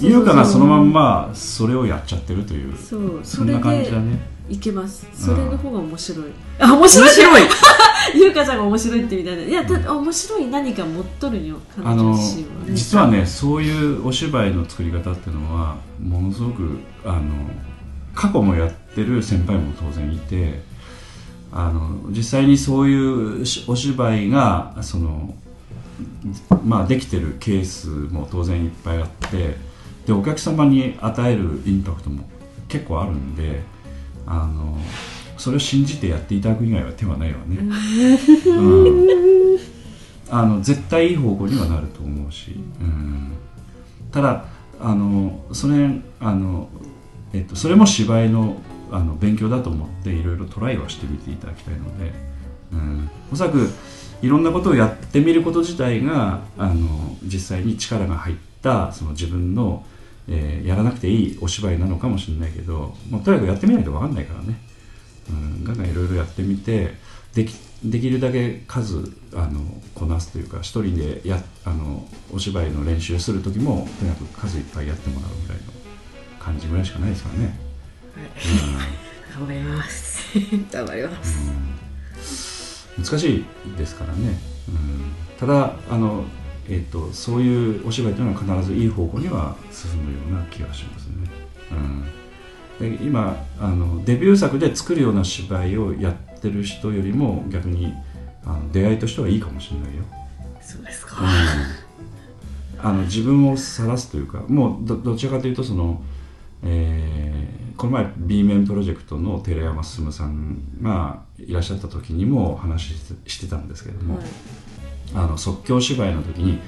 [0.00, 2.76] 優香がそのまんまそれをやっちゃってるという。
[2.76, 4.18] そうそそんな感じだね。
[4.48, 5.06] いけます。
[5.12, 6.26] それの方が面白い。
[6.58, 7.08] あ面白い。
[7.08, 7.42] 面白い。
[8.14, 9.42] 優香ちゃんが面白いってみたいな。
[9.42, 12.74] いやだ面白い何か持っとるんよ彼あの女自身はね。
[12.74, 17.22] 実はねそういうお芝居の作り方っていうのはものすごくあの
[18.14, 20.62] 過去もやってる先輩も当然いて
[21.52, 25.34] あの実際にそういうしお芝居がその、
[26.64, 29.56] まあ、できてるケースも当然いっぱいあって
[30.06, 32.28] でお客様に与えるインパクトも
[32.68, 33.62] 結構あるんで
[34.26, 34.78] あの
[35.36, 37.58] それを信じてやっていただく以外は手はないわね。
[38.46, 39.36] うん。
[40.28, 43.32] あの絶対いい方向にはなると思うし、うん、
[44.10, 44.46] ただ
[44.80, 45.88] あのそれ
[46.20, 46.68] あの、
[47.32, 48.56] えっと、それも芝居の
[48.90, 52.12] あの勉強だと思っていろいろトライはしてみていただきたいので、
[52.72, 53.68] うん、おそらく
[54.22, 59.84] いろんなことをやってみること自体があの実際に力が入ったその自分の、
[60.28, 64.58] えーやらなくていいお芝居なのかもしれないけど、まあ、とにかくやってみないと分かんないからね。
[65.30, 66.94] うん、ガンガンいろいろやってみて
[67.34, 69.60] できできるだけ数あの
[69.94, 75.64] こなすというか一人でやあのお芝居の練習する時もとにかく数いっぱいやってもらうぐらいの
[76.40, 77.58] 感じぐらいしかないですからね、
[79.36, 80.38] 頑張ります。
[80.72, 81.50] 頑張ります。
[81.50, 81.85] うん
[82.98, 83.44] 難しい
[83.76, 86.24] ですからね、うん、ただあの、
[86.68, 91.30] えっとそういうお芝居というのは必ずいい方向には進むような気がしますね、
[92.80, 97.92] うん、で今あのデビュー作で作るような芝居をやってる人よりも逆に
[98.44, 100.04] あの出会いとしてはいいかもしれないよ、
[100.60, 101.16] そうですか。
[102.78, 106.00] あの自分を晒すというかもうどどちらかというとその、
[106.66, 114.18] えーこの前 B 面プロジェクトの寺山進さんがいらっしゃった時にも話してしてたんですけれども、
[115.14, 116.58] あの即興芝居の時に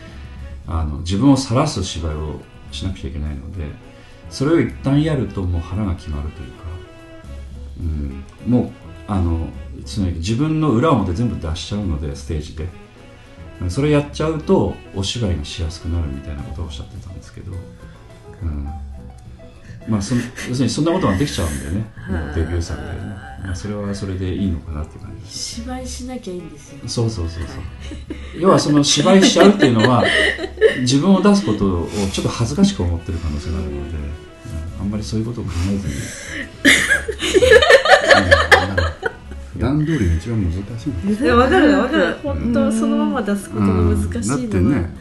[0.67, 3.65] あの自分を晒す芝居をしなくちゃいけないので
[4.29, 6.65] それを一旦やるともう腹が決まるというか、
[7.81, 8.71] うん、もう
[9.07, 9.49] あの
[9.87, 12.69] つまり自分の裏表全部出しちゃうのでステージで。
[13.71, 17.51] それやっちゃうとお芝居がしやすくなるみたいなことをおっしゃってたんですけど、
[18.41, 18.69] うん
[19.89, 21.85] まあ、その要するにそんなことができちゃうんだよね。
[22.35, 22.87] デビュー作で、
[23.43, 25.31] まあ、それはそれでいいのかなっていう感じ。
[25.31, 26.79] 芝居しなきゃいいんですよ。
[26.87, 28.41] そうそうそうそう。
[28.41, 30.05] 要はその芝居しちゃうっていうのは
[30.81, 34.29] 自分を出すことをちょっと恥ずかしく思ってる可能性があるので、うん
[34.81, 35.95] あんまりそういうことを考えずに。
[39.55, 42.15] 普段通りが一番難しいんですいやわかるわかる。
[42.23, 44.98] 本当そのまま出すことが難しいのは、だってね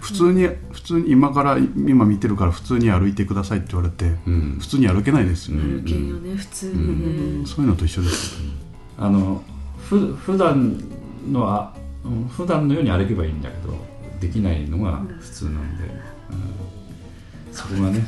[0.00, 4.56] 普通に普通に今から今見てるから普通に歩いてくださいって言われて、うん。
[4.58, 5.58] 普通に歩けないですよ。
[5.58, 8.42] ね、歩けんよね普通にね、そういうのと一緒です。
[8.42, 8.50] よ
[8.98, 9.42] あの
[9.78, 10.80] ふ普段
[11.30, 11.74] のあ
[12.04, 13.74] うん普段のように歩けばいいんだけど
[14.20, 15.84] できないのが普通なんで、
[17.48, 18.06] うん、そこがね、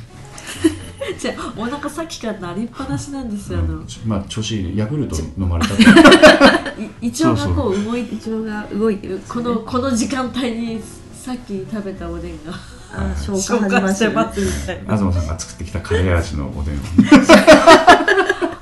[1.19, 3.83] じゃあお腹さっきから鳴りっぱなしなんですよ、あの。
[4.07, 4.77] まあ調子いいね。
[4.77, 5.83] ヤクルト飲まれたって
[7.07, 9.21] い胃腸がこう動いて胃腸が動いてる。
[9.29, 10.81] このこの時間帯に
[11.23, 12.53] さっき食べたおでんが
[12.93, 14.73] あ消化始まってるみた。
[14.73, 16.79] いな東さんが作ってきたカレー味のおでんを。
[16.79, 16.83] ね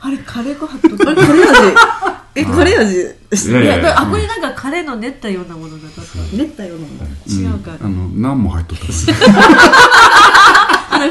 [0.03, 1.31] あれカレー粉貼っとカレー味？
[2.35, 3.05] えカレー味い
[3.95, 6.03] あこれなんかカレーの練ったようなものだった。
[6.37, 7.07] 練ったようなもの。
[7.27, 8.89] 違うか、あの何も入っとったふ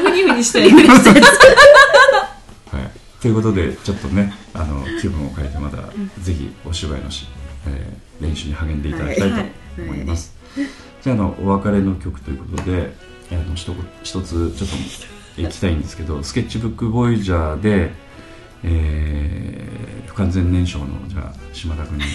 [0.08, 0.80] にふにしたやつは
[2.78, 2.82] い、
[3.20, 5.78] ということでちょっとねあの気分を変えてまた、
[6.22, 7.26] ぜひお芝居のし、
[7.66, 9.36] えー練習に励んでいただきたいと
[9.82, 10.34] 思います、
[11.02, 12.92] じゃああのお別れの曲ということで
[13.32, 14.70] あの一言一つちょっ
[15.36, 17.92] といきたいんですけどスケッチブックボイジャーで、
[18.64, 22.04] えー不完全燃焼のじゃあ島田君に。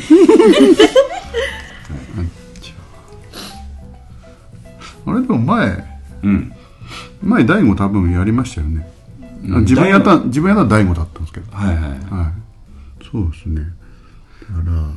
[5.08, 6.52] あれでも前うん。
[7.22, 8.90] 前大悟多分やりましたよね、
[9.44, 9.62] うん。
[9.62, 11.52] 自分やった自分やったら大悟だったんですけど。
[11.56, 12.00] はいはいはい。
[13.12, 13.62] そうですね。
[13.62, 14.92] だからあ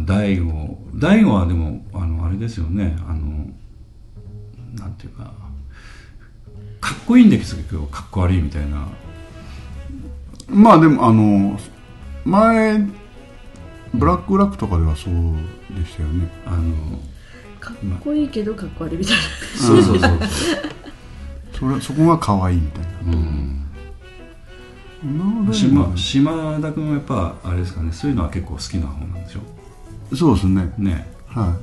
[0.00, 2.96] 大悟大悟はでもあのあれですよね。
[3.06, 3.46] あの
[4.74, 5.32] なんていうか
[6.80, 8.88] かっこいいんですけどかっこ悪いみたいな。
[10.48, 11.58] まあでもあの
[12.24, 12.78] 前
[13.94, 15.14] ブラックラックとかではそう
[15.78, 16.28] でしたよね。
[16.46, 16.74] あの
[17.60, 19.22] かっこいいけどかっこ悪いみたいな。
[19.56, 20.18] そうそうそうそう。
[21.52, 23.12] それそこが可愛いみたいな。
[23.12, 23.58] うん。
[25.52, 27.92] 島島田君はやっぱあれですかね。
[27.92, 29.40] そういうのは結構好きな方なんでしょ？
[30.14, 30.72] そうですね。
[30.78, 31.06] ね。
[31.26, 31.56] は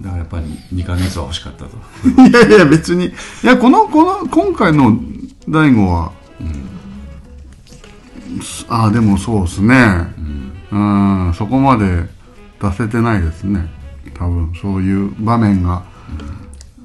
[0.00, 1.76] だからやっぱり2ヶ月は欲しかったと。
[2.22, 3.06] い いやいや別に。
[3.06, 3.10] い
[3.44, 4.98] やこのこの今回の
[5.48, 6.12] 大悟は、
[8.68, 9.76] ああでもそうですね。
[10.72, 11.34] うん。
[11.34, 12.08] そこまで
[12.60, 13.68] 出せてないですね。
[14.14, 14.52] 多分。
[14.60, 15.82] そういう場面が。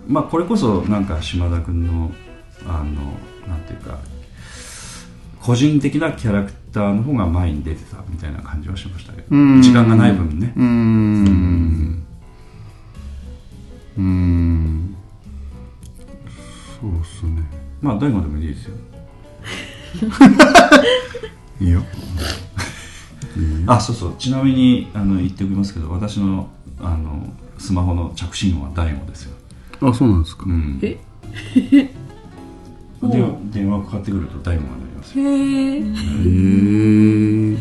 [0.08, 2.12] まあこれこそなんか島田君の
[2.68, 2.84] あの
[3.48, 3.98] なんていうか
[5.42, 9.62] 個人的なキャラクターの方が前に出てたみたいな感じはしましたけどうん。
[9.62, 10.54] 時間がない分ね。
[10.56, 12.04] うーん。
[13.98, 14.96] うーん。
[16.80, 17.44] そうっすね。
[17.82, 18.76] まあ大悟でもいいですよ。
[21.60, 21.84] いいよ
[23.66, 24.16] あそうそう。
[24.20, 26.50] ちなみにあの言っておきますけど私の
[26.80, 29.36] あのスマホの着信音は大悟ですよ、
[29.82, 31.00] あそうなんですか、うん、え？
[31.72, 31.94] で
[33.52, 37.58] 電話かかってくると大悟がなりますよへええー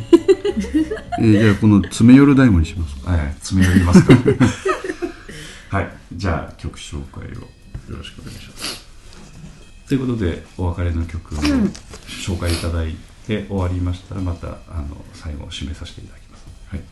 [1.18, 3.10] じゃあこの詰め寄る大悟にしますか？
[3.12, 4.20] はい、詰め寄りますから。
[5.78, 7.46] はい、じゃあ曲紹介をよ
[7.90, 8.84] ろしくお願いします。
[9.88, 11.38] ということで、お別れの曲を
[12.06, 12.96] 紹介いただい
[13.26, 16.44] て終わりましたら、またあの最後締めさせていただきます。
[16.70, 16.82] はい、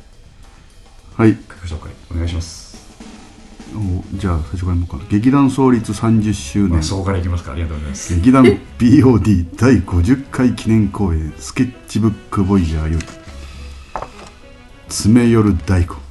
[1.17, 2.84] はい曲紹介お願いします。
[3.73, 7.53] おじゃあ最初からもうかな劇団創立30周年まあ、そこからいきますか。
[7.53, 8.15] ありがとうございます。
[8.15, 8.45] 劇団
[8.79, 13.07] POD 第50回記念公演スケッチブックボイジャーより
[14.89, 16.04] 詰め寄る大悟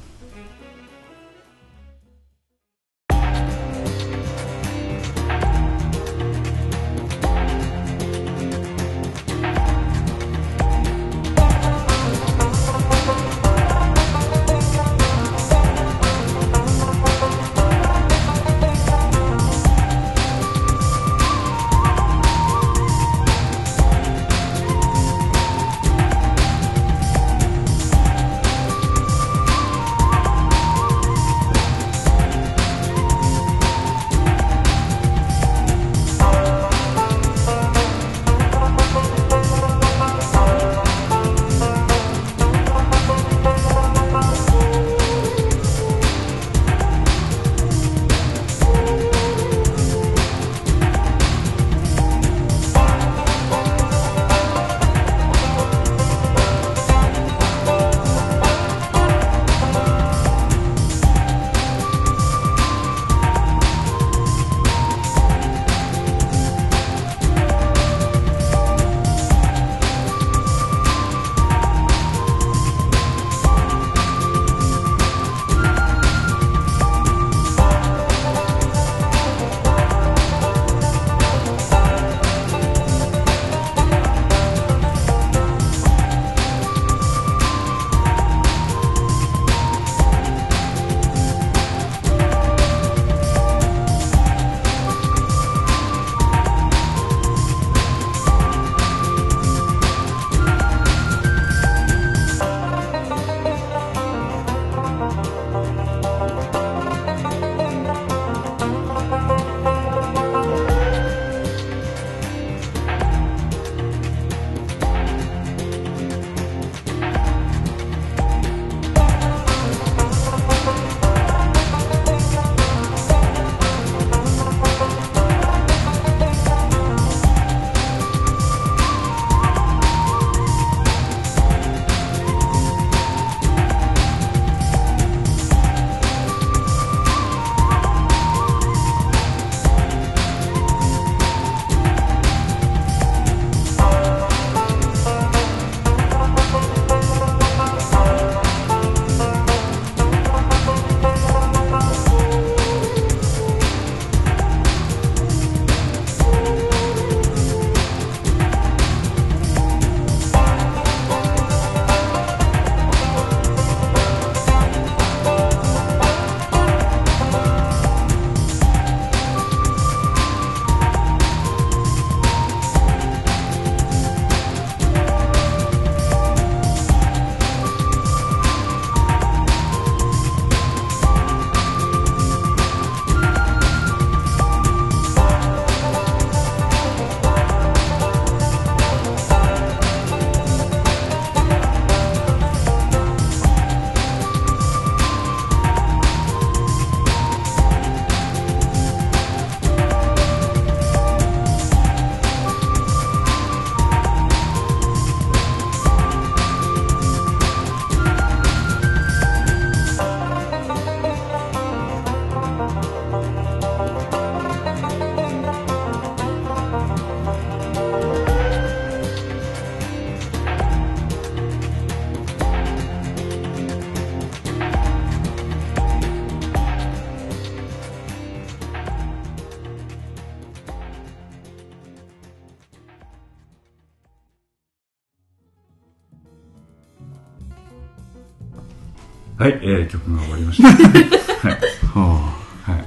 [239.84, 240.68] い、えー、曲が終わりました。
[241.48, 242.84] はい、はあはい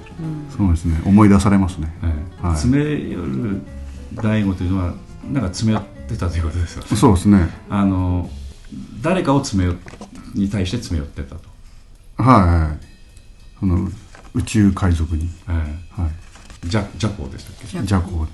[0.58, 1.00] そうですね。
[1.06, 1.96] 思い出されますね。
[2.02, 2.48] はい。
[2.48, 2.58] はい。
[2.58, 3.62] 詰め寄る
[4.16, 4.94] 大悟というのは
[5.32, 6.98] なんか詰め寄ってたということですよね。
[6.98, 7.50] そうですね。
[7.70, 8.30] あの
[9.02, 9.78] 誰かを詰め寄
[10.34, 11.42] に対して詰め寄ってたと、
[12.18, 12.86] はいはい
[13.60, 13.90] その
[14.34, 15.30] 宇宙海賊に。
[15.46, 16.68] はい、はい。
[16.68, 18.28] ジャジャコーでしたっけ、ジャコはい、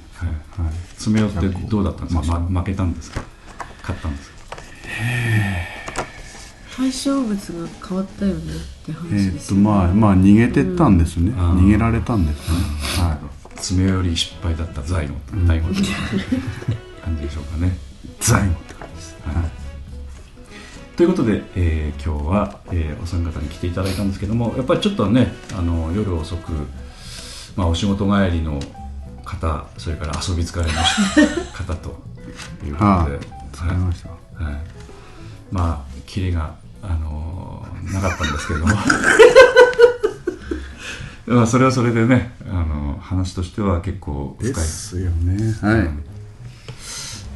[0.61, 0.73] はい。
[0.95, 3.21] 詰め寄ってどうだったんですか、ま負けたんですか？
[3.81, 4.32] 勝ったんですか？
[4.32, 4.32] 対
[6.97, 9.63] 象物が変わったよねってえ話ですよね。
[9.63, 11.35] まあまあ逃げてったんですね、ん。
[11.35, 12.57] 逃げられたんですね、
[13.03, 13.19] は
[13.55, 15.15] 詰め寄り失敗だった財の
[15.47, 15.85] 大悟という
[17.03, 17.67] 感じでしょうかね。
[17.67, 17.71] い
[18.19, 20.95] 財務って感じです、はい。
[20.97, 26.51] ということで、えー今日は、えーお三方に来ていただいたんですけどもやっぱりちょっとねあの夜遅く、
[27.55, 28.59] まあ、お仕事帰りの
[29.23, 30.71] 方それから遊び疲れの
[31.53, 31.89] 方と
[32.65, 33.19] いうことはで、 い
[33.53, 34.09] 疲れました。
[34.09, 34.55] はい、
[35.51, 38.75] まあキレが、あのーなかったんですけども。
[41.25, 44.53] まあそれはそれでね、あの話としては結構深い。
[44.53, 45.55] ですよね。
[45.61, 45.89] はい、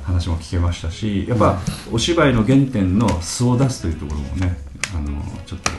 [0.04, 1.60] 話も聞けましたしやっぱ
[1.92, 4.58] お芝居の原点の素を出すというところもね
[4.96, 5.72] あのちょっと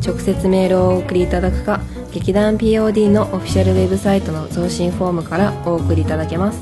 [0.06, 1.82] 直接メールをお送りいただくか
[2.12, 6.62] 劇団 POD のオフィシャルウェブサイトの送信フォームからお送りいただけます。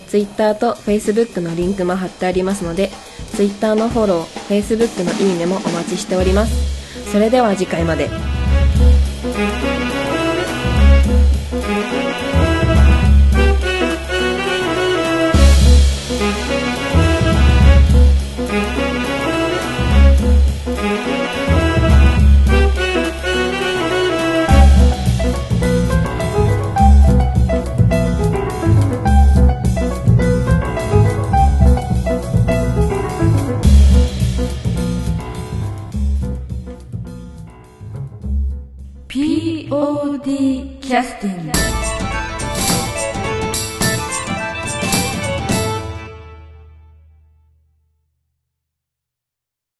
[0.11, 2.89] Twitter と Facebook のリンクも貼ってありますので
[3.33, 7.11] Twitter のフォロー Facebook のいいねもお待ちしております。
[7.13, 8.09] それでは次回まで。
[40.23, 41.60] ティキャスティング。